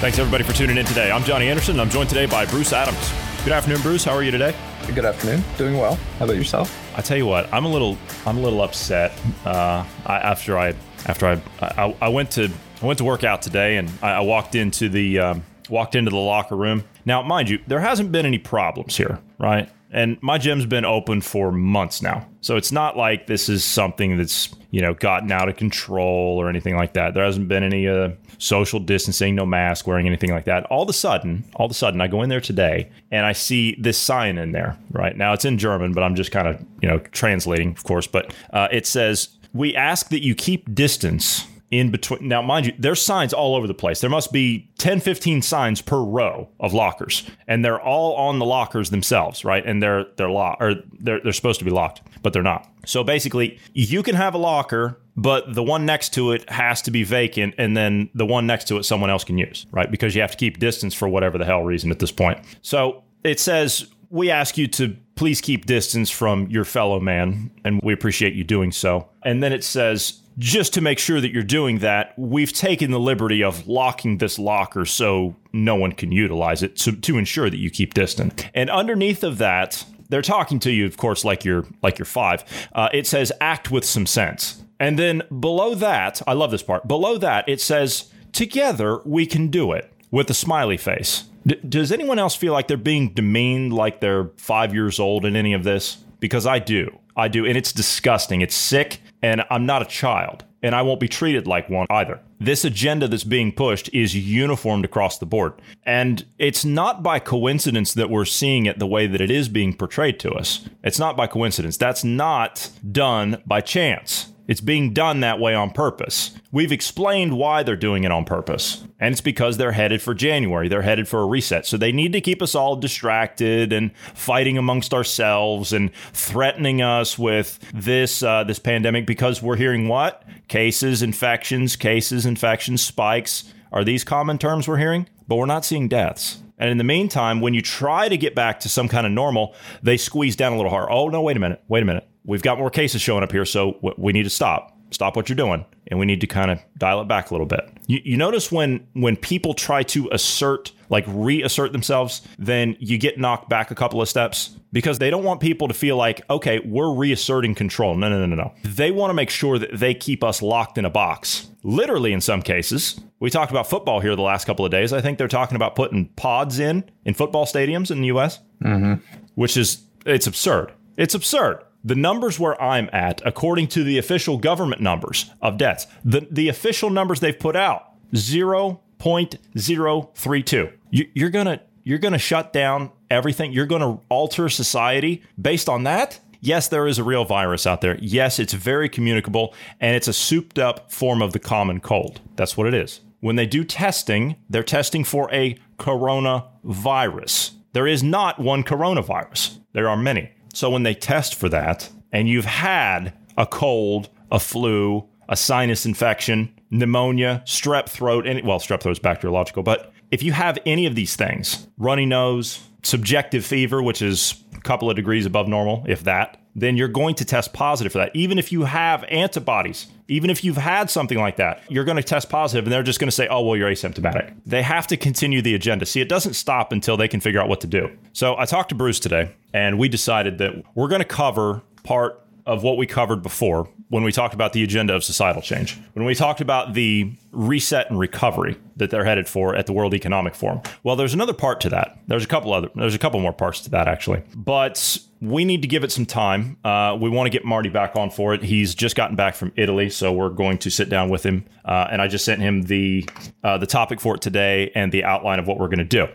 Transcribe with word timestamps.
Thanks 0.00 0.18
everybody 0.18 0.44
for 0.44 0.54
tuning 0.54 0.78
in 0.78 0.86
today. 0.86 1.10
I'm 1.10 1.22
Johnny 1.24 1.50
Anderson. 1.50 1.72
And 1.72 1.82
I'm 1.82 1.90
joined 1.90 2.08
today 2.08 2.24
by 2.24 2.46
Bruce 2.46 2.72
Adams. 2.72 3.12
Good 3.44 3.52
afternoon, 3.52 3.82
Bruce. 3.82 4.02
How 4.02 4.12
are 4.12 4.22
you 4.22 4.30
today? 4.30 4.54
Good 4.94 5.04
afternoon. 5.04 5.44
Doing 5.58 5.76
well. 5.76 5.96
How 6.18 6.24
about 6.24 6.36
yourself? 6.36 6.74
I 6.96 7.02
tell 7.02 7.18
you 7.18 7.26
what, 7.26 7.52
I'm 7.52 7.66
a 7.66 7.68
little, 7.68 7.98
I'm 8.24 8.38
a 8.38 8.40
little 8.40 8.62
upset. 8.62 9.12
Uh, 9.44 9.84
I, 10.06 10.16
after 10.16 10.56
I, 10.56 10.68
after 11.04 11.26
I, 11.26 11.42
I, 11.60 11.94
I, 12.00 12.08
went 12.08 12.30
to, 12.30 12.50
I 12.80 12.86
went 12.86 12.96
to 12.96 13.04
work 13.04 13.24
out 13.24 13.42
today, 13.42 13.76
and 13.76 13.90
I, 14.00 14.12
I 14.12 14.20
walked 14.20 14.54
into 14.54 14.88
the, 14.88 15.18
um, 15.18 15.44
walked 15.68 15.94
into 15.94 16.10
the 16.10 16.16
locker 16.16 16.56
room. 16.56 16.82
Now, 17.04 17.20
mind 17.20 17.50
you, 17.50 17.58
there 17.66 17.80
hasn't 17.80 18.10
been 18.10 18.24
any 18.24 18.38
problems 18.38 18.96
here, 18.96 19.18
right? 19.36 19.68
And 19.92 20.18
my 20.22 20.38
gym's 20.38 20.66
been 20.66 20.84
open 20.84 21.20
for 21.20 21.50
months 21.50 22.00
now. 22.00 22.26
So 22.40 22.56
it's 22.56 22.70
not 22.70 22.96
like 22.96 23.26
this 23.26 23.48
is 23.48 23.64
something 23.64 24.16
that's, 24.16 24.54
you 24.70 24.80
know, 24.80 24.94
gotten 24.94 25.32
out 25.32 25.48
of 25.48 25.56
control 25.56 26.38
or 26.40 26.48
anything 26.48 26.76
like 26.76 26.92
that. 26.94 27.14
There 27.14 27.24
hasn't 27.24 27.48
been 27.48 27.64
any 27.64 27.88
uh, 27.88 28.10
social 28.38 28.78
distancing, 28.78 29.34
no 29.34 29.44
mask 29.44 29.86
wearing, 29.86 30.06
anything 30.06 30.30
like 30.30 30.44
that. 30.44 30.64
All 30.66 30.82
of 30.82 30.88
a 30.88 30.92
sudden, 30.92 31.44
all 31.56 31.66
of 31.66 31.72
a 31.72 31.74
sudden, 31.74 32.00
I 32.00 32.06
go 32.06 32.22
in 32.22 32.28
there 32.28 32.40
today 32.40 32.90
and 33.10 33.26
I 33.26 33.32
see 33.32 33.76
this 33.78 33.98
sign 33.98 34.38
in 34.38 34.52
there, 34.52 34.78
right? 34.92 35.16
Now 35.16 35.32
it's 35.32 35.44
in 35.44 35.58
German, 35.58 35.92
but 35.92 36.04
I'm 36.04 36.14
just 36.14 36.30
kind 36.30 36.46
of, 36.46 36.64
you 36.80 36.88
know, 36.88 36.98
translating, 36.98 37.70
of 37.70 37.82
course. 37.82 38.06
But 38.06 38.32
uh, 38.52 38.68
it 38.70 38.86
says, 38.86 39.30
We 39.52 39.74
ask 39.74 40.08
that 40.10 40.22
you 40.22 40.36
keep 40.36 40.72
distance 40.72 41.46
in 41.70 41.90
between. 41.90 42.26
Now, 42.26 42.42
mind 42.42 42.66
you, 42.66 42.72
there's 42.78 43.00
signs 43.00 43.32
all 43.32 43.54
over 43.54 43.66
the 43.66 43.74
place. 43.74 44.00
There 44.00 44.10
must 44.10 44.32
be 44.32 44.70
10, 44.78 45.00
15 45.00 45.42
signs 45.42 45.80
per 45.80 46.02
row 46.02 46.48
of 46.58 46.72
lockers, 46.72 47.28
and 47.46 47.64
they're 47.64 47.80
all 47.80 48.14
on 48.16 48.38
the 48.38 48.44
lockers 48.44 48.90
themselves, 48.90 49.44
right? 49.44 49.64
And 49.64 49.82
they're 49.82 50.06
they're 50.16 50.30
locked, 50.30 50.62
or 50.62 50.74
they're 50.98 51.20
they're 51.20 51.32
supposed 51.32 51.60
to 51.60 51.64
be 51.64 51.70
locked, 51.70 52.02
but 52.22 52.32
they're 52.32 52.42
not. 52.42 52.68
So 52.86 53.04
basically, 53.04 53.58
you 53.72 54.02
can 54.02 54.16
have 54.16 54.34
a 54.34 54.38
locker, 54.38 55.00
but 55.16 55.54
the 55.54 55.62
one 55.62 55.86
next 55.86 56.14
to 56.14 56.32
it 56.32 56.48
has 56.50 56.82
to 56.82 56.90
be 56.90 57.04
vacant, 57.04 57.54
and 57.56 57.76
then 57.76 58.10
the 58.14 58.26
one 58.26 58.46
next 58.46 58.66
to 58.68 58.78
it 58.78 58.84
someone 58.84 59.10
else 59.10 59.22
can 59.22 59.38
use, 59.38 59.66
right? 59.70 59.90
Because 59.90 60.14
you 60.14 60.22
have 60.22 60.32
to 60.32 60.36
keep 60.36 60.58
distance 60.58 60.94
for 60.94 61.08
whatever 61.08 61.38
the 61.38 61.44
hell 61.44 61.62
reason 61.62 61.90
at 61.90 62.00
this 62.00 62.12
point. 62.12 62.40
So 62.62 63.04
it 63.22 63.38
says 63.38 63.86
we 64.10 64.30
ask 64.30 64.58
you 64.58 64.66
to 64.66 64.96
please 65.14 65.40
keep 65.40 65.66
distance 65.66 66.10
from 66.10 66.48
your 66.48 66.64
fellow 66.64 66.98
man, 66.98 67.50
and 67.64 67.80
we 67.82 67.92
appreciate 67.92 68.34
you 68.34 68.42
doing 68.42 68.72
so. 68.72 69.08
And 69.22 69.42
then 69.42 69.52
it 69.52 69.62
says 69.62 70.20
just 70.40 70.72
to 70.74 70.80
make 70.80 70.98
sure 70.98 71.20
that 71.20 71.32
you're 71.32 71.42
doing 71.42 71.78
that, 71.80 72.14
we've 72.18 72.52
taken 72.52 72.90
the 72.90 72.98
liberty 72.98 73.44
of 73.44 73.68
locking 73.68 74.18
this 74.18 74.38
locker 74.38 74.86
so 74.86 75.36
no 75.52 75.76
one 75.76 75.92
can 75.92 76.10
utilize 76.10 76.62
it 76.62 76.76
to, 76.76 76.92
to 76.92 77.18
ensure 77.18 77.50
that 77.50 77.58
you 77.58 77.70
keep 77.70 77.92
distant. 77.92 78.50
And 78.54 78.70
underneath 78.70 79.22
of 79.22 79.36
that, 79.38 79.84
they're 80.08 80.22
talking 80.22 80.58
to 80.60 80.72
you, 80.72 80.86
of 80.86 80.96
course, 80.96 81.24
like 81.24 81.44
you're 81.44 81.66
like 81.82 81.98
you're 81.98 82.06
five. 82.06 82.42
Uh, 82.72 82.88
it 82.92 83.06
says 83.06 83.30
act 83.40 83.70
with 83.70 83.84
some 83.84 84.06
sense. 84.06 84.64
And 84.80 84.98
then 84.98 85.22
below 85.40 85.74
that, 85.74 86.22
I 86.26 86.32
love 86.32 86.50
this 86.50 86.62
part. 86.62 86.88
Below 86.88 87.18
that, 87.18 87.46
it 87.46 87.60
says 87.60 88.10
together 88.32 89.00
we 89.04 89.26
can 89.26 89.48
do 89.48 89.72
it 89.72 89.92
with 90.10 90.30
a 90.30 90.34
smiley 90.34 90.78
face. 90.78 91.24
D- 91.46 91.60
does 91.68 91.92
anyone 91.92 92.18
else 92.18 92.34
feel 92.34 92.54
like 92.54 92.66
they're 92.66 92.78
being 92.78 93.12
demeaned 93.12 93.74
like 93.74 94.00
they're 94.00 94.30
five 94.38 94.74
years 94.74 94.98
old 94.98 95.26
in 95.26 95.36
any 95.36 95.52
of 95.52 95.64
this? 95.64 95.98
Because 96.18 96.46
I 96.46 96.58
do. 96.60 96.98
I 97.14 97.28
do. 97.28 97.44
And 97.44 97.58
it's 97.58 97.72
disgusting. 97.72 98.40
It's 98.40 98.54
sick 98.54 99.00
and 99.22 99.44
I'm 99.50 99.66
not 99.66 99.82
a 99.82 99.86
child, 99.86 100.44
and 100.62 100.74
I 100.74 100.82
won't 100.82 101.00
be 101.00 101.08
treated 101.08 101.46
like 101.46 101.68
one 101.68 101.86
either. 101.90 102.20
This 102.38 102.64
agenda 102.64 103.06
that's 103.06 103.24
being 103.24 103.52
pushed 103.52 103.92
is 103.92 104.14
uniformed 104.16 104.84
across 104.84 105.18
the 105.18 105.26
board. 105.26 105.54
And 105.84 106.24
it's 106.38 106.64
not 106.64 107.02
by 107.02 107.18
coincidence 107.18 107.92
that 107.94 108.10
we're 108.10 108.24
seeing 108.24 108.66
it 108.66 108.78
the 108.78 108.86
way 108.86 109.06
that 109.06 109.20
it 109.20 109.30
is 109.30 109.48
being 109.48 109.74
portrayed 109.74 110.18
to 110.20 110.32
us. 110.32 110.66
It's 110.82 110.98
not 110.98 111.16
by 111.16 111.26
coincidence. 111.26 111.76
That's 111.76 112.02
not 112.02 112.70
done 112.90 113.42
by 113.46 113.60
chance. 113.60 114.32
It's 114.50 114.60
being 114.60 114.92
done 114.92 115.20
that 115.20 115.38
way 115.38 115.54
on 115.54 115.70
purpose. 115.70 116.32
We've 116.50 116.72
explained 116.72 117.38
why 117.38 117.62
they're 117.62 117.76
doing 117.76 118.02
it 118.02 118.10
on 118.10 118.24
purpose. 118.24 118.82
And 118.98 119.12
it's 119.12 119.20
because 119.20 119.58
they're 119.58 119.70
headed 119.70 120.02
for 120.02 120.12
January. 120.12 120.66
They're 120.66 120.82
headed 120.82 121.06
for 121.06 121.20
a 121.20 121.24
reset. 121.24 121.66
So 121.66 121.76
they 121.76 121.92
need 121.92 122.12
to 122.14 122.20
keep 122.20 122.42
us 122.42 122.56
all 122.56 122.74
distracted 122.74 123.72
and 123.72 123.96
fighting 123.96 124.58
amongst 124.58 124.92
ourselves 124.92 125.72
and 125.72 125.94
threatening 126.12 126.82
us 126.82 127.16
with 127.16 127.60
this 127.72 128.24
uh, 128.24 128.42
this 128.42 128.58
pandemic 128.58 129.06
because 129.06 129.40
we're 129.40 129.54
hearing 129.54 129.86
what? 129.86 130.24
Cases, 130.48 131.00
infections, 131.00 131.76
cases, 131.76 132.26
infections, 132.26 132.82
spikes. 132.82 133.54
Are 133.70 133.84
these 133.84 134.02
common 134.02 134.36
terms 134.36 134.66
we're 134.66 134.78
hearing? 134.78 135.06
But 135.28 135.36
we're 135.36 135.46
not 135.46 135.64
seeing 135.64 135.86
deaths. 135.86 136.42
And 136.58 136.70
in 136.70 136.78
the 136.78 136.82
meantime, 136.82 137.40
when 137.40 137.54
you 137.54 137.62
try 137.62 138.08
to 138.08 138.16
get 138.16 138.34
back 138.34 138.58
to 138.60 138.68
some 138.68 138.88
kind 138.88 139.06
of 139.06 139.12
normal, 139.12 139.54
they 139.80 139.96
squeeze 139.96 140.34
down 140.34 140.52
a 140.52 140.56
little 140.56 140.72
hard. 140.72 140.88
Oh, 140.90 141.08
no, 141.08 141.22
wait 141.22 141.36
a 141.36 141.40
minute. 141.40 141.62
Wait 141.68 141.84
a 141.84 141.86
minute 141.86 142.09
we've 142.24 142.42
got 142.42 142.58
more 142.58 142.70
cases 142.70 143.00
showing 143.00 143.22
up 143.22 143.32
here, 143.32 143.44
so 143.44 143.78
we 143.96 144.12
need 144.12 144.24
to 144.24 144.30
stop. 144.30 144.76
Stop 144.92 145.14
what 145.14 145.28
you're 145.28 145.36
doing, 145.36 145.64
and 145.86 146.00
we 146.00 146.06
need 146.06 146.20
to 146.20 146.26
kind 146.26 146.50
of 146.50 146.58
dial 146.76 147.00
it 147.00 147.06
back 147.06 147.30
a 147.30 147.34
little 147.34 147.46
bit. 147.46 147.60
You, 147.86 148.00
you 148.04 148.16
notice 148.16 148.50
when 148.50 148.86
when 148.94 149.16
people 149.16 149.54
try 149.54 149.84
to 149.84 150.08
assert, 150.10 150.72
like 150.88 151.04
reassert 151.06 151.70
themselves, 151.70 152.22
then 152.38 152.76
you 152.80 152.98
get 152.98 153.16
knocked 153.16 153.48
back 153.48 153.70
a 153.70 153.76
couple 153.76 154.02
of 154.02 154.08
steps 154.08 154.56
because 154.72 154.98
they 154.98 155.08
don't 155.08 155.22
want 155.22 155.40
people 155.40 155.68
to 155.68 155.74
feel 155.74 155.96
like, 155.96 156.22
okay, 156.28 156.58
we're 156.64 156.92
reasserting 156.92 157.54
control. 157.54 157.96
No, 157.96 158.08
no, 158.08 158.18
no, 158.18 158.26
no, 158.26 158.34
no. 158.34 158.54
They 158.64 158.90
want 158.90 159.10
to 159.10 159.14
make 159.14 159.30
sure 159.30 159.60
that 159.60 159.78
they 159.78 159.94
keep 159.94 160.24
us 160.24 160.42
locked 160.42 160.76
in 160.76 160.84
a 160.84 160.90
box. 160.90 161.48
Literally, 161.62 162.12
in 162.12 162.20
some 162.20 162.42
cases, 162.42 162.98
we 163.20 163.30
talked 163.30 163.52
about 163.52 163.68
football 163.68 164.00
here 164.00 164.16
the 164.16 164.22
last 164.22 164.44
couple 164.44 164.64
of 164.64 164.72
days. 164.72 164.92
I 164.92 165.00
think 165.00 165.18
they're 165.18 165.28
talking 165.28 165.54
about 165.54 165.76
putting 165.76 166.06
pods 166.08 166.58
in 166.58 166.82
in 167.04 167.14
football 167.14 167.46
stadiums 167.46 167.92
in 167.92 168.00
the 168.00 168.08
U.S., 168.08 168.40
mm-hmm. 168.60 168.94
which 169.36 169.56
is 169.56 169.84
it's 170.04 170.26
absurd. 170.26 170.72
It's 170.96 171.14
absurd 171.14 171.62
the 171.84 171.94
numbers 171.94 172.38
where 172.38 172.60
I'm 172.60 172.90
at, 172.92 173.22
according 173.24 173.68
to 173.68 173.84
the 173.84 173.96
official 173.98 174.38
government 174.38 174.82
numbers 174.82 175.30
of 175.40 175.58
deaths, 175.58 175.86
the, 176.04 176.26
the 176.30 176.48
official 176.48 176.90
numbers 176.90 177.20
they've 177.20 177.38
put 177.38 177.56
out, 177.56 177.86
0.032. 178.12 180.72
You, 180.90 181.08
you're 181.14 181.30
gonna 181.30 181.60
you're 181.82 181.98
gonna 181.98 182.18
shut 182.18 182.52
down 182.52 182.90
everything. 183.10 183.52
You're 183.52 183.66
gonna 183.66 184.00
alter 184.08 184.48
society 184.48 185.22
based 185.40 185.68
on 185.68 185.84
that. 185.84 186.20
Yes, 186.40 186.68
there 186.68 186.86
is 186.86 186.98
a 186.98 187.04
real 187.04 187.24
virus 187.24 187.66
out 187.66 187.82
there. 187.82 187.98
Yes, 188.00 188.38
it's 188.38 188.54
very 188.54 188.88
communicable 188.88 189.54
and 189.78 189.94
it's 189.94 190.08
a 190.08 190.12
souped 190.12 190.58
up 190.58 190.90
form 190.90 191.22
of 191.22 191.32
the 191.32 191.38
common 191.38 191.80
cold. 191.80 192.20
That's 192.36 192.56
what 192.56 192.66
it 192.66 192.74
is. 192.74 193.00
When 193.20 193.36
they 193.36 193.46
do 193.46 193.64
testing, 193.64 194.36
they're 194.48 194.62
testing 194.62 195.04
for 195.04 195.30
a 195.32 195.58
coronavirus. 195.78 197.52
There 197.72 197.86
is 197.86 198.02
not 198.02 198.40
one 198.40 198.64
coronavirus. 198.64 199.58
There 199.72 199.88
are 199.88 199.96
many. 199.96 200.32
So 200.54 200.70
when 200.70 200.82
they 200.82 200.94
test 200.94 201.34
for 201.34 201.48
that, 201.48 201.90
and 202.12 202.28
you've 202.28 202.44
had 202.44 203.12
a 203.36 203.46
cold, 203.46 204.08
a 204.30 204.40
flu, 204.40 205.08
a 205.28 205.36
sinus 205.36 205.86
infection, 205.86 206.52
pneumonia, 206.70 207.42
strep 207.46 207.88
throat, 207.88 208.26
and 208.26 208.44
well, 208.46 208.58
strep 208.58 208.80
throat 208.80 208.92
is 208.92 208.98
bacteriological, 208.98 209.62
but 209.62 209.92
if 210.10 210.22
you 210.22 210.32
have 210.32 210.58
any 210.66 210.86
of 210.86 210.94
these 210.94 211.14
things, 211.14 211.68
runny 211.78 212.06
nose, 212.06 212.60
subjective 212.82 213.44
fever, 213.44 213.82
which 213.82 214.02
is 214.02 214.42
couple 214.64 214.90
of 214.90 214.96
degrees 214.96 215.26
above 215.26 215.48
normal, 215.48 215.84
if 215.88 216.04
that, 216.04 216.38
then 216.54 216.76
you're 216.76 216.88
going 216.88 217.14
to 217.14 217.24
test 217.24 217.52
positive 217.52 217.92
for 217.92 217.98
that. 217.98 218.14
Even 218.14 218.38
if 218.38 218.50
you 218.52 218.64
have 218.64 219.04
antibodies, 219.04 219.86
even 220.08 220.30
if 220.30 220.42
you've 220.42 220.56
had 220.56 220.90
something 220.90 221.18
like 221.18 221.36
that, 221.36 221.62
you're 221.68 221.84
going 221.84 221.96
to 221.96 222.02
test 222.02 222.28
positive 222.28 222.64
and 222.64 222.72
they're 222.72 222.82
just 222.82 222.98
going 222.98 223.08
to 223.08 223.14
say, 223.14 223.28
oh, 223.28 223.42
well, 223.42 223.56
you're 223.56 223.70
asymptomatic. 223.70 224.34
They 224.44 224.62
have 224.62 224.86
to 224.88 224.96
continue 224.96 225.42
the 225.42 225.54
agenda. 225.54 225.86
See, 225.86 226.00
it 226.00 226.08
doesn't 226.08 226.34
stop 226.34 226.72
until 226.72 226.96
they 226.96 227.08
can 227.08 227.20
figure 227.20 227.40
out 227.40 227.48
what 227.48 227.60
to 227.60 227.66
do. 227.66 227.90
So 228.12 228.36
I 228.36 228.44
talked 228.44 228.70
to 228.70 228.74
Bruce 228.74 228.98
today 228.98 229.32
and 229.52 229.78
we 229.78 229.88
decided 229.88 230.38
that 230.38 230.52
we're 230.74 230.88
going 230.88 231.00
to 231.00 231.08
cover 231.08 231.62
part 231.84 232.24
of 232.46 232.62
what 232.62 232.76
we 232.76 232.86
covered 232.86 233.22
before 233.22 233.68
when 233.90 234.02
we 234.02 234.10
talked 234.10 234.34
about 234.34 234.52
the 234.52 234.64
agenda 234.64 234.94
of 234.94 235.04
societal 235.04 235.42
change. 235.42 235.78
When 235.92 236.04
we 236.04 236.14
talked 236.14 236.40
about 236.40 236.74
the 236.74 237.12
reset 237.32 237.90
and 237.90 237.98
recovery 237.98 238.56
that 238.80 238.90
they're 238.90 239.04
headed 239.04 239.28
for 239.28 239.54
at 239.54 239.66
the 239.66 239.72
World 239.72 239.94
Economic 239.94 240.34
Forum. 240.34 240.60
Well, 240.82 240.96
there's 240.96 241.14
another 241.14 241.32
part 241.32 241.60
to 241.60 241.68
that. 241.70 241.98
There's 242.08 242.24
a 242.24 242.28
couple 242.28 242.52
other 242.52 242.68
there's 242.74 242.94
a 242.94 242.98
couple 242.98 243.20
more 243.20 243.32
parts 243.32 243.60
to 243.60 243.70
that 243.70 243.86
actually. 243.86 244.22
But 244.34 244.98
we 245.20 245.44
need 245.44 245.62
to 245.62 245.68
give 245.68 245.84
it 245.84 245.92
some 245.92 246.06
time. 246.06 246.56
Uh, 246.64 246.96
we 246.98 247.10
want 247.10 247.26
to 247.26 247.30
get 247.30 247.44
Marty 247.44 247.68
back 247.68 247.94
on 247.94 248.10
for 248.10 248.32
it. 248.32 248.42
He's 248.42 248.74
just 248.74 248.96
gotten 248.96 249.16
back 249.16 249.34
from 249.34 249.52
Italy, 249.54 249.90
so 249.90 250.12
we're 250.12 250.30
going 250.30 250.56
to 250.58 250.70
sit 250.70 250.88
down 250.88 251.10
with 251.10 251.24
him. 251.24 251.44
Uh, 251.64 251.88
and 251.90 252.00
I 252.00 252.08
just 252.08 252.24
sent 252.24 252.40
him 252.40 252.62
the 252.62 253.08
uh, 253.44 253.58
the 253.58 253.66
topic 253.66 254.00
for 254.00 254.14
it 254.14 254.22
today 254.22 254.72
and 254.74 254.90
the 254.90 255.04
outline 255.04 255.38
of 255.38 255.46
what 255.46 255.58
we're 255.58 255.68
going 255.68 255.78
to 255.78 255.84
do. 255.84 256.08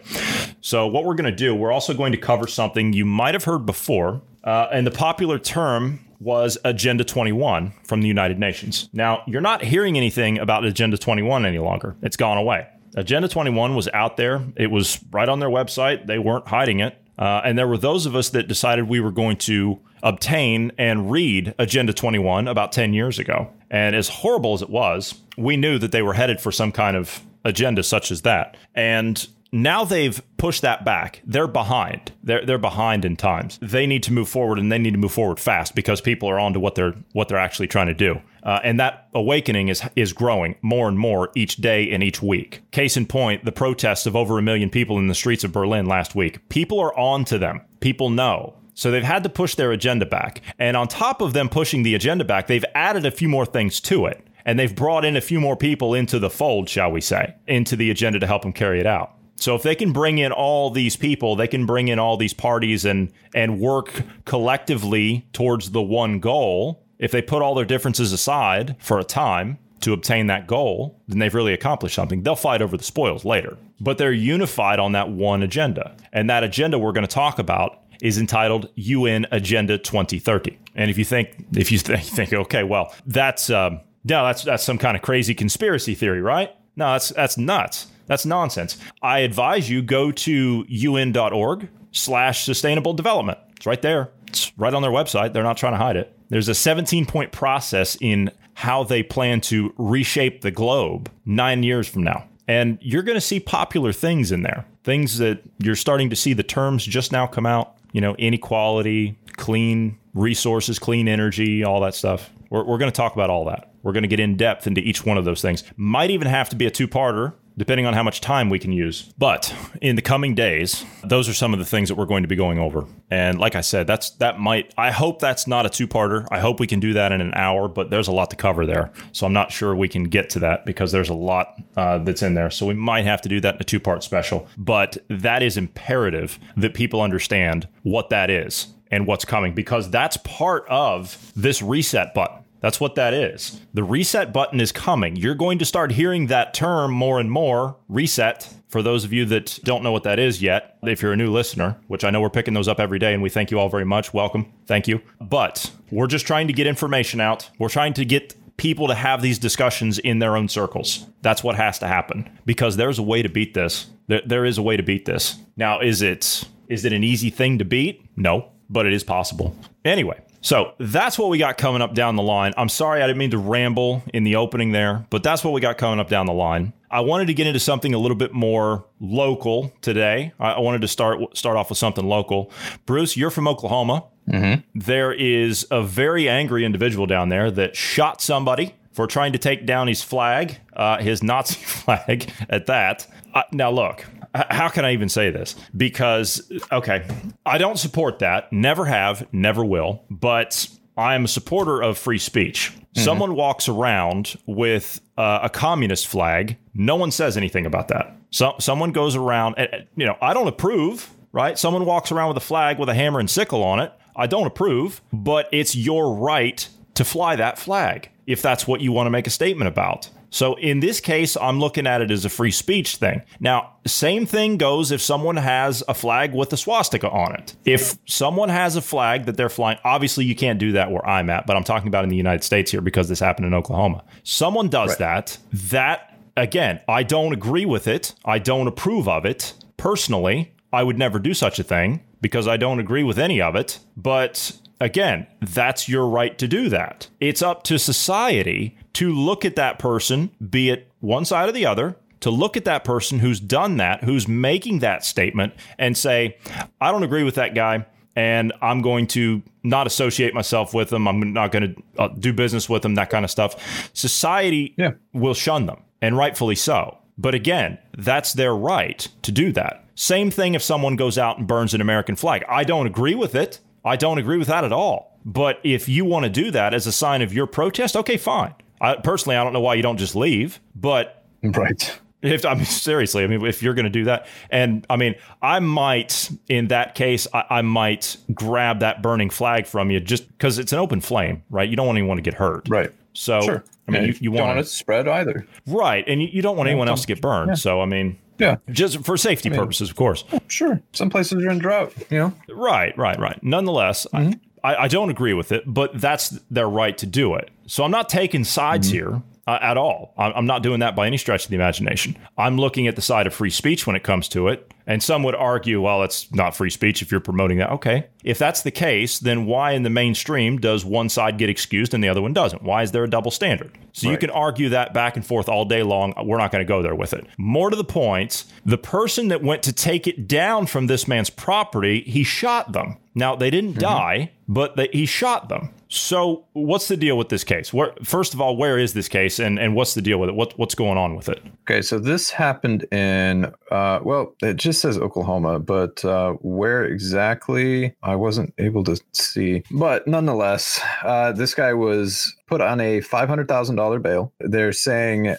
So 0.62 0.88
what 0.88 1.06
we're 1.06 1.14
going 1.14 1.30
to 1.30 1.36
do, 1.36 1.54
we're 1.54 1.72
also 1.72 1.94
going 1.94 2.12
to 2.12 2.18
cover 2.18 2.48
something 2.48 2.94
you 2.94 3.06
might 3.06 3.36
have 3.36 3.44
heard 3.44 3.66
before, 3.66 4.22
uh, 4.44 4.68
and 4.72 4.86
the 4.86 4.92
popular 4.92 5.38
term 5.38 6.00
was 6.20 6.58
Agenda 6.64 7.04
21 7.04 7.74
from 7.84 8.02
the 8.02 8.08
United 8.08 8.40
Nations. 8.40 8.90
Now, 8.94 9.22
you're 9.28 9.42
not 9.42 9.64
hearing 9.64 9.98
anything 9.98 10.40
about 10.40 10.66
Agenda 10.66 10.98
21 10.98 11.46
any 11.46 11.60
longer. 11.60 11.96
It's 12.02 12.18
gone 12.18 12.38
away. 12.38 12.55
Agenda 12.96 13.28
21 13.28 13.76
was 13.76 13.90
out 13.94 14.18
there. 14.18 14.42
It 14.56 14.72
was 14.72 15.00
right 15.12 15.28
on 15.28 15.40
their 15.40 15.50
website. 15.50 16.08
They 16.08 16.18
weren't 16.18 16.48
hiding 16.48 16.80
it. 16.80 16.98
Uh, 17.18 17.42
and 17.44 17.58
there 17.58 17.68
were 17.68 17.78
those 17.78 18.06
of 18.06 18.16
us 18.16 18.30
that 18.30 18.48
decided 18.48 18.88
we 18.88 19.00
were 19.00 19.12
going 19.12 19.38
to 19.38 19.80
obtain 20.04 20.72
and 20.78 21.12
read 21.12 21.54
Agenda 21.58 21.94
21 21.94 22.48
about 22.48 22.72
10 22.72 22.94
years 22.94 23.20
ago. 23.20 23.50
And 23.70 23.96
as 23.96 24.10
horrible 24.10 24.54
as 24.54 24.62
it 24.62 24.70
was, 24.70 25.22
we 25.38 25.58
knew 25.58 25.78
that 25.80 25.92
they 25.92 26.02
were 26.02 26.14
headed 26.14 26.40
for 26.40 26.52
some 26.52 26.72
kind 26.72 26.96
of 26.96 27.22
agenda 27.44 27.84
such 27.84 28.12
as 28.12 28.22
that. 28.24 28.58
And 28.74 29.28
now 29.52 29.86
they've 29.86 30.22
pushed 30.38 30.62
that 30.64 30.84
back. 30.84 31.22
They're 31.26 31.48
behind. 31.48 32.12
They're 32.24 32.46
they're 32.46 32.58
behind 32.58 33.06
in 33.06 33.16
times. 33.16 33.58
They 33.62 33.88
need 33.88 34.04
to 34.04 34.14
move 34.14 34.28
forward, 34.28 34.60
and 34.60 34.72
they 34.72 34.78
need 34.78 34.92
to 34.92 35.00
move 35.00 35.14
forward 35.14 35.40
fast 35.40 35.76
because 35.76 36.02
people 36.02 36.30
are 36.30 36.40
on 36.40 36.54
to 36.54 36.60
what 36.60 36.76
they're 36.76 36.96
what 37.14 37.30
they're 37.30 37.38
actually 37.38 37.68
trying 37.68 37.88
to 37.88 37.94
do. 37.94 38.22
Uh, 38.46 38.60
and 38.64 38.80
that 38.80 39.08
awakening 39.14 39.70
is 39.70 39.82
is 39.96 40.14
growing 40.14 40.56
more 40.62 40.88
and 40.88 41.00
more 41.00 41.32
each 41.36 41.58
day 41.58 41.92
and 41.92 42.04
each 42.04 42.22
week. 42.22 42.62
Case 42.72 42.96
in 42.96 43.08
point, 43.08 43.44
the 43.44 43.52
protests 43.52 44.06
of 44.06 44.16
over 44.16 44.38
a 44.38 44.44
million 44.44 44.70
people 44.70 45.00
in 45.00 45.08
the 45.08 45.16
streets 45.16 45.44
of 45.44 45.52
Berlin 45.52 45.88
last 45.88 46.14
week. 46.16 46.48
People 46.50 46.80
are 46.80 46.98
on 46.98 47.26
to 47.26 47.40
them. 47.40 47.62
People 47.80 48.10
know. 48.10 48.54
So 48.76 48.92
they've 48.92 49.04
had 49.04 49.24
to 49.24 49.30
push 49.30 49.56
their 49.56 49.72
agenda 49.72 50.06
back. 50.06 50.42
And 50.60 50.78
on 50.78 50.88
top 50.88 51.22
of 51.22 51.34
them 51.34 51.50
pushing 51.50 51.84
the 51.84 51.96
agenda 51.96 52.26
back, 52.26 52.48
they've 52.48 52.66
added 52.76 53.06
a 53.06 53.12
few 53.12 53.30
more 53.30 53.46
things 53.46 53.80
to 53.82 54.06
it. 54.06 54.28
And 54.46 54.60
they've 54.60 54.76
brought 54.76 55.06
in 55.06 55.18
a 55.18 55.22
few 55.22 55.40
more 55.40 55.56
people 55.56 55.96
into 55.96 56.20
the 56.20 56.30
fold, 56.30 56.70
shall 56.70 56.92
we 56.92 57.02
say, 57.02 57.34
into 57.48 57.76
the 57.76 57.90
agenda 57.90 58.20
to 58.20 58.28
help 58.28 58.44
them 58.44 58.54
carry 58.54 58.80
it 58.80 58.86
out. 58.86 59.14
So 59.38 59.56
if 59.56 59.64
they 59.64 59.76
can 59.76 59.92
bring 59.92 60.18
in 60.18 60.32
all 60.32 60.70
these 60.70 60.96
people, 60.96 61.36
they 61.36 61.48
can 61.48 61.66
bring 61.66 61.88
in 61.88 62.00
all 62.00 62.16
these 62.18 62.34
parties 62.34 62.86
and 62.86 63.12
and 63.34 63.60
work 63.60 64.04
collectively 64.26 65.28
towards 65.34 65.72
the 65.72 65.82
one 65.82 66.20
goal. 66.20 66.85
If 67.00 67.12
they 67.12 67.22
put 67.22 67.42
all 67.42 67.56
their 67.56 67.66
differences 67.66 68.12
aside 68.12 68.76
for 68.80 69.00
a 69.00 69.04
time 69.04 69.58
to 69.82 69.94
obtain 69.94 70.28
that 70.28 70.48
goal, 70.48 71.00
then 71.08 71.20
they've 71.20 71.34
really 71.34 71.54
accomplished 71.54 71.96
something. 71.96 72.24
They'll 72.24 72.36
fight 72.36 72.62
over 72.62 72.78
the 72.78 72.84
spoils 72.84 73.26
later, 73.26 73.58
but 73.80 73.98
they're 73.98 74.12
unified 74.12 74.80
on 74.80 74.94
that 74.94 75.10
one 75.10 75.44
agenda. 75.44 75.96
And 76.14 76.30
that 76.30 76.44
agenda 76.44 76.80
we're 76.80 76.92
going 76.94 77.06
to 77.06 77.14
talk 77.14 77.40
about 77.40 77.82
is 78.02 78.18
entitled 78.18 78.70
UN 78.76 79.26
Agenda 79.32 79.78
2030. 79.78 80.58
And 80.76 80.90
if 80.90 80.98
you 80.98 81.06
think 81.06 81.46
if 81.54 81.72
you 81.72 81.78
th- 81.78 82.00
think 82.04 82.34
okay, 82.34 82.64
well, 82.64 82.94
that's 83.06 83.50
um, 83.50 83.82
no, 84.04 84.26
that's 84.26 84.44
that's 84.44 84.64
some 84.64 84.78
kind 84.78 84.96
of 84.96 85.04
crazy 85.04 85.34
conspiracy 85.34 85.96
theory, 85.96 86.22
right? 86.22 86.52
No, 86.76 86.94
that's 86.94 87.10
that's 87.10 87.38
nuts. 87.38 87.88
That's 88.08 88.26
nonsense. 88.26 88.78
I 89.02 89.20
advise 89.20 89.70
you 89.70 89.82
go 89.82 90.12
to 90.12 90.66
un.org 90.70 91.70
slash 91.92 92.44
sustainable 92.44 92.94
development. 92.94 93.40
It's 93.56 93.66
right 93.66 93.82
there. 93.82 94.12
It's 94.28 94.52
right 94.58 94.74
on 94.74 94.82
their 94.82 94.92
website. 94.92 95.34
They're 95.34 95.44
not 95.44 95.58
trying 95.58 95.74
to 95.74 95.78
hide 95.78 95.96
it. 95.96 96.15
There's 96.30 96.50
a 96.50 96.56
17 96.56 97.06
point 97.06 97.32
process 97.32 97.98
in 98.00 98.32
how 98.56 98.84
they 98.84 99.04
plan 99.04 99.42
to 99.42 99.74
reshape 99.78 100.42
the 100.42 100.52
globe 100.52 101.12
nine 101.26 101.64
years 101.64 101.88
from 101.88 102.04
now. 102.04 102.28
And 102.48 102.78
you're 102.82 103.04
going 103.04 103.18
to 103.18 103.22
see 103.22 103.40
popular 103.40 103.92
things 103.92 104.32
in 104.32 104.44
there, 104.44 104.66
things 104.84 105.18
that 105.18 105.42
you're 105.58 105.76
starting 105.76 106.10
to 106.12 106.16
see 106.16 106.34
the 106.34 106.44
terms 106.44 106.86
just 106.86 107.12
now 107.12 107.28
come 107.28 107.46
out, 107.46 107.76
you 107.92 108.02
know, 108.02 108.16
inequality, 108.16 109.18
clean 109.34 109.98
resources, 110.14 110.80
clean 110.80 111.08
energy, 111.08 111.64
all 111.64 111.82
that 111.82 111.96
stuff. 111.96 112.30
We're, 112.50 112.64
we're 112.64 112.78
going 112.78 112.92
to 112.92 112.96
talk 112.96 113.14
about 113.14 113.30
all 113.30 113.46
that. 113.46 113.72
We're 113.84 113.94
going 113.94 114.04
to 114.04 114.08
get 114.10 114.20
in 114.20 114.38
depth 114.38 114.68
into 114.68 114.82
each 114.82 115.06
one 115.06 115.18
of 115.18 115.26
those 115.26 115.42
things. 115.42 115.64
Might 115.76 116.12
even 116.12 116.28
have 116.28 116.50
to 116.50 116.56
be 116.56 116.66
a 116.66 116.72
two 116.72 116.88
parter 116.88 117.34
depending 117.58 117.86
on 117.86 117.94
how 117.94 118.04
much 118.04 118.22
time 118.22 118.50
we 118.50 118.60
can 118.60 118.72
use. 118.72 119.14
But 119.18 119.54
in 119.82 119.96
the 119.96 120.02
coming 120.02 120.36
days, 120.36 120.86
those 121.04 121.30
are 121.30 121.34
some 121.34 121.54
of 121.54 121.60
the 121.60 121.66
things 121.66 121.90
that 121.90 121.96
we're 121.96 122.06
going 122.06 122.24
to 122.24 122.28
be 122.28 122.36
going 122.36 122.60
over. 122.60 122.86
And 123.10 123.40
like 123.40 123.56
I 123.56 123.62
said, 123.62 123.88
that's 123.88 124.12
that 124.12 124.40
might 124.40 124.74
I 124.78 124.92
hope 124.92 125.20
that's 125.20 125.48
not 125.48 125.66
a 125.66 125.70
two-parter. 125.70 126.28
I 126.32 126.40
hope 126.40 126.60
we 126.60 126.68
can 126.68 126.80
do 126.80 126.94
that 126.94 127.12
in 127.12 127.22
an 127.22 127.34
hour, 127.34 127.68
but 127.68 127.90
there's 127.90 128.08
a 128.08 128.12
lot 128.12 128.30
to 128.32 128.36
cover 128.36 128.66
there. 128.66 128.92
So 129.12 129.26
I'm 129.26 129.34
not 129.34 129.52
sure 129.52 129.76
we 129.76 129.88
can 129.88 130.06
get 130.06 130.30
to 130.32 130.40
that 130.40 130.66
because 130.66 130.92
there's 130.92 131.10
a 131.10 131.14
lot 131.14 131.60
uh, 131.78 132.00
that's 132.00 132.22
in 132.22 132.34
there. 132.34 132.50
So 132.50 132.66
we 132.66 132.74
might 132.74 133.06
have 133.06 133.22
to 133.22 133.30
do 133.30 133.40
that 133.42 133.56
in 133.56 133.62
a 133.62 133.66
two-part 133.66 134.04
special. 134.04 134.48
But 134.58 134.98
that 135.10 135.44
is 135.44 135.58
imperative 135.58 136.40
that 136.58 136.74
people 136.74 137.02
understand 137.02 137.68
what 137.84 138.10
that 138.10 138.30
is 138.30 138.68
and 138.92 139.08
what's 139.08 139.26
coming 139.26 139.54
because 139.54 139.90
that's 139.90 140.18
part 140.18 140.66
of 140.70 141.32
this 141.36 141.62
reset 141.62 142.14
button. 142.14 142.45
That's 142.60 142.80
what 142.80 142.96
that 142.96 143.14
is. 143.14 143.62
The 143.74 143.84
reset 143.84 144.34
button 144.34 144.60
is 144.60 144.72
coming. 144.72 145.16
You're 145.16 145.36
going 145.36 145.60
to 145.60 145.66
start 145.66 145.92
hearing 145.92 146.28
that 146.28 146.54
term 146.54 146.92
more 146.92 147.20
and 147.20 147.32
more 147.32 147.78
reset. 147.88 148.54
For 148.70 148.82
those 148.82 149.06
of 149.06 149.14
you 149.14 149.24
that 149.26 149.60
don't 149.64 149.84
know 149.84 149.92
what 149.92 150.04
that 150.04 150.20
is 150.20 150.42
yet, 150.42 150.78
if 150.84 151.02
you're 151.02 151.14
a 151.14 151.18
new 151.18 151.32
listener, 151.32 151.78
which 151.88 152.04
I 152.04 152.10
know 152.10 152.20
we're 152.20 152.30
picking 152.30 152.54
those 152.54 152.68
up 152.68 152.80
every 152.80 153.00
day, 153.00 153.14
and 153.14 153.24
we 153.24 153.30
thank 153.30 153.52
you 153.52 153.60
all 153.60 153.70
very 153.70 153.86
much. 153.86 154.14
Welcome. 154.14 154.52
Thank 154.66 154.88
you. 154.88 155.02
But 155.22 155.72
we're 155.92 156.08
just 156.08 156.28
trying 156.28 156.48
to 156.48 156.54
get 156.54 156.68
information 156.68 157.22
out. 157.22 157.50
We're 157.58 157.70
trying 157.70 157.94
to 157.94 158.04
get 158.04 158.36
people 158.58 158.88
to 158.88 158.96
have 158.96 159.22
these 159.22 159.40
discussions 159.40 160.00
in 160.00 160.20
their 160.20 160.36
own 160.36 160.48
circles. 160.48 161.06
That's 161.22 161.44
what 161.44 161.56
has 161.56 161.80
to 161.80 161.88
happen 161.88 162.30
because 162.46 162.78
there's 162.78 163.00
a 163.00 163.04
way 163.04 163.22
to 163.22 163.30
beat 163.30 163.54
this. 163.54 163.88
There, 164.08 164.22
there 164.26 164.46
is 164.46 164.58
a 164.58 164.62
way 164.62 164.78
to 164.78 164.84
beat 164.84 165.06
this. 165.06 165.38
Now, 165.58 165.80
is 165.80 166.02
it 166.02 166.44
is 166.68 166.86
it 166.86 166.94
an 166.94 167.04
easy 167.04 167.30
thing 167.30 167.60
to 167.60 167.66
beat? 167.66 168.04
No, 168.16 168.50
but 168.70 168.86
it 168.86 168.94
is 168.94 169.04
possible. 169.04 169.56
Anyway, 169.84 170.20
so 170.46 170.74
that's 170.80 171.18
what 171.18 171.30
we 171.30 171.40
got 171.40 171.58
coming 171.58 171.82
up 171.82 171.96
down 171.96 172.16
the 172.16 172.22
line. 172.22 172.54
I'm 172.56 172.70
sorry 172.70 173.02
I 173.02 173.08
didn't 173.08 173.18
mean 173.18 173.32
to 173.32 173.40
ramble 173.40 174.04
in 174.14 174.24
the 174.24 174.36
opening 174.36 174.72
there, 174.72 175.08
but 175.10 175.24
that's 175.24 175.44
what 175.44 175.54
we 175.54 175.60
got 175.60 175.80
coming 175.80 176.00
up 176.00 176.08
down 176.08 176.28
the 176.28 176.34
line. 176.34 176.72
I 176.92 177.00
wanted 177.00 177.26
to 177.28 177.34
get 177.34 177.48
into 177.48 177.60
something 177.60 177.96
a 177.96 177.98
little 177.98 178.16
bit 178.16 178.32
more 178.32 178.86
local 179.00 179.74
today. 179.82 180.34
I 180.40 180.60
wanted 180.60 180.82
to 180.82 180.88
start 180.88 181.36
start 181.36 181.58
off 181.58 181.70
with 181.70 181.80
something 181.80 182.06
local. 182.06 182.52
Bruce, 182.86 183.18
you're 183.18 183.32
from 183.32 183.48
Oklahoma. 183.48 184.06
Mm-hmm. 184.30 184.62
There 184.80 185.12
is 185.12 185.66
a 185.72 185.82
very 185.82 186.30
angry 186.30 186.64
individual 186.64 187.08
down 187.08 187.30
there 187.30 187.50
that 187.50 187.76
shot 187.76 188.22
somebody 188.22 188.76
for 188.92 189.08
trying 189.08 189.34
to 189.34 189.40
take 189.40 189.66
down 189.66 189.88
his 189.88 190.04
flag, 190.04 190.60
uh, 190.74 191.00
his 191.00 191.22
Nazi 191.24 191.56
flag 191.66 192.32
at 192.50 192.68
that. 192.68 193.08
Uh, 193.34 193.44
now, 193.52 193.72
look, 193.72 194.06
how 194.36 194.70
can 194.70 194.86
I 194.86 194.94
even 194.94 195.10
say 195.10 195.32
this? 195.32 195.56
Because, 195.76 196.52
okay, 196.72 197.08
I 197.46 197.58
don't 197.58 197.78
support 197.78 198.20
that, 198.20 198.52
never 198.52 198.86
have, 198.86 199.32
never 199.34 199.64
will, 199.64 200.04
but 200.10 200.68
I 200.98 201.16
am 201.16 201.26
a 201.26 201.28
supporter 201.28 201.82
of 201.82 201.98
free 201.98 202.18
speech. 202.18 202.72
Mm-hmm. 202.72 203.02
Someone 203.02 203.36
walks 203.36 203.68
around 203.68 204.38
with 204.46 205.02
uh, 205.18 205.40
a 205.44 205.50
communist 205.50 206.08
flag, 206.08 206.58
no 206.74 206.96
one 206.96 207.12
says 207.12 207.38
anything 207.38 207.66
about 207.66 207.88
that. 207.90 208.16
So, 208.32 208.56
someone 208.60 208.92
goes 208.92 209.16
around, 209.16 209.56
you 209.96 210.06
know, 210.06 210.18
I 210.22 210.34
don't 210.34 210.48
approve, 210.48 211.10
right? 211.32 211.58
Someone 211.58 211.86
walks 211.86 212.12
around 212.12 212.30
with 212.30 212.38
a 212.38 212.46
flag 212.46 212.80
with 212.80 212.90
a 212.90 212.94
hammer 212.94 213.20
and 213.20 213.30
sickle 213.30 213.64
on 213.64 213.80
it. 213.80 213.92
I 214.16 214.28
don't 214.28 214.48
approve, 214.48 215.02
but 215.12 215.50
it's 215.52 215.76
your 215.76 216.16
right 216.16 216.68
to 216.96 217.06
fly 217.06 217.36
that 217.36 217.60
flag 217.60 218.10
if 218.28 218.42
that's 218.42 218.68
what 218.68 218.82
you 218.82 218.92
want 218.92 219.08
to 219.08 219.12
make 219.12 219.28
a 219.28 219.30
statement 219.30 219.68
about. 219.68 220.10
So 220.36 220.56
in 220.56 220.82
this 220.82 221.00
case, 221.00 221.38
I'm 221.38 221.62
looking 221.62 221.88
at 221.88 222.02
it 222.02 222.12
as 222.12 222.26
a 222.26 222.30
free 222.30 222.52
speech 222.52 222.98
thing. 222.98 223.22
Now, 223.40 223.78
same 223.88 224.26
thing 224.26 224.58
goes 224.58 224.92
if 224.92 225.02
someone 225.02 225.38
has 225.38 225.82
a 225.88 225.94
flag 225.94 226.34
with 226.34 226.52
a 226.52 226.58
swastika 226.58 227.10
on 227.10 227.36
it. 227.36 227.56
If 227.64 227.98
someone 228.06 228.50
has 228.50 228.76
a 228.76 228.82
flag 228.82 229.28
that 229.28 229.38
they're 229.38 229.48
flying, 229.48 229.78
obviously 229.86 230.26
you 230.26 230.36
can't 230.36 230.60
do 230.60 230.74
that 230.74 230.92
where 230.92 231.08
I'm 231.08 231.30
at, 231.30 231.48
but 231.48 231.56
I'm 231.56 231.64
talking 231.64 231.88
about 231.88 232.04
in 232.04 232.10
the 232.10 232.18
United 232.18 232.44
States 232.44 232.70
here 232.70 232.82
because 232.82 233.08
this 233.08 233.22
happened 233.22 233.46
in 233.46 233.54
Oklahoma. 233.54 234.04
Someone 234.24 234.68
does 234.68 234.90
right. 234.90 235.00
that. 235.00 235.38
That, 235.54 236.20
again, 236.36 236.82
I 236.86 237.04
don't 237.04 237.32
agree 237.32 237.66
with 237.66 237.88
it. 237.88 238.14
I 238.26 238.40
don't 238.40 238.68
approve 238.68 239.08
of 239.08 239.24
it. 239.26 239.54
Personally, 239.78 240.54
I 240.74 240.84
would 240.84 241.00
never 241.00 241.18
do 241.18 241.34
such 241.34 241.60
a 241.60 241.64
thing 241.64 242.04
because 242.20 242.46
I 242.46 242.58
don't 242.58 242.82
agree 242.82 243.04
with 243.04 243.18
any 243.18 243.40
of 243.40 243.56
it. 243.56 243.80
But 243.96 244.52
again, 244.80 245.28
that's 245.42 245.90
your 245.90 246.08
right 246.08 246.38
to 246.38 246.48
do 246.48 246.70
that. 246.70 247.10
It's 247.20 247.42
up 247.42 247.64
to 247.64 247.80
society 247.80 248.78
to 248.94 249.14
look 249.14 249.46
at 249.46 249.56
that 249.56 249.80
person, 249.80 250.32
be 250.50 250.70
it 250.70 250.92
one 251.00 251.26
side 251.26 251.50
or 251.50 251.52
the 251.52 251.66
other, 251.66 251.96
to 252.22 252.30
look 252.30 252.58
at 252.58 252.66
that 252.66 252.84
person 252.84 253.20
who's 253.20 253.40
done 253.40 253.78
that, 253.78 254.04
who's 254.04 254.28
making 254.28 254.80
that 254.80 255.04
statement, 255.04 255.54
and 255.78 255.98
say, 255.98 256.38
I 256.82 256.92
don't 256.92 257.04
agree 257.04 257.24
with 257.24 257.36
that 257.36 257.54
guy, 257.54 257.86
and 258.16 258.54
I'm 258.62 258.82
going 258.82 259.08
to 259.08 259.44
not 259.64 259.88
associate 259.88 260.34
myself 260.34 260.74
with 260.74 260.90
them. 260.90 261.08
I'm 261.08 261.34
not 261.34 261.52
going 261.52 261.76
to 261.76 261.84
uh, 262.02 262.08
do 262.08 262.34
business 262.34 262.70
with 262.70 262.82
them, 262.82 262.96
that 262.96 263.10
kind 263.10 263.26
of 263.26 263.32
stuff. 263.32 263.92
Society 263.94 264.74
yeah. 264.78 264.92
will 265.14 265.34
shun 265.34 265.66
them, 265.66 265.84
and 266.02 266.18
rightfully 266.18 266.56
so. 266.56 266.98
But 267.18 267.36
again, 267.36 267.78
that's 267.98 268.34
their 268.34 268.56
right 268.56 269.08
to 269.22 269.32
do 269.32 269.52
that. 269.54 269.86
Same 269.96 270.30
thing 270.32 270.56
if 270.56 270.62
someone 270.62 270.96
goes 270.96 271.18
out 271.18 271.38
and 271.38 271.48
burns 271.48 271.74
an 271.74 271.82
American 271.82 272.16
flag. 272.16 272.44
I 272.50 272.64
don't 272.64 272.88
agree 272.88 273.16
with 273.16 273.36
it. 273.36 273.60
I 273.86 273.96
don't 273.96 274.18
agree 274.18 274.38
with 274.38 274.48
that 274.48 274.64
at 274.64 274.74
all. 274.74 275.20
But 275.24 275.60
if 275.64 275.88
you 275.88 276.06
want 276.06 276.24
to 276.26 276.30
do 276.30 276.52
that 276.52 276.74
as 276.74 276.86
a 276.86 276.92
sign 276.92 277.22
of 277.22 277.34
your 277.34 277.48
protest, 277.48 277.96
okay, 277.96 278.18
fine. 278.18 278.54
I, 278.82 278.96
personally, 278.96 279.36
I 279.36 279.44
don't 279.44 279.54
know 279.54 279.62
why 279.62 279.76
you 279.76 279.82
don't 279.82 279.98
just 279.98 280.16
leave, 280.16 280.60
but 280.76 281.24
right. 281.44 282.00
If 282.22 282.44
I 282.44 282.56
mean 282.56 282.66
seriously, 282.66 283.24
I 283.24 283.28
mean 283.28 283.46
if 283.46 283.62
you're 283.62 283.76
going 283.76 283.86
to 283.86 283.90
do 283.92 284.06
that, 284.06 284.26
and 284.50 284.86
I 284.90 284.96
mean 284.96 285.14
I 285.44 285.60
might 285.60 286.32
in 286.50 286.70
that 286.70 286.96
case 286.96 287.28
I, 287.34 287.46
I 287.50 287.62
might 287.62 288.18
grab 288.34 288.80
that 288.80 289.04
burning 289.04 289.30
flag 289.30 289.68
from 289.68 289.92
you 289.92 290.00
just 290.00 290.28
because 290.30 290.58
it's 290.58 290.74
an 290.74 290.80
open 290.80 291.02
flame, 291.02 291.44
right? 291.52 291.70
You 291.70 291.76
don't 291.76 291.86
want 291.86 292.00
anyone 292.00 292.18
to 292.18 292.24
get 292.24 292.34
hurt, 292.34 292.68
right? 292.68 292.92
So 293.14 293.42
sure. 293.42 293.64
I 293.88 293.92
mean, 293.92 294.04
you, 294.06 294.16
you 294.20 294.32
want, 294.32 294.48
want 294.48 294.60
it 294.60 294.64
to 294.64 294.70
spread 294.70 295.08
either, 295.08 295.46
right? 295.68 296.04
And 296.08 296.20
you, 296.20 296.30
you 296.32 296.42
don't 296.42 296.58
want 296.58 296.68
anyone 296.68 296.90
else 296.90 297.02
to 297.02 297.08
get 297.08 297.22
burned. 297.22 297.50
Yeah. 297.50 297.56
So 297.56 297.80
I 297.80 297.86
mean, 297.86 298.18
yeah, 298.38 298.58
just 298.70 299.04
for 299.04 299.18
safety 299.18 299.50
I 299.50 299.52
mean, 299.52 299.60
purposes, 299.60 299.90
of 299.90 299.96
course. 299.96 300.24
Sure, 300.48 300.82
some 300.94 301.10
places 301.10 301.44
are 301.44 301.50
in 301.50 301.60
drought, 301.60 301.94
you 302.10 302.20
know. 302.20 302.34
Right, 302.50 302.98
right, 302.98 303.20
right. 303.20 303.42
Nonetheless, 303.44 304.08
mm-hmm. 304.14 304.34
I, 304.64 304.76
I, 304.84 304.88
don't 304.88 305.10
agree 305.10 305.34
with 305.34 305.52
it, 305.52 305.64
but 305.66 306.00
that's 306.00 306.30
their 306.50 306.70
right 306.70 306.98
to 306.98 307.06
do 307.06 307.36
it. 307.36 307.50
So 307.68 307.84
I'm 307.84 307.92
not 307.92 308.10
taking 308.10 308.44
sides 308.44 308.88
mm-hmm. 308.88 309.14
here. 309.14 309.22
Uh, 309.48 309.60
at 309.62 309.78
all. 309.78 310.14
I'm 310.18 310.34
I'm 310.36 310.46
not 310.46 310.64
doing 310.64 310.80
that 310.80 310.96
by 310.96 311.08
any 311.08 311.18
stretch 311.18 311.46
of 311.46 311.50
the 311.50 311.56
imagination. 311.56 312.18
I'm 312.38 312.58
looking 312.58 312.88
at 312.88 312.96
the 312.96 313.02
side 313.02 313.28
of 313.28 313.34
free 313.34 313.50
speech 313.50 313.86
when 313.86 313.96
it 313.96 314.04
comes 314.04 314.28
to 314.30 314.48
it. 314.48 314.72
And 314.88 315.02
some 315.02 315.24
would 315.24 315.34
argue, 315.34 315.82
well, 315.82 316.04
it's 316.04 316.32
not 316.32 316.56
free 316.56 316.70
speech 316.70 317.02
if 317.02 317.12
you're 317.12 317.20
promoting 317.20 317.58
that. 317.58 317.72
Okay. 317.72 318.06
If 318.24 318.38
that's 318.38 318.62
the 318.62 318.70
case, 318.70 319.18
then 319.18 319.48
why 319.48 319.72
in 319.72 319.82
the 319.82 319.90
mainstream 319.90 320.60
does 320.60 320.86
one 320.86 321.10
side 321.10 321.40
get 321.40 321.50
excused 321.50 321.96
and 321.96 322.04
the 322.04 322.10
other 322.10 322.22
one 322.22 322.34
doesn't? 322.34 322.62
Why 322.62 322.84
is 322.84 322.92
there 322.92 323.04
a 323.04 323.10
double 323.10 323.32
standard? 323.32 323.72
So 323.94 324.12
you 324.12 324.18
can 324.18 324.30
argue 324.30 324.70
that 324.70 324.94
back 324.94 325.16
and 325.16 325.26
forth 325.26 325.50
all 325.50 325.66
day 325.66 325.82
long. 325.82 326.14
We're 326.24 326.38
not 326.38 326.52
going 326.52 326.64
to 326.64 326.68
go 326.68 326.84
there 326.84 326.94
with 326.94 327.14
it. 327.14 327.26
More 327.38 327.70
to 327.72 327.76
the 327.76 327.84
point, 327.84 328.44
the 328.64 328.78
person 328.78 329.30
that 329.30 329.42
went 329.42 329.64
to 329.64 329.74
take 329.74 330.06
it 330.06 330.28
down 330.28 330.68
from 330.68 330.86
this 330.86 331.08
man's 331.08 331.30
property, 331.32 332.02
he 332.02 332.24
shot 332.24 332.74
them. 332.74 332.98
Now, 333.16 333.36
they 333.36 333.50
didn't 333.50 333.80
die, 333.80 334.34
but 334.48 334.76
they, 334.76 334.90
he 334.92 335.06
shot 335.06 335.50
them. 335.50 335.74
So, 335.96 336.46
what's 336.52 336.90
the 336.90 336.98
deal 336.98 337.18
with 337.18 337.30
this 337.30 337.46
case? 337.46 337.74
Where, 337.74 337.94
first 338.04 338.34
of 338.34 338.42
all, 338.42 338.58
where 338.58 338.78
is 338.78 338.94
this 338.94 339.08
case, 339.08 339.40
and, 339.40 339.58
and 339.58 339.76
what's 339.76 339.94
the 339.94 340.02
deal 340.02 340.20
with 340.20 340.30
it? 340.30 340.36
What, 340.36 340.58
what's 340.60 340.76
going 340.76 340.98
on 340.98 341.16
with 341.16 341.30
it? 341.30 341.42
Okay, 341.62 341.82
so 341.82 342.00
this 342.00 342.30
happened 342.30 342.84
in, 342.92 343.46
uh, 343.72 344.00
well, 344.04 344.36
it 344.42 344.58
just 344.58 344.82
says 344.82 344.98
Oklahoma, 344.98 345.60
but 345.60 346.04
uh, 346.04 346.34
where 346.42 346.84
exactly, 346.84 347.96
I 348.04 348.18
wasn't 348.18 348.54
able 348.58 348.84
to 348.84 349.00
see. 349.14 349.64
But 349.72 350.06
nonetheless, 350.06 350.82
uh, 351.04 351.32
this 351.32 351.54
guy 351.56 351.74
was 351.74 352.36
put 352.48 352.60
on 352.60 352.82
a 352.82 353.00
$500,000 353.00 354.02
bail. 354.02 354.34
They're 354.40 354.74
saying 354.74 355.38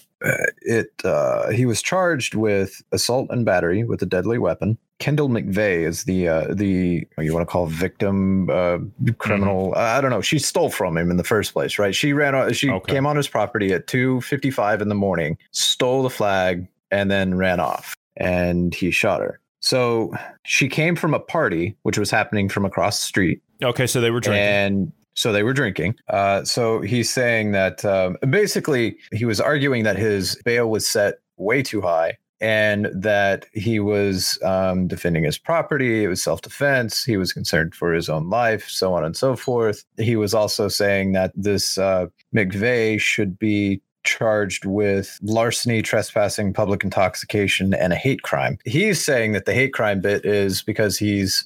it. 0.63 0.91
Uh, 1.05 1.51
he 1.51 1.67
was 1.67 1.83
charged 1.83 2.35
with 2.35 2.83
assault 2.93 3.29
and 3.31 3.45
battery 3.45 3.85
with 3.85 4.03
a 4.03 4.07
deadly 4.07 4.39
weapon. 4.39 4.79
Kendall 4.99 5.29
McVeigh 5.29 5.87
is 5.87 6.05
the 6.05 6.27
uh, 6.29 6.55
the 6.55 7.07
you 7.19 7.35
want 7.35 7.47
to 7.47 7.51
call 7.53 7.67
victim 7.67 8.49
uh, 8.49 8.79
criminal. 9.19 9.75
I 9.77 10.01
don't 10.01 10.11
know. 10.11 10.23
She 10.23 10.39
stole 10.39 10.71
from 10.71 10.97
him 10.97 11.11
in 11.11 11.19
the 11.19 11.25
first 11.25 11.53
place, 11.53 11.79
right? 11.79 11.95
She 11.95 12.13
ran. 12.15 12.35
on- 12.35 12.53
She 12.55 12.71
Okay. 12.71 12.95
came 12.95 13.07
on 13.07 13.17
his 13.17 13.29
property 13.29 13.73
at 13.75 13.87
two 13.87 14.21
fifty 14.23 14.51
five 14.51 14.81
in 14.81 14.89
the 14.89 14.95
morning, 14.95 15.37
stole 15.51 16.03
the 16.03 16.11
flag, 16.11 16.67
and 16.91 17.11
then 17.11 17.35
ran 17.37 17.61
off. 17.61 17.95
And 18.17 18.75
he 18.75 18.91
shot 18.91 19.21
her. 19.21 19.39
So 19.61 20.15
she 20.47 20.69
came 20.69 20.97
from 20.97 21.13
a 21.13 21.21
party 21.21 21.77
which 21.83 21.99
was 21.99 22.11
happening 22.11 22.49
from 22.49 22.65
across 22.65 22.99
the 23.01 23.05
street, 23.07 23.43
Okay, 23.63 23.87
so 23.87 24.01
they 24.01 24.11
were 24.11 24.21
drinking. 24.21 24.43
and 24.45 24.93
so 25.17 25.33
they 25.33 25.43
were 25.43 25.53
drinking. 25.53 25.97
Uh, 26.09 26.45
so 26.45 26.81
he's 26.81 27.11
saying 27.11 27.53
that 27.53 27.85
um, 27.85 28.17
basically 28.31 28.99
he 29.13 29.25
was 29.25 29.41
arguing 29.41 29.83
that 29.85 29.97
his 29.97 30.41
bail 30.45 30.71
was 30.71 30.87
set 30.87 31.17
way 31.37 31.63
too 31.63 31.81
high 31.81 32.17
and 32.41 32.89
that 32.93 33.47
he 33.53 33.81
was 33.81 34.39
um, 34.43 34.87
defending 34.87 35.25
his 35.25 35.39
property. 35.39 36.05
It 36.05 36.09
was 36.09 36.23
self 36.23 36.43
defense. 36.43 37.05
He 37.05 37.17
was 37.17 37.33
concerned 37.33 37.75
for 37.75 37.93
his 37.93 38.09
own 38.09 38.29
life, 38.29 38.69
so 38.69 38.95
on 38.95 39.05
and 39.05 39.17
so 39.17 39.37
forth. 39.37 39.85
He 39.99 40.17
was 40.17 40.35
also 40.35 40.69
saying 40.69 41.13
that 41.13 41.33
this 41.35 41.79
uh, 41.79 42.07
McVeigh 42.35 43.01
should 43.01 43.39
be 43.39 43.81
charged 44.05 44.65
with 44.65 45.19
larceny, 45.23 45.83
trespassing, 45.83 46.53
public 46.53 46.85
intoxication, 46.85 47.75
and 47.75 47.93
a 47.93 47.97
hate 47.97 48.23
crime. 48.23 48.59
He's 48.65 49.05
saying 49.05 49.33
that 49.33 49.47
the 49.47 49.55
hate 49.55 49.73
crime 49.73 50.01
bit 50.01 50.25
is 50.25 50.63
because 50.63 50.99
he's 50.99 51.45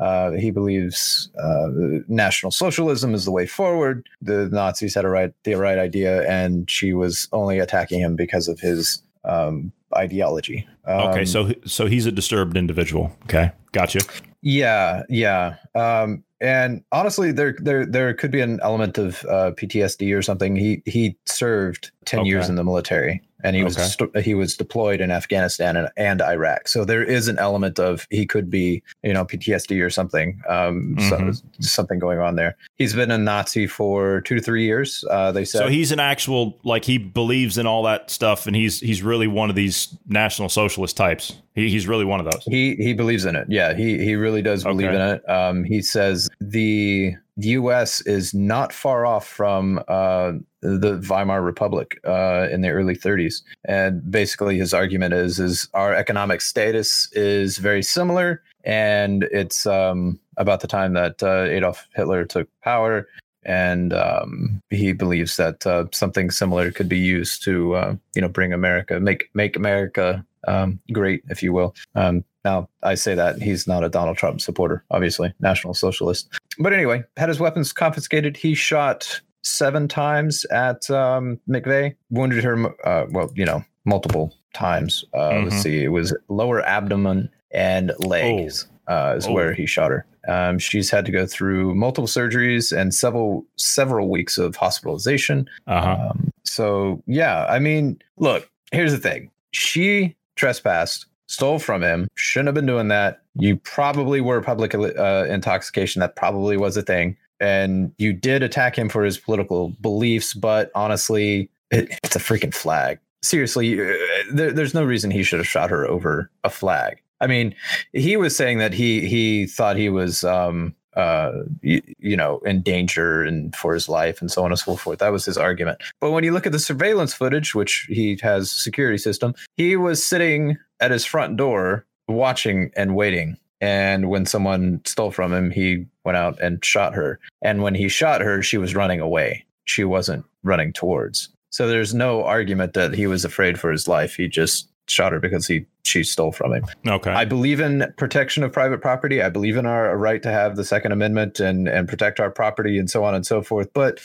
uh, 0.00 0.32
he 0.32 0.50
believes 0.50 1.30
uh, 1.42 1.68
National 2.08 2.50
Socialism 2.50 3.14
is 3.14 3.24
the 3.24 3.30
way 3.30 3.46
forward. 3.46 4.08
The 4.20 4.48
Nazis 4.50 4.94
had 4.94 5.04
a 5.04 5.08
right, 5.08 5.32
the 5.44 5.54
right 5.54 5.78
idea, 5.78 6.28
and 6.28 6.68
she 6.70 6.92
was 6.92 7.28
only 7.32 7.58
attacking 7.58 8.00
him 8.00 8.16
because 8.16 8.48
of 8.48 8.58
his 8.58 9.02
um, 9.24 9.72
ideology. 9.96 10.66
okay, 10.88 11.20
Um, 11.20 11.26
so 11.26 11.52
so 11.64 11.86
he's 11.86 12.06
a 12.06 12.12
disturbed 12.12 12.56
individual. 12.56 13.12
Okay, 13.24 13.52
gotcha. 13.72 14.00
yeah, 14.42 15.02
yeah. 15.08 15.56
Um, 15.74 16.24
and 16.40 16.82
honestly, 16.90 17.30
there 17.30 17.54
there 17.60 17.86
there 17.86 18.12
could 18.14 18.32
be 18.32 18.40
an 18.40 18.58
element 18.62 18.98
of 18.98 19.24
uh, 19.26 19.52
PTSD 19.52 20.16
or 20.16 20.22
something. 20.22 20.56
He 20.56 20.82
he 20.84 21.16
served 21.26 21.92
ten 22.04 22.26
years 22.26 22.48
in 22.48 22.56
the 22.56 22.64
military, 22.64 23.22
and 23.44 23.56
he 23.56 23.64
was 23.64 23.74
st- 23.76 24.16
he 24.18 24.34
was 24.34 24.56
deployed 24.56 25.00
in 25.00 25.10
Afghanistan 25.10 25.76
and, 25.76 25.88
and 25.96 26.20
Iraq. 26.22 26.68
So 26.68 26.84
there 26.84 27.02
is 27.04 27.28
an 27.28 27.38
element 27.38 27.78
of 27.78 28.06
he 28.10 28.26
could 28.26 28.50
be 28.50 28.82
you 29.02 29.12
know 29.12 29.24
PTSD 29.24 29.82
or 29.84 29.90
something, 29.90 30.40
um, 30.48 30.96
so- 31.08 31.18
Mhm. 31.18 31.42
something 31.64 31.98
going 31.98 32.18
on 32.18 32.36
there. 32.36 32.56
He's 32.76 32.94
been 32.94 33.10
a 33.10 33.18
Nazi 33.18 33.66
for 33.66 34.20
two 34.22 34.34
to 34.36 34.40
three 34.40 34.64
years. 34.64 35.04
Uh, 35.10 35.32
they 35.32 35.44
said 35.44 35.58
So 35.58 35.68
he's 35.68 35.92
an 35.92 36.00
actual 36.00 36.58
like 36.64 36.84
he 36.84 36.98
believes 36.98 37.58
in 37.58 37.66
all 37.66 37.82
that 37.84 38.10
stuff, 38.10 38.46
and 38.46 38.54
he's 38.56 38.80
he's 38.80 39.02
really 39.02 39.26
one 39.26 39.50
of 39.50 39.56
these 39.56 39.96
national 40.08 40.48
socialist 40.48 40.96
types. 40.96 41.34
He, 41.54 41.68
he's 41.68 41.86
really 41.86 42.04
one 42.06 42.18
of 42.20 42.24
those. 42.30 42.44
He 42.44 42.76
he 42.76 42.94
believes 42.94 43.24
in 43.26 43.36
it. 43.36 43.46
Yeah, 43.50 43.74
he 43.74 43.98
he 44.02 44.14
really 44.14 44.42
does 44.42 44.64
believe 44.64 44.88
Okay. 44.88 44.96
in 44.96 45.02
it. 45.16 45.28
Um, 45.30 45.64
he 45.64 45.82
says 45.82 46.28
the 46.40 47.14
U.S. 47.36 48.00
is 48.02 48.34
not 48.34 48.72
far 48.72 49.06
off 49.06 49.26
from 49.26 49.80
uh, 49.88 50.32
the 50.60 51.04
Weimar 51.08 51.42
Republic 51.42 51.98
uh, 52.04 52.48
in 52.50 52.60
the 52.60 52.70
early 52.70 52.96
30s, 52.96 53.42
and 53.64 54.10
basically 54.10 54.58
his 54.58 54.74
argument 54.74 55.14
is 55.14 55.38
is 55.38 55.68
our 55.74 55.94
economic 55.94 56.40
status 56.40 57.10
is 57.12 57.58
very 57.58 57.82
similar, 57.82 58.42
and 58.64 59.24
it's 59.24 59.66
um, 59.66 60.20
about 60.36 60.60
the 60.60 60.68
time 60.68 60.92
that 60.94 61.22
uh, 61.22 61.44
Adolf 61.44 61.88
Hitler 61.94 62.24
took 62.24 62.48
power. 62.62 63.08
And 63.44 63.92
um, 63.92 64.60
he 64.70 64.92
believes 64.92 65.36
that 65.36 65.66
uh, 65.66 65.86
something 65.90 66.30
similar 66.30 66.70
could 66.70 66.88
be 66.88 67.00
used 67.00 67.42
to, 67.42 67.74
uh, 67.74 67.96
you 68.14 68.22
know, 68.22 68.28
bring 68.28 68.52
America, 68.52 69.00
make 69.00 69.30
make 69.34 69.56
America 69.56 70.24
um, 70.46 70.78
great, 70.92 71.24
if 71.28 71.42
you 71.42 71.52
will. 71.52 71.74
Um, 71.96 72.24
now, 72.44 72.68
I 72.82 72.94
say 72.94 73.14
that 73.14 73.40
he's 73.40 73.66
not 73.66 73.84
a 73.84 73.88
Donald 73.88 74.16
Trump 74.16 74.40
supporter, 74.40 74.84
obviously, 74.90 75.32
National 75.40 75.74
Socialist. 75.74 76.28
But 76.58 76.72
anyway, 76.72 77.04
had 77.16 77.28
his 77.28 77.38
weapons 77.40 77.72
confiscated. 77.72 78.36
He 78.36 78.54
shot 78.54 79.20
seven 79.42 79.88
times 79.88 80.44
at 80.46 80.88
um, 80.90 81.38
McVeigh, 81.48 81.94
wounded 82.10 82.44
her, 82.44 82.66
uh, 82.86 83.06
well, 83.10 83.30
you 83.34 83.44
know, 83.44 83.64
multiple 83.84 84.32
times. 84.54 85.04
Uh, 85.14 85.30
Mhm. 85.30 85.44
Let's 85.50 85.62
see, 85.62 85.82
it 85.84 85.88
was 85.88 86.14
lower 86.28 86.62
abdomen 86.64 87.28
and 87.52 87.92
legs 87.98 88.66
uh, 88.88 89.14
is 89.16 89.26
Oh. 89.26 89.32
where 89.32 89.52
he 89.52 89.66
shot 89.66 89.90
her. 89.90 90.04
Um, 90.28 90.58
she's 90.58 90.90
had 90.90 91.04
to 91.06 91.12
go 91.12 91.26
through 91.26 91.74
multiple 91.74 92.06
surgeries 92.06 92.76
and 92.76 92.94
several 92.94 93.44
several 93.56 94.08
weeks 94.08 94.38
of 94.38 94.54
hospitalization. 94.56 95.48
Uh 95.66 95.80
huh. 95.80 96.08
Um, 96.10 96.30
so 96.44 97.02
yeah, 97.06 97.44
I 97.48 97.58
mean, 97.58 98.00
look, 98.18 98.48
here's 98.70 98.92
the 98.92 98.98
thing. 98.98 99.30
She 99.50 100.14
trespassed, 100.36 101.06
stole 101.32 101.58
from 101.58 101.82
him, 101.82 102.08
shouldn't 102.14 102.48
have 102.48 102.54
been 102.54 102.66
doing 102.66 102.88
that. 102.88 103.22
You 103.34 103.56
probably 103.56 104.20
were 104.20 104.40
public 104.42 104.74
uh, 104.74 105.26
intoxication. 105.28 106.00
That 106.00 106.14
probably 106.14 106.56
was 106.58 106.76
a 106.76 106.82
thing. 106.82 107.16
And 107.40 107.92
you 107.98 108.12
did 108.12 108.42
attack 108.42 108.78
him 108.78 108.88
for 108.88 109.02
his 109.02 109.18
political 109.18 109.70
beliefs, 109.80 110.34
but 110.34 110.70
honestly, 110.74 111.50
it, 111.70 111.98
it's 112.04 112.14
a 112.14 112.20
freaking 112.20 112.54
flag. 112.54 112.98
Seriously, 113.22 113.80
uh, 113.80 113.94
there, 114.32 114.52
there's 114.52 114.74
no 114.74 114.84
reason 114.84 115.10
he 115.10 115.22
should 115.22 115.38
have 115.38 115.48
shot 115.48 115.70
her 115.70 115.86
over 115.86 116.30
a 116.44 116.50
flag. 116.50 117.02
I 117.20 117.26
mean, 117.26 117.54
he 117.92 118.16
was 118.16 118.36
saying 118.36 118.58
that 118.58 118.74
he 118.74 119.06
he 119.06 119.46
thought 119.46 119.76
he 119.76 119.88
was 119.88 120.24
um 120.24 120.74
uh 120.94 121.32
you, 121.62 121.80
you 121.98 122.16
know 122.16 122.40
in 122.40 122.60
danger 122.60 123.22
and 123.22 123.54
for 123.56 123.72
his 123.72 123.88
life 123.88 124.20
and 124.20 124.30
so 124.30 124.44
on 124.44 124.50
and 124.50 124.58
so 124.58 124.76
forth 124.76 124.98
that 124.98 125.10
was 125.10 125.24
his 125.24 125.38
argument 125.38 125.80
but 126.00 126.10
when 126.10 126.22
you 126.22 126.32
look 126.32 126.44
at 126.44 126.52
the 126.52 126.58
surveillance 126.58 127.14
footage 127.14 127.54
which 127.54 127.86
he 127.88 128.18
has 128.20 128.50
security 128.50 128.98
system 128.98 129.32
he 129.56 129.74
was 129.74 130.04
sitting 130.04 130.58
at 130.82 130.90
his 130.90 131.04
front 131.04 131.36
door 131.36 131.86
watching 132.08 132.70
and 132.76 132.94
waiting 132.94 133.38
and 133.60 134.10
when 134.10 134.26
someone 134.26 134.80
stole 134.84 135.10
from 135.10 135.32
him 135.32 135.50
he 135.50 135.86
went 136.04 136.18
out 136.18 136.38
and 136.42 136.62
shot 136.64 136.94
her 136.94 137.18
and 137.40 137.62
when 137.62 137.74
he 137.74 137.88
shot 137.88 138.20
her 138.20 138.42
she 138.42 138.58
was 138.58 138.74
running 138.74 139.00
away 139.00 139.44
she 139.64 139.84
wasn't 139.84 140.24
running 140.42 140.72
towards 140.72 141.30
so 141.50 141.68
there's 141.68 141.94
no 141.94 142.24
argument 142.24 142.74
that 142.74 142.92
he 142.92 143.06
was 143.06 143.24
afraid 143.24 143.58
for 143.58 143.70
his 143.70 143.86
life 143.88 144.16
he 144.16 144.28
just 144.28 144.68
shot 144.88 145.12
her 145.12 145.20
because 145.20 145.46
he 145.46 145.64
she 145.84 146.02
stole 146.02 146.32
from 146.32 146.52
him 146.52 146.64
Okay. 146.86 147.10
I 147.10 147.24
believe 147.24 147.60
in 147.60 147.92
protection 147.96 148.42
of 148.42 148.52
private 148.52 148.80
property. 148.80 149.22
I 149.22 149.28
believe 149.28 149.56
in 149.56 149.66
our 149.66 149.96
right 149.96 150.22
to 150.22 150.30
have 150.30 150.56
the 150.56 150.64
Second 150.64 150.92
Amendment 150.92 151.38
and 151.40 151.68
and 151.68 151.88
protect 151.88 152.18
our 152.18 152.30
property 152.30 152.78
and 152.78 152.90
so 152.90 153.04
on 153.04 153.14
and 153.14 153.24
so 153.24 153.42
forth. 153.42 153.68
But 153.72 154.00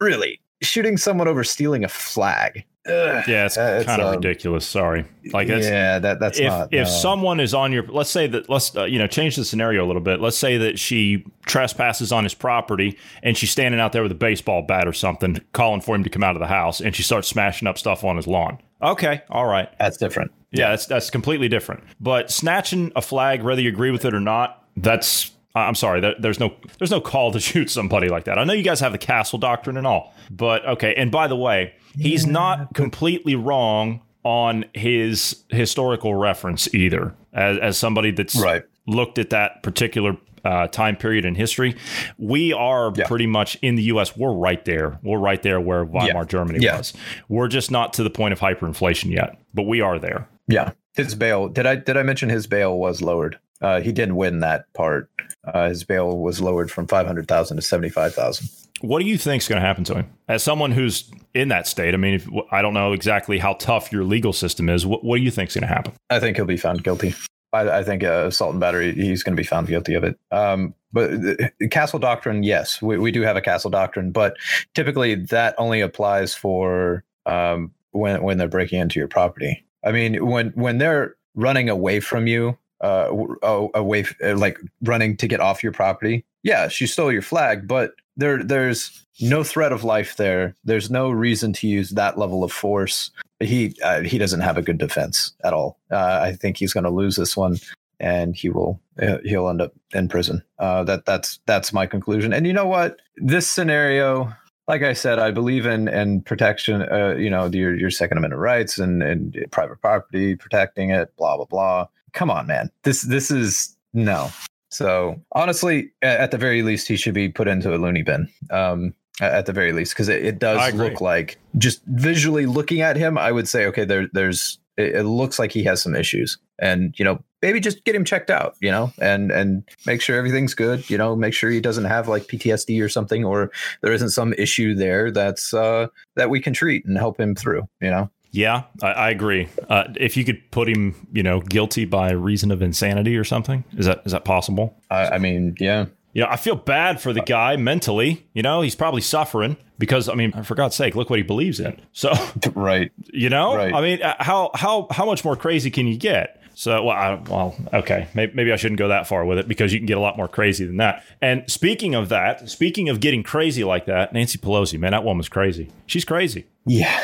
really, 0.00 0.40
shooting 0.62 0.96
someone 0.96 1.28
over 1.28 1.44
stealing 1.44 1.84
a 1.84 1.88
flag. 1.88 2.64
Ugh, 2.86 3.24
yeah, 3.26 3.46
it's 3.46 3.56
kind 3.56 4.00
of 4.00 4.08
um, 4.08 4.14
ridiculous. 4.14 4.66
Sorry. 4.66 5.04
Like 5.32 5.48
it's, 5.48 5.66
yeah, 5.66 5.98
that 5.98 6.20
that's 6.20 6.38
if 6.38 6.46
not. 6.46 6.72
if 6.72 6.86
no. 6.86 6.92
someone 6.92 7.40
is 7.40 7.54
on 7.54 7.72
your 7.72 7.86
let's 7.86 8.10
say 8.10 8.26
that 8.26 8.48
let's 8.48 8.76
uh, 8.76 8.84
you 8.84 8.98
know 8.98 9.06
change 9.06 9.36
the 9.36 9.44
scenario 9.44 9.84
a 9.84 9.86
little 9.86 10.02
bit 10.02 10.20
let's 10.20 10.36
say 10.36 10.58
that 10.58 10.78
she 10.78 11.24
trespasses 11.46 12.12
on 12.12 12.24
his 12.24 12.34
property 12.34 12.98
and 13.22 13.36
she's 13.36 13.50
standing 13.50 13.80
out 13.80 13.92
there 13.92 14.02
with 14.02 14.12
a 14.12 14.16
baseball 14.16 14.62
bat 14.62 14.86
or 14.86 14.92
something 14.92 15.40
calling 15.52 15.80
for 15.80 15.94
him 15.94 16.04
to 16.04 16.10
come 16.10 16.22
out 16.22 16.36
of 16.36 16.40
the 16.40 16.46
house 16.46 16.80
and 16.80 16.94
she 16.94 17.02
starts 17.02 17.28
smashing 17.28 17.66
up 17.66 17.78
stuff 17.78 18.04
on 18.04 18.16
his 18.16 18.26
lawn 18.26 18.58
okay 18.82 19.22
all 19.30 19.46
right 19.46 19.70
that's 19.78 19.96
different. 19.96 20.30
yeah 20.52 20.70
that's 20.70 20.86
that's 20.86 21.10
completely 21.10 21.48
different 21.48 21.82
but 22.00 22.30
snatching 22.30 22.92
a 22.96 23.02
flag 23.02 23.42
whether 23.42 23.62
you 23.62 23.68
agree 23.68 23.90
with 23.90 24.04
it 24.04 24.14
or 24.14 24.20
not 24.20 24.62
that's 24.76 25.30
I'm 25.56 25.76
sorry. 25.76 26.00
There, 26.00 26.14
there's 26.18 26.40
no 26.40 26.52
there's 26.78 26.90
no 26.90 27.00
call 27.00 27.30
to 27.32 27.40
shoot 27.40 27.70
somebody 27.70 28.08
like 28.08 28.24
that. 28.24 28.38
I 28.38 28.44
know 28.44 28.52
you 28.52 28.64
guys 28.64 28.80
have 28.80 28.92
the 28.92 28.98
castle 28.98 29.38
doctrine 29.38 29.76
and 29.76 29.86
all, 29.86 30.12
but 30.30 30.66
okay. 30.66 30.94
And 30.96 31.12
by 31.12 31.28
the 31.28 31.36
way, 31.36 31.74
he's 31.98 32.26
not 32.26 32.74
completely 32.74 33.34
wrong 33.34 34.00
on 34.24 34.64
his 34.74 35.44
historical 35.50 36.14
reference 36.14 36.72
either. 36.74 37.14
As, 37.32 37.58
as 37.58 37.78
somebody 37.78 38.10
that's 38.10 38.36
Right. 38.40 38.62
looked 38.86 39.18
at 39.18 39.30
that 39.30 39.62
particular 39.62 40.16
uh, 40.44 40.66
time 40.68 40.94
period 40.94 41.24
in 41.24 41.34
history. 41.34 41.74
We 42.18 42.52
are 42.52 42.92
Yeah. 42.94 43.06
pretty 43.06 43.26
much 43.26 43.56
in 43.62 43.76
the 43.76 43.82
U.S. 43.84 44.14
We're 44.14 44.34
right 44.34 44.62
there. 44.66 44.98
We're 45.02 45.18
right 45.18 45.42
there 45.42 45.58
where 45.58 45.86
Weimar 45.86 46.06
Yeah. 46.08 46.24
Germany 46.24 46.58
Yeah. 46.60 46.76
was. 46.76 46.92
We're 47.30 47.48
just 47.48 47.70
not 47.70 47.94
to 47.94 48.02
the 48.02 48.10
point 48.10 48.32
of 48.34 48.40
hyperinflation 48.40 49.10
yet, 49.10 49.38
but 49.54 49.62
we 49.62 49.80
are 49.80 49.98
there. 49.98 50.28
Yeah, 50.46 50.72
his 50.94 51.14
bail. 51.14 51.48
Did 51.48 51.64
I 51.64 51.76
did 51.76 51.96
I 51.96 52.02
mention 52.02 52.28
his 52.28 52.46
bail 52.46 52.78
was 52.78 53.00
lowered? 53.00 53.38
Uh, 53.60 53.80
he 53.80 53.92
didn't 53.92 54.16
win 54.16 54.40
that 54.40 54.72
part. 54.74 55.08
Uh, 55.44 55.68
his 55.68 55.84
bail 55.84 56.18
was 56.18 56.40
lowered 56.40 56.70
from 56.70 56.86
five 56.86 57.06
hundred 57.06 57.28
thousand 57.28 57.56
to 57.56 57.62
seventy 57.62 57.88
five 57.88 58.14
thousand. 58.14 58.48
What 58.80 58.98
do 58.98 59.06
you 59.06 59.16
think 59.16 59.42
is 59.42 59.48
going 59.48 59.60
to 59.60 59.66
happen 59.66 59.84
to 59.84 59.94
him? 59.94 60.10
As 60.28 60.42
someone 60.42 60.72
who's 60.72 61.10
in 61.32 61.48
that 61.48 61.66
state, 61.66 61.94
I 61.94 61.96
mean, 61.96 62.14
if, 62.14 62.28
I 62.50 62.60
don't 62.60 62.74
know 62.74 62.92
exactly 62.92 63.38
how 63.38 63.54
tough 63.54 63.90
your 63.90 64.04
legal 64.04 64.32
system 64.32 64.68
is. 64.68 64.84
What, 64.84 65.04
what 65.04 65.16
do 65.16 65.22
you 65.22 65.30
think 65.30 65.48
is 65.48 65.54
going 65.54 65.62
to 65.62 65.72
happen? 65.72 65.94
I 66.10 66.20
think 66.20 66.36
he'll 66.36 66.44
be 66.44 66.56
found 66.58 66.84
guilty. 66.84 67.14
I, 67.52 67.78
I 67.78 67.84
think 67.84 68.04
uh, 68.04 68.26
assault 68.26 68.50
and 68.50 68.60
battery. 68.60 68.92
He's 68.92 69.22
going 69.22 69.36
to 69.36 69.40
be 69.40 69.46
found 69.46 69.68
guilty 69.68 69.94
of 69.94 70.04
it. 70.04 70.18
Um, 70.30 70.74
but 70.92 71.12
the, 71.12 71.52
the 71.60 71.68
castle 71.68 71.98
doctrine, 71.98 72.42
yes, 72.42 72.82
we, 72.82 72.98
we 72.98 73.12
do 73.12 73.22
have 73.22 73.36
a 73.36 73.40
castle 73.40 73.70
doctrine, 73.70 74.10
but 74.10 74.36
typically 74.74 75.14
that 75.14 75.54
only 75.56 75.80
applies 75.80 76.34
for 76.34 77.04
um, 77.26 77.72
when 77.92 78.22
when 78.22 78.38
they're 78.38 78.48
breaking 78.48 78.80
into 78.80 78.98
your 78.98 79.08
property. 79.08 79.64
I 79.84 79.92
mean, 79.92 80.26
when 80.26 80.50
when 80.50 80.78
they're 80.78 81.14
running 81.34 81.68
away 81.68 82.00
from 82.00 82.26
you, 82.26 82.58
uh, 82.84 83.06
w- 83.06 83.70
away 83.74 84.04
uh, 84.22 84.36
like 84.36 84.58
running 84.82 85.16
to 85.16 85.26
get 85.26 85.40
off 85.40 85.62
your 85.62 85.72
property. 85.72 86.24
Yeah, 86.42 86.68
she 86.68 86.86
stole 86.86 87.12
your 87.12 87.22
flag, 87.22 87.66
but 87.66 87.94
there 88.16 88.42
there's 88.42 89.06
no 89.20 89.42
threat 89.42 89.72
of 89.72 89.84
life 89.84 90.16
there. 90.16 90.54
There's 90.64 90.90
no 90.90 91.10
reason 91.10 91.52
to 91.54 91.66
use 91.66 91.90
that 91.90 92.18
level 92.18 92.44
of 92.44 92.52
force 92.52 93.10
he 93.40 93.76
uh, 93.82 94.00
he 94.02 94.18
doesn't 94.18 94.40
have 94.40 94.56
a 94.56 94.62
good 94.62 94.78
defense 94.78 95.32
at 95.44 95.52
all. 95.52 95.78
Uh, 95.90 96.20
I 96.22 96.32
think 96.32 96.56
he's 96.56 96.72
going 96.72 96.84
to 96.84 96.90
lose 96.90 97.16
this 97.16 97.36
one, 97.36 97.58
and 98.00 98.34
he 98.34 98.48
will 98.48 98.80
uh, 99.00 99.18
he'll 99.24 99.48
end 99.48 99.60
up 99.60 99.72
in 99.92 100.08
prison. 100.08 100.42
Uh, 100.58 100.84
that 100.84 101.04
that's 101.04 101.40
that's 101.46 101.72
my 101.72 101.86
conclusion. 101.86 102.32
And 102.32 102.46
you 102.46 102.52
know 102.52 102.66
what? 102.66 102.96
This 103.16 103.46
scenario, 103.46 104.32
like 104.68 104.82
I 104.82 104.92
said, 104.92 105.18
I 105.18 105.30
believe 105.30 105.66
in 105.66 105.88
in 105.88 106.22
protection. 106.22 106.82
Uh, 106.82 107.14
you 107.16 107.30
know, 107.30 107.46
your 107.46 107.74
your 107.74 107.90
Second 107.90 108.18
Amendment 108.18 108.40
rights 108.40 108.78
and 108.78 109.02
and 109.02 109.36
private 109.50 109.80
property, 109.80 110.36
protecting 110.36 110.90
it. 110.90 111.14
Blah 111.16 111.36
blah 111.36 111.46
blah. 111.46 111.86
Come 112.14 112.30
on, 112.30 112.46
man. 112.46 112.70
This 112.84 113.02
this 113.02 113.30
is 113.30 113.76
no. 113.92 114.30
So 114.70 115.20
honestly, 115.32 115.92
at 116.02 116.30
the 116.30 116.38
very 116.38 116.62
least, 116.62 116.88
he 116.88 116.96
should 116.96 117.14
be 117.14 117.28
put 117.28 117.46
into 117.46 117.74
a 117.74 117.78
loony 117.78 118.02
bin. 118.02 118.28
Um, 118.50 118.94
at 119.20 119.46
the 119.46 119.52
very 119.52 119.72
least, 119.72 119.92
because 119.92 120.08
it, 120.08 120.24
it 120.24 120.38
does 120.40 120.74
look 120.74 121.00
like 121.00 121.38
just 121.56 121.82
visually 121.86 122.46
looking 122.46 122.80
at 122.80 122.96
him, 122.96 123.16
I 123.16 123.30
would 123.30 123.48
say, 123.48 123.66
okay, 123.66 123.84
there, 123.84 124.08
there's. 124.12 124.58
It, 124.76 124.96
it 124.96 125.04
looks 125.04 125.38
like 125.38 125.52
he 125.52 125.62
has 125.64 125.80
some 125.80 125.94
issues, 125.94 126.36
and 126.58 126.92
you 126.98 127.04
know, 127.04 127.22
maybe 127.40 127.60
just 127.60 127.84
get 127.84 127.94
him 127.94 128.04
checked 128.04 128.28
out, 128.28 128.56
you 128.60 128.72
know, 128.72 128.92
and 128.98 129.30
and 129.30 129.62
make 129.86 130.00
sure 130.00 130.16
everything's 130.16 130.54
good, 130.54 130.90
you 130.90 130.98
know, 130.98 131.14
make 131.14 131.32
sure 131.32 131.48
he 131.48 131.60
doesn't 131.60 131.84
have 131.84 132.08
like 132.08 132.24
PTSD 132.24 132.82
or 132.82 132.88
something, 132.88 133.24
or 133.24 133.52
there 133.82 133.92
isn't 133.92 134.10
some 134.10 134.32
issue 134.32 134.74
there 134.74 135.12
that's 135.12 135.54
uh, 135.54 135.86
that 136.16 136.28
we 136.28 136.40
can 136.40 136.52
treat 136.52 136.84
and 136.84 136.98
help 136.98 137.20
him 137.20 137.36
through, 137.36 137.68
you 137.80 137.90
know. 137.90 138.10
Yeah, 138.34 138.64
I, 138.82 138.88
I 138.88 139.10
agree. 139.10 139.48
Uh, 139.68 139.84
if 139.96 140.16
you 140.16 140.24
could 140.24 140.50
put 140.50 140.68
him, 140.68 141.06
you 141.12 141.22
know, 141.22 141.40
guilty 141.40 141.84
by 141.84 142.10
reason 142.10 142.50
of 142.50 142.62
insanity 142.62 143.16
or 143.16 143.22
something, 143.22 143.62
is 143.78 143.86
that 143.86 144.02
is 144.04 144.10
that 144.10 144.24
possible? 144.24 144.76
I, 144.90 145.06
I 145.10 145.18
mean, 145.18 145.54
yeah, 145.60 145.86
You 146.14 146.22
know, 146.22 146.28
I 146.28 146.36
feel 146.36 146.56
bad 146.56 147.00
for 147.00 147.12
the 147.12 147.20
guy 147.20 147.54
mentally. 147.56 148.26
You 148.34 148.42
know, 148.42 148.60
he's 148.60 148.74
probably 148.74 149.02
suffering 149.02 149.56
because, 149.78 150.08
I 150.08 150.14
mean, 150.14 150.32
for 150.42 150.56
God's 150.56 150.74
sake, 150.74 150.96
look 150.96 151.10
what 151.10 151.20
he 151.20 151.22
believes 151.22 151.60
in. 151.60 151.80
So, 151.92 152.12
right. 152.56 152.90
you 153.12 153.30
know, 153.30 153.54
Right. 153.54 153.72
I 153.72 153.80
mean, 153.80 154.02
uh, 154.02 154.16
how 154.18 154.50
how 154.54 154.88
how 154.90 155.04
much 155.06 155.24
more 155.24 155.36
crazy 155.36 155.70
can 155.70 155.86
you 155.86 155.96
get? 155.96 156.40
So, 156.56 156.84
well, 156.84 156.96
I, 156.96 157.14
well, 157.14 157.56
okay, 157.72 158.06
maybe, 158.14 158.32
maybe 158.34 158.52
I 158.52 158.56
shouldn't 158.56 158.78
go 158.78 158.88
that 158.88 159.08
far 159.08 159.24
with 159.24 159.38
it 159.38 159.48
because 159.48 159.72
you 159.72 159.80
can 159.80 159.86
get 159.86 159.96
a 159.96 160.00
lot 160.00 160.16
more 160.16 160.28
crazy 160.28 160.64
than 160.64 160.76
that. 160.76 161.02
And 161.20 161.42
speaking 161.50 161.96
of 161.96 162.08
that, 162.10 162.48
speaking 162.48 162.88
of 162.88 163.00
getting 163.00 163.24
crazy 163.24 163.64
like 163.64 163.86
that, 163.86 164.12
Nancy 164.12 164.38
Pelosi, 164.38 164.78
man, 164.78 164.92
that 164.92 165.02
woman's 165.02 165.28
crazy. 165.28 165.70
She's 165.86 166.04
crazy. 166.04 166.46
Yeah, 166.66 166.96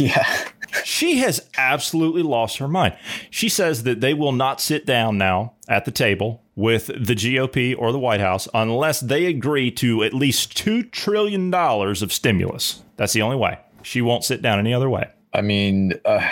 yeah. 0.00 0.48
She 0.84 1.18
has 1.18 1.48
absolutely 1.56 2.22
lost 2.22 2.58
her 2.58 2.66
mind. 2.68 2.96
She 3.30 3.48
says 3.48 3.84
that 3.84 4.00
they 4.00 4.12
will 4.14 4.32
not 4.32 4.60
sit 4.60 4.84
down 4.86 5.18
now 5.18 5.52
at 5.68 5.84
the 5.84 5.90
table 5.90 6.42
with 6.56 6.86
the 6.86 7.14
GOP 7.14 7.74
or 7.78 7.92
the 7.92 7.98
White 7.98 8.20
House 8.20 8.48
unless 8.54 9.00
they 9.00 9.26
agree 9.26 9.70
to 9.72 10.02
at 10.02 10.12
least 10.14 10.56
$2 10.56 10.90
trillion 10.90 11.52
of 11.54 12.12
stimulus. 12.12 12.82
That's 12.96 13.12
the 13.12 13.22
only 13.22 13.36
way. 13.36 13.58
She 13.82 14.02
won't 14.02 14.24
sit 14.24 14.42
down 14.42 14.58
any 14.58 14.74
other 14.74 14.90
way. 14.90 15.08
I 15.32 15.42
mean, 15.42 15.94
uh, 16.04 16.26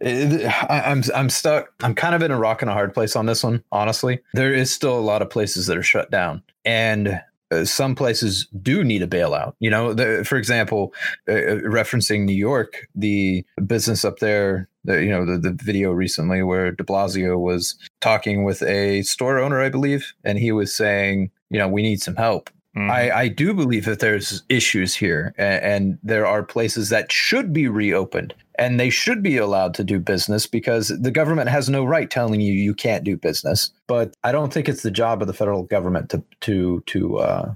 it- 0.00 0.46
I, 0.68 0.82
I'm 0.90 1.02
I'm 1.14 1.30
stuck. 1.30 1.68
I'm 1.82 1.94
kind 1.94 2.14
of 2.14 2.22
in 2.22 2.30
a 2.30 2.38
rock 2.38 2.62
and 2.62 2.70
a 2.70 2.74
hard 2.74 2.92
place 2.94 3.16
on 3.16 3.26
this 3.26 3.44
one. 3.44 3.62
Honestly, 3.70 4.20
there 4.34 4.52
is 4.52 4.70
still 4.72 4.98
a 4.98 5.00
lot 5.00 5.22
of 5.22 5.30
places 5.30 5.66
that 5.66 5.76
are 5.78 5.82
shut 5.82 6.10
down, 6.10 6.42
and 6.64 7.20
uh, 7.54 7.64
some 7.64 7.94
places 7.94 8.46
do 8.62 8.84
need 8.84 9.02
a 9.02 9.06
bailout. 9.06 9.54
You 9.60 9.70
know, 9.70 9.94
the, 9.94 10.24
for 10.24 10.36
example, 10.36 10.92
uh, 11.28 11.32
uh, 11.32 11.60
referencing 11.62 12.24
New 12.24 12.34
York, 12.34 12.88
the 12.94 13.44
business 13.66 14.04
up 14.04 14.18
there. 14.18 14.68
The, 14.86 15.02
you 15.02 15.10
know 15.10 15.24
the, 15.24 15.38
the 15.38 15.52
video 15.64 15.92
recently 15.92 16.42
where 16.42 16.70
De 16.70 16.84
Blasio 16.84 17.38
was 17.38 17.74
talking 18.02 18.44
with 18.44 18.62
a 18.62 19.00
store 19.02 19.38
owner, 19.38 19.62
I 19.62 19.70
believe, 19.70 20.12
and 20.24 20.38
he 20.38 20.52
was 20.52 20.74
saying, 20.74 21.30
you 21.48 21.58
know, 21.58 21.68
we 21.68 21.80
need 21.80 22.02
some 22.02 22.16
help. 22.16 22.50
Mhm. 22.76 22.90
I, 22.90 23.10
I 23.10 23.28
do 23.28 23.54
believe 23.54 23.84
that 23.84 24.00
there's 24.00 24.42
issues 24.48 24.94
here 24.94 25.32
and, 25.38 25.64
and 25.64 25.98
there 26.02 26.26
are 26.26 26.42
places 26.42 26.88
that 26.88 27.12
should 27.12 27.52
be 27.52 27.68
reopened 27.68 28.34
and 28.58 28.78
they 28.78 28.90
should 28.90 29.22
be 29.22 29.36
allowed 29.36 29.74
to 29.74 29.84
do 29.84 29.98
business 29.98 30.46
because 30.46 30.88
the 30.88 31.10
government 31.10 31.48
has 31.50 31.68
no 31.68 31.84
right 31.84 32.10
telling 32.10 32.40
you 32.40 32.52
you 32.52 32.74
can't 32.74 33.04
do 33.04 33.16
business. 33.16 33.70
But 33.86 34.14
I 34.24 34.32
don't 34.32 34.52
think 34.52 34.68
it's 34.68 34.82
the 34.82 34.90
job 34.90 35.22
of 35.22 35.28
the 35.28 35.34
federal 35.34 35.64
government 35.64 36.10
to 36.10 36.22
to 36.42 36.82
to 36.86 37.18
uh, 37.18 37.54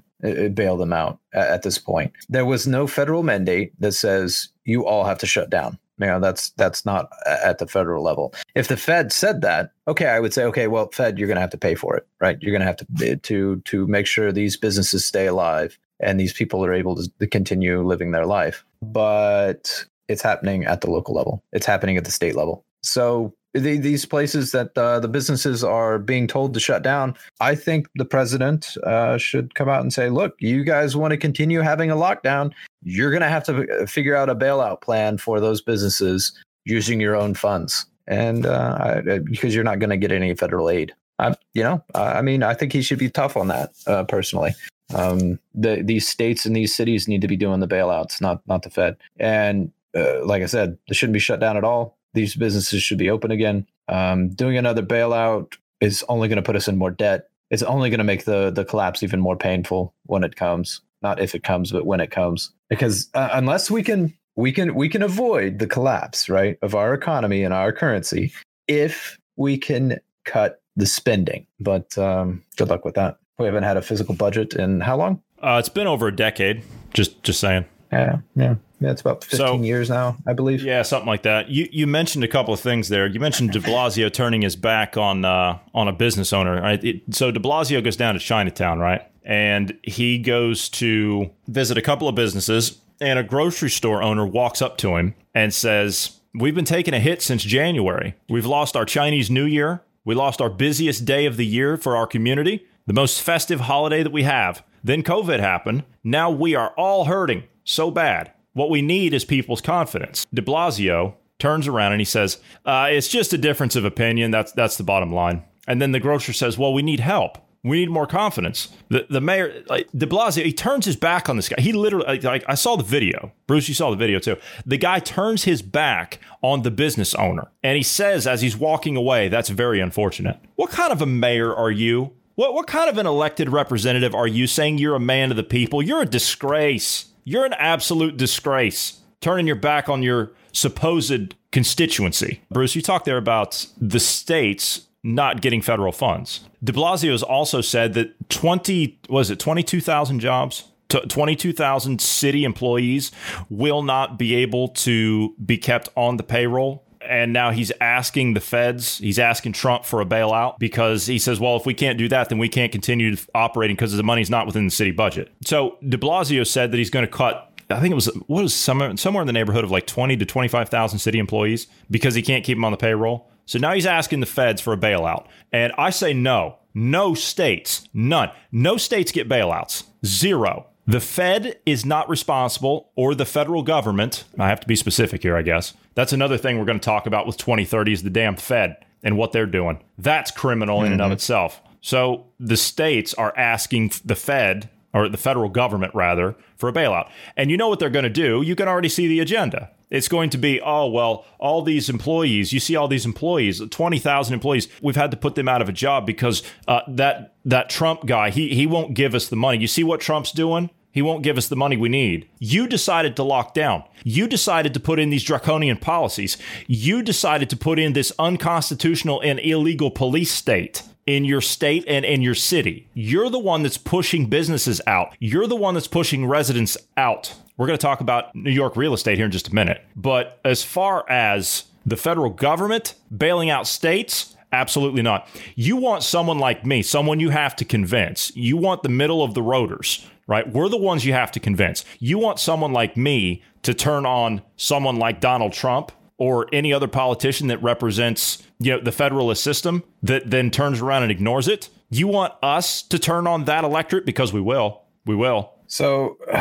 bail 0.54 0.76
them 0.76 0.92
out 0.92 1.18
at 1.32 1.62
this 1.62 1.78
point. 1.78 2.12
There 2.28 2.46
was 2.46 2.66
no 2.66 2.86
federal 2.86 3.22
mandate 3.22 3.72
that 3.80 3.92
says 3.92 4.48
you 4.64 4.86
all 4.86 5.04
have 5.04 5.18
to 5.18 5.26
shut 5.26 5.50
down. 5.50 5.78
You 6.00 6.06
know, 6.06 6.20
that's 6.20 6.50
that's 6.50 6.84
not 6.86 7.10
at 7.26 7.58
the 7.58 7.66
federal 7.66 8.02
level. 8.02 8.34
If 8.54 8.68
the 8.68 8.76
Fed 8.76 9.12
said 9.12 9.40
that, 9.42 9.72
okay, 9.86 10.06
I 10.06 10.20
would 10.20 10.32
say, 10.32 10.44
okay, 10.44 10.68
well, 10.68 10.88
Fed, 10.92 11.18
you're 11.18 11.28
going 11.28 11.36
to 11.36 11.40
have 11.42 11.50
to 11.50 11.58
pay 11.58 11.74
for 11.74 11.96
it, 11.96 12.06
right? 12.20 12.38
You're 12.40 12.52
going 12.52 12.60
to 12.60 12.66
have 12.66 12.76
to 12.76 13.16
to 13.16 13.56
to 13.56 13.86
make 13.86 14.06
sure 14.06 14.32
these 14.32 14.56
businesses 14.56 15.04
stay 15.04 15.26
alive 15.26 15.78
and 16.00 16.20
these 16.20 16.32
people 16.32 16.64
are 16.64 16.72
able 16.72 16.96
to, 16.96 17.10
to 17.18 17.26
continue 17.26 17.82
living 17.82 18.12
their 18.12 18.26
life. 18.26 18.64
But 18.82 19.84
it's 20.08 20.22
happening 20.22 20.64
at 20.64 20.80
the 20.80 20.90
local 20.90 21.14
level. 21.14 21.42
It's 21.52 21.66
happening 21.66 21.96
at 21.96 22.04
the 22.04 22.10
state 22.10 22.36
level. 22.36 22.64
So 22.82 23.34
the, 23.54 23.78
these 23.78 24.04
places 24.04 24.52
that 24.52 24.76
uh, 24.76 25.00
the 25.00 25.08
businesses 25.08 25.64
are 25.64 25.98
being 25.98 26.26
told 26.26 26.54
to 26.54 26.60
shut 26.60 26.82
down, 26.82 27.16
I 27.40 27.54
think 27.54 27.88
the 27.94 28.04
president 28.04 28.76
uh, 28.84 29.18
should 29.18 29.54
come 29.54 29.68
out 29.68 29.82
and 29.82 29.92
say, 29.92 30.10
"Look, 30.10 30.34
you 30.38 30.64
guys 30.64 30.96
want 30.96 31.12
to 31.12 31.16
continue 31.16 31.60
having 31.60 31.90
a 31.90 31.96
lockdown? 31.96 32.52
You're 32.82 33.10
going 33.10 33.22
to 33.22 33.28
have 33.28 33.44
to 33.44 33.82
uh, 33.82 33.86
figure 33.86 34.14
out 34.14 34.28
a 34.28 34.34
bailout 34.34 34.80
plan 34.80 35.18
for 35.18 35.40
those 35.40 35.60
businesses 35.60 36.32
using 36.64 37.00
your 37.00 37.16
own 37.16 37.34
funds, 37.34 37.86
and 38.06 38.46
uh, 38.46 39.02
I, 39.06 39.18
because 39.18 39.54
you're 39.54 39.64
not 39.64 39.78
going 39.78 39.90
to 39.90 39.96
get 39.96 40.12
any 40.12 40.34
federal 40.34 40.70
aid." 40.70 40.92
I, 41.20 41.34
you 41.52 41.64
know, 41.64 41.82
I 41.96 42.22
mean, 42.22 42.44
I 42.44 42.54
think 42.54 42.72
he 42.72 42.80
should 42.80 42.98
be 42.98 43.10
tough 43.10 43.36
on 43.36 43.48
that 43.48 43.72
uh, 43.88 44.04
personally. 44.04 44.54
Um, 44.94 45.38
the, 45.52 45.82
these 45.82 46.06
states 46.06 46.46
and 46.46 46.54
these 46.54 46.74
cities 46.74 47.08
need 47.08 47.20
to 47.22 47.28
be 47.28 47.36
doing 47.36 47.60
the 47.60 47.68
bailouts, 47.68 48.20
not 48.20 48.40
not 48.46 48.62
the 48.62 48.70
Fed. 48.70 48.96
And 49.18 49.72
uh, 49.96 50.24
like 50.24 50.42
I 50.42 50.46
said, 50.46 50.78
they 50.88 50.94
shouldn't 50.94 51.14
be 51.14 51.18
shut 51.18 51.40
down 51.40 51.56
at 51.56 51.64
all. 51.64 51.97
These 52.14 52.36
businesses 52.36 52.82
should 52.82 52.98
be 52.98 53.10
open 53.10 53.30
again. 53.30 53.66
Um, 53.88 54.30
doing 54.30 54.56
another 54.56 54.82
bailout 54.82 55.54
is 55.80 56.04
only 56.08 56.28
going 56.28 56.36
to 56.36 56.42
put 56.42 56.56
us 56.56 56.68
in 56.68 56.76
more 56.76 56.90
debt. 56.90 57.28
It's 57.50 57.62
only 57.62 57.90
going 57.90 57.98
to 57.98 58.04
make 58.04 58.24
the 58.24 58.50
the 58.50 58.64
collapse 58.64 59.02
even 59.02 59.20
more 59.20 59.36
painful 59.36 59.94
when 60.06 60.24
it 60.24 60.36
comes. 60.36 60.80
Not 61.00 61.20
if 61.20 61.34
it 61.34 61.44
comes, 61.44 61.70
but 61.72 61.86
when 61.86 62.00
it 62.00 62.10
comes. 62.10 62.52
Because 62.68 63.08
uh, 63.14 63.30
unless 63.32 63.70
we 63.70 63.82
can 63.82 64.12
we 64.36 64.52
can 64.52 64.74
we 64.74 64.88
can 64.88 65.02
avoid 65.02 65.58
the 65.58 65.66
collapse 65.66 66.28
right 66.28 66.58
of 66.62 66.74
our 66.74 66.94
economy 66.94 67.42
and 67.42 67.54
our 67.54 67.72
currency 67.72 68.32
if 68.66 69.18
we 69.36 69.56
can 69.56 69.98
cut 70.24 70.60
the 70.76 70.86
spending. 70.86 71.46
But 71.58 71.96
um, 71.96 72.44
good 72.56 72.68
luck 72.68 72.84
with 72.84 72.94
that. 72.94 73.18
We 73.38 73.46
haven't 73.46 73.64
had 73.64 73.76
a 73.76 73.82
physical 73.82 74.14
budget 74.14 74.54
in 74.54 74.80
how 74.80 74.96
long? 74.96 75.22
Uh, 75.42 75.56
it's 75.58 75.68
been 75.68 75.86
over 75.86 76.08
a 76.08 76.14
decade. 76.14 76.62
Just 76.92 77.22
just 77.22 77.40
saying. 77.40 77.64
Yeah, 77.92 78.18
yeah, 78.36 78.54
yeah. 78.80 78.90
It's 78.90 79.00
about 79.00 79.24
fifteen 79.24 79.38
So- 79.38 79.62
years 79.62 79.88
now, 79.88 80.16
I 80.26 80.32
believe. 80.34 80.62
Yeah, 80.62 80.82
something 80.82 81.06
like 81.06 81.22
that. 81.22 81.48
You 81.48 81.68
you 81.72 81.86
mentioned 81.86 82.24
a 82.24 82.28
couple 82.28 82.52
of 82.52 82.60
things 82.60 82.88
there. 82.88 83.06
You 83.06 83.20
mentioned 83.20 83.52
De 83.52 83.60
Blasio 83.60 84.12
turning 84.12 84.42
his 84.42 84.56
back 84.56 84.96
on 84.96 85.24
uh, 85.24 85.58
on 85.74 85.88
a 85.88 85.92
business 85.92 86.32
owner. 86.32 86.60
Right? 86.60 86.82
It, 86.84 87.02
so 87.14 87.30
De 87.30 87.40
Blasio 87.40 87.82
goes 87.82 87.96
down 87.96 88.14
to 88.14 88.20
Chinatown, 88.20 88.78
right? 88.78 89.02
And 89.24 89.76
he 89.82 90.18
goes 90.18 90.68
to 90.70 91.30
visit 91.48 91.76
a 91.78 91.82
couple 91.82 92.08
of 92.08 92.14
businesses, 92.14 92.78
and 93.00 93.18
a 93.18 93.22
grocery 93.22 93.70
store 93.70 94.02
owner 94.02 94.26
walks 94.26 94.60
up 94.62 94.76
to 94.78 94.96
him 94.96 95.14
and 95.34 95.52
says, 95.52 96.18
"We've 96.34 96.54
been 96.54 96.64
taking 96.64 96.94
a 96.94 97.00
hit 97.00 97.22
since 97.22 97.42
January. 97.42 98.14
We've 98.28 98.46
lost 98.46 98.76
our 98.76 98.84
Chinese 98.84 99.30
New 99.30 99.44
Year. 99.46 99.82
We 100.04 100.14
lost 100.14 100.40
our 100.40 100.48
busiest 100.50 101.04
day 101.04 101.26
of 101.26 101.36
the 101.36 101.44
year 101.46 101.76
for 101.76 101.94
our 101.96 102.06
community, 102.06 102.66
the 102.86 102.94
most 102.94 103.20
festive 103.20 103.60
holiday 103.60 104.02
that 104.02 104.12
we 104.12 104.22
have. 104.22 104.62
Then 104.82 105.02
COVID 105.02 105.40
happened. 105.40 105.84
Now 106.04 106.30
we 106.30 106.54
are 106.54 106.70
all 106.78 107.04
hurting 107.06 107.42
so 107.68 107.90
bad. 107.90 108.32
What 108.52 108.70
we 108.70 108.82
need 108.82 109.14
is 109.14 109.24
people's 109.24 109.60
confidence. 109.60 110.26
De 110.32 110.42
Blasio 110.42 111.14
turns 111.38 111.68
around 111.68 111.92
and 111.92 112.00
he 112.00 112.04
says, 112.04 112.38
uh, 112.64 112.88
"It's 112.90 113.08
just 113.08 113.32
a 113.32 113.38
difference 113.38 113.76
of 113.76 113.84
opinion. 113.84 114.30
That's 114.30 114.52
that's 114.52 114.76
the 114.76 114.84
bottom 114.84 115.12
line." 115.12 115.44
And 115.66 115.80
then 115.80 115.92
the 115.92 116.00
grocer 116.00 116.32
says, 116.32 116.58
"Well, 116.58 116.72
we 116.72 116.82
need 116.82 117.00
help." 117.00 117.38
We 117.64 117.80
need 117.80 117.90
more 117.90 118.06
confidence. 118.06 118.68
The 118.88 119.06
the 119.10 119.20
mayor, 119.20 119.64
like 119.68 119.88
De 119.92 120.06
Blasio, 120.06 120.44
he 120.44 120.52
turns 120.52 120.86
his 120.86 120.96
back 120.96 121.28
on 121.28 121.36
this 121.36 121.48
guy. 121.48 121.60
He 121.60 121.72
literally, 121.72 122.20
like, 122.20 122.44
I 122.48 122.54
saw 122.54 122.76
the 122.76 122.84
video. 122.84 123.32
Bruce, 123.48 123.68
you 123.68 123.74
saw 123.74 123.90
the 123.90 123.96
video 123.96 124.20
too. 124.20 124.36
The 124.64 124.76
guy 124.78 125.00
turns 125.00 125.44
his 125.44 125.60
back 125.60 126.20
on 126.40 126.62
the 126.62 126.70
business 126.70 127.14
owner, 127.16 127.50
and 127.62 127.76
he 127.76 127.82
says 127.82 128.26
as 128.26 128.42
he's 128.42 128.56
walking 128.56 128.96
away, 128.96 129.28
"That's 129.28 129.48
very 129.48 129.80
unfortunate." 129.80 130.38
What 130.54 130.70
kind 130.70 130.92
of 130.92 131.02
a 131.02 131.06
mayor 131.06 131.54
are 131.54 131.70
you? 131.70 132.12
What 132.36 132.54
what 132.54 132.68
kind 132.68 132.88
of 132.88 132.96
an 132.96 133.06
elected 133.06 133.50
representative 133.50 134.14
are 134.14 134.28
you? 134.28 134.46
Saying 134.46 134.78
you're 134.78 134.94
a 134.94 135.00
man 135.00 135.32
of 135.32 135.36
the 135.36 135.42
people? 135.42 135.82
You're 135.82 136.02
a 136.02 136.06
disgrace. 136.06 137.06
You're 137.28 137.44
an 137.44 137.52
absolute 137.58 138.16
disgrace. 138.16 139.00
Turning 139.20 139.46
your 139.46 139.54
back 139.54 139.90
on 139.90 140.02
your 140.02 140.30
supposed 140.52 141.34
constituency. 141.52 142.40
Bruce, 142.50 142.74
you 142.74 142.80
talked 142.80 143.04
there 143.04 143.18
about 143.18 143.66
the 143.78 144.00
states 144.00 144.86
not 145.02 145.42
getting 145.42 145.60
federal 145.60 145.92
funds. 145.92 146.48
De 146.64 146.72
Blasio 146.72 147.10
has 147.10 147.22
also 147.22 147.60
said 147.60 147.92
that 147.92 148.30
20 148.30 148.98
was 149.10 149.28
it 149.28 149.38
22,000 149.38 150.20
jobs 150.20 150.64
22,000 150.88 152.00
city 152.00 152.44
employees 152.44 153.12
will 153.50 153.82
not 153.82 154.18
be 154.18 154.34
able 154.34 154.68
to 154.68 155.34
be 155.44 155.58
kept 155.58 155.90
on 155.94 156.16
the 156.16 156.22
payroll. 156.22 156.82
And 157.08 157.32
now 157.32 157.50
he's 157.50 157.72
asking 157.80 158.34
the 158.34 158.40
feds, 158.40 158.98
he's 158.98 159.18
asking 159.18 159.52
Trump 159.52 159.84
for 159.84 160.00
a 160.00 160.06
bailout 160.06 160.58
because 160.58 161.06
he 161.06 161.18
says, 161.18 161.40
well, 161.40 161.56
if 161.56 161.64
we 161.64 161.74
can't 161.74 161.98
do 161.98 162.08
that, 162.08 162.28
then 162.28 162.38
we 162.38 162.48
can't 162.48 162.70
continue 162.70 163.16
operating 163.34 163.76
because 163.76 163.96
the 163.96 164.02
money's 164.02 164.30
not 164.30 164.46
within 164.46 164.66
the 164.66 164.70
city 164.70 164.90
budget. 164.90 165.32
So 165.44 165.78
de 165.86 165.96
Blasio 165.96 166.46
said 166.46 166.70
that 166.72 166.78
he's 166.78 166.90
going 166.90 167.06
to 167.06 167.10
cut 167.10 167.48
I 167.70 167.80
think 167.80 167.92
it 167.92 167.96
was 167.96 168.06
what 168.26 168.42
was 168.42 168.54
somewhere 168.54 168.96
somewhere 168.96 169.20
in 169.20 169.26
the 169.26 169.32
neighborhood 169.32 169.64
of 169.64 169.70
like 169.70 169.86
twenty 169.86 170.16
to 170.16 170.24
twenty 170.24 170.48
five 170.48 170.68
thousand 170.68 171.00
city 171.00 171.18
employees 171.18 171.66
because 171.90 172.14
he 172.14 172.22
can't 172.22 172.44
keep 172.44 172.56
them 172.56 172.64
on 172.64 172.72
the 172.72 172.78
payroll. 172.78 173.28
So 173.44 173.58
now 173.58 173.72
he's 173.74 173.86
asking 173.86 174.20
the 174.20 174.26
feds 174.26 174.60
for 174.60 174.72
a 174.72 174.76
bailout, 174.76 175.26
and 175.52 175.72
I 175.76 175.90
say 175.90 176.14
no. 176.14 176.56
No 176.74 177.14
states, 177.14 177.88
none. 177.92 178.30
No 178.52 178.76
states 178.76 179.10
get 179.10 179.28
bailouts. 179.28 179.84
Zero. 180.04 180.66
The 180.86 181.00
Fed 181.00 181.58
is 181.66 181.84
not 181.84 182.08
responsible, 182.08 182.90
or 182.94 183.14
the 183.14 183.26
federal 183.26 183.62
government. 183.62 184.24
I 184.38 184.48
have 184.48 184.60
to 184.60 184.66
be 184.66 184.76
specific 184.76 185.22
here, 185.22 185.36
I 185.36 185.42
guess. 185.42 185.74
That's 185.98 186.12
another 186.12 186.38
thing 186.38 186.60
we're 186.60 186.64
going 186.64 186.78
to 186.78 186.84
talk 186.84 187.06
about 187.06 187.26
with 187.26 187.38
2030 187.38 187.92
is 187.92 188.02
the 188.04 188.08
damn 188.08 188.36
Fed 188.36 188.76
and 189.02 189.18
what 189.18 189.32
they're 189.32 189.46
doing. 189.46 189.82
That's 189.98 190.30
criminal 190.30 190.78
in 190.78 190.84
mm-hmm. 190.84 190.92
and 190.92 191.02
of 191.02 191.06
mm-hmm. 191.06 191.14
itself. 191.14 191.60
So 191.80 192.26
the 192.38 192.56
states 192.56 193.14
are 193.14 193.36
asking 193.36 193.90
the 194.04 194.14
Fed 194.14 194.70
or 194.94 195.08
the 195.08 195.16
federal 195.16 195.48
government 195.48 195.92
rather, 195.96 196.36
for 196.56 196.68
a 196.68 196.72
bailout. 196.72 197.10
And 197.36 197.50
you 197.50 197.56
know 197.56 197.68
what 197.68 197.80
they're 197.80 197.90
going 197.90 198.04
to 198.04 198.10
do. 198.10 198.42
You 198.42 198.54
can 198.54 198.68
already 198.68 198.88
see 198.88 199.08
the 199.08 199.18
agenda. 199.18 199.72
It's 199.90 200.06
going 200.06 200.30
to 200.30 200.38
be, 200.38 200.60
oh, 200.60 200.86
well, 200.86 201.24
all 201.40 201.62
these 201.62 201.88
employees, 201.88 202.52
you 202.52 202.60
see 202.60 202.76
all 202.76 202.86
these 202.86 203.04
employees, 203.04 203.60
20,000 203.68 204.32
employees, 204.32 204.68
we've 204.80 204.94
had 204.94 205.10
to 205.10 205.16
put 205.16 205.34
them 205.34 205.48
out 205.48 205.62
of 205.62 205.68
a 205.68 205.72
job 205.72 206.06
because 206.06 206.44
uh, 206.68 206.82
that, 206.86 207.34
that 207.44 207.70
Trump 207.70 208.06
guy, 208.06 208.30
he, 208.30 208.54
he 208.54 208.68
won't 208.68 208.94
give 208.94 209.16
us 209.16 209.26
the 209.26 209.34
money. 209.36 209.58
You 209.58 209.66
see 209.66 209.82
what 209.82 210.00
Trump's 210.00 210.30
doing? 210.30 210.70
He 210.98 211.02
won't 211.02 211.22
give 211.22 211.38
us 211.38 211.46
the 211.46 211.54
money 211.54 211.76
we 211.76 211.88
need. 211.88 212.28
You 212.40 212.66
decided 212.66 213.14
to 213.14 213.22
lock 213.22 213.54
down. 213.54 213.84
You 214.02 214.26
decided 214.26 214.74
to 214.74 214.80
put 214.80 214.98
in 214.98 215.10
these 215.10 215.22
draconian 215.22 215.76
policies. 215.76 216.36
You 216.66 217.04
decided 217.04 217.48
to 217.50 217.56
put 217.56 217.78
in 217.78 217.92
this 217.92 218.10
unconstitutional 218.18 219.20
and 219.20 219.38
illegal 219.38 219.92
police 219.92 220.32
state 220.32 220.82
in 221.06 221.24
your 221.24 221.40
state 221.40 221.84
and 221.86 222.04
in 222.04 222.20
your 222.20 222.34
city. 222.34 222.88
You're 222.94 223.30
the 223.30 223.38
one 223.38 223.62
that's 223.62 223.78
pushing 223.78 224.26
businesses 224.26 224.80
out. 224.88 225.14
You're 225.20 225.46
the 225.46 225.54
one 225.54 225.74
that's 225.74 225.86
pushing 225.86 226.26
residents 226.26 226.76
out. 226.96 227.32
We're 227.56 227.68
going 227.68 227.78
to 227.78 227.86
talk 227.86 228.00
about 228.00 228.34
New 228.34 228.50
York 228.50 228.76
real 228.76 228.92
estate 228.92 229.18
here 229.18 229.26
in 229.26 229.30
just 229.30 229.46
a 229.46 229.54
minute. 229.54 229.84
But 229.94 230.40
as 230.44 230.64
far 230.64 231.08
as 231.08 231.66
the 231.86 231.96
federal 231.96 232.30
government 232.30 232.96
bailing 233.16 233.50
out 233.50 233.68
states, 233.68 234.36
absolutely 234.52 235.02
not. 235.02 235.28
You 235.54 235.76
want 235.76 236.02
someone 236.02 236.38
like 236.38 236.64
me, 236.64 236.82
someone 236.82 237.20
you 237.20 237.30
have 237.30 237.56
to 237.56 237.64
convince. 237.64 238.34
You 238.36 238.56
want 238.56 238.82
the 238.82 238.88
middle 238.88 239.22
of 239.22 239.34
the 239.34 239.42
rotors, 239.42 240.06
right? 240.26 240.50
We're 240.50 240.68
the 240.68 240.76
ones 240.76 241.04
you 241.04 241.12
have 241.12 241.32
to 241.32 241.40
convince. 241.40 241.84
You 241.98 242.18
want 242.18 242.38
someone 242.38 242.72
like 242.72 242.96
me 242.96 243.42
to 243.62 243.74
turn 243.74 244.06
on 244.06 244.42
someone 244.56 244.96
like 244.96 245.20
Donald 245.20 245.52
Trump 245.52 245.92
or 246.18 246.48
any 246.52 246.72
other 246.72 246.88
politician 246.88 247.46
that 247.46 247.62
represents 247.62 248.42
you 248.58 248.72
know 248.72 248.80
the 248.80 248.92
federalist 248.92 249.42
system 249.42 249.82
that 250.02 250.30
then 250.30 250.50
turns 250.50 250.80
around 250.80 251.04
and 251.04 251.12
ignores 251.12 251.48
it 251.48 251.68
you 251.90 252.06
want 252.06 252.34
us 252.42 252.82
to 252.82 252.98
turn 252.98 253.26
on 253.26 253.44
that 253.44 253.64
electorate 253.64 254.04
because 254.04 254.32
we 254.32 254.40
will 254.40 254.82
we 255.06 255.14
will 255.14 255.52
so 255.68 256.18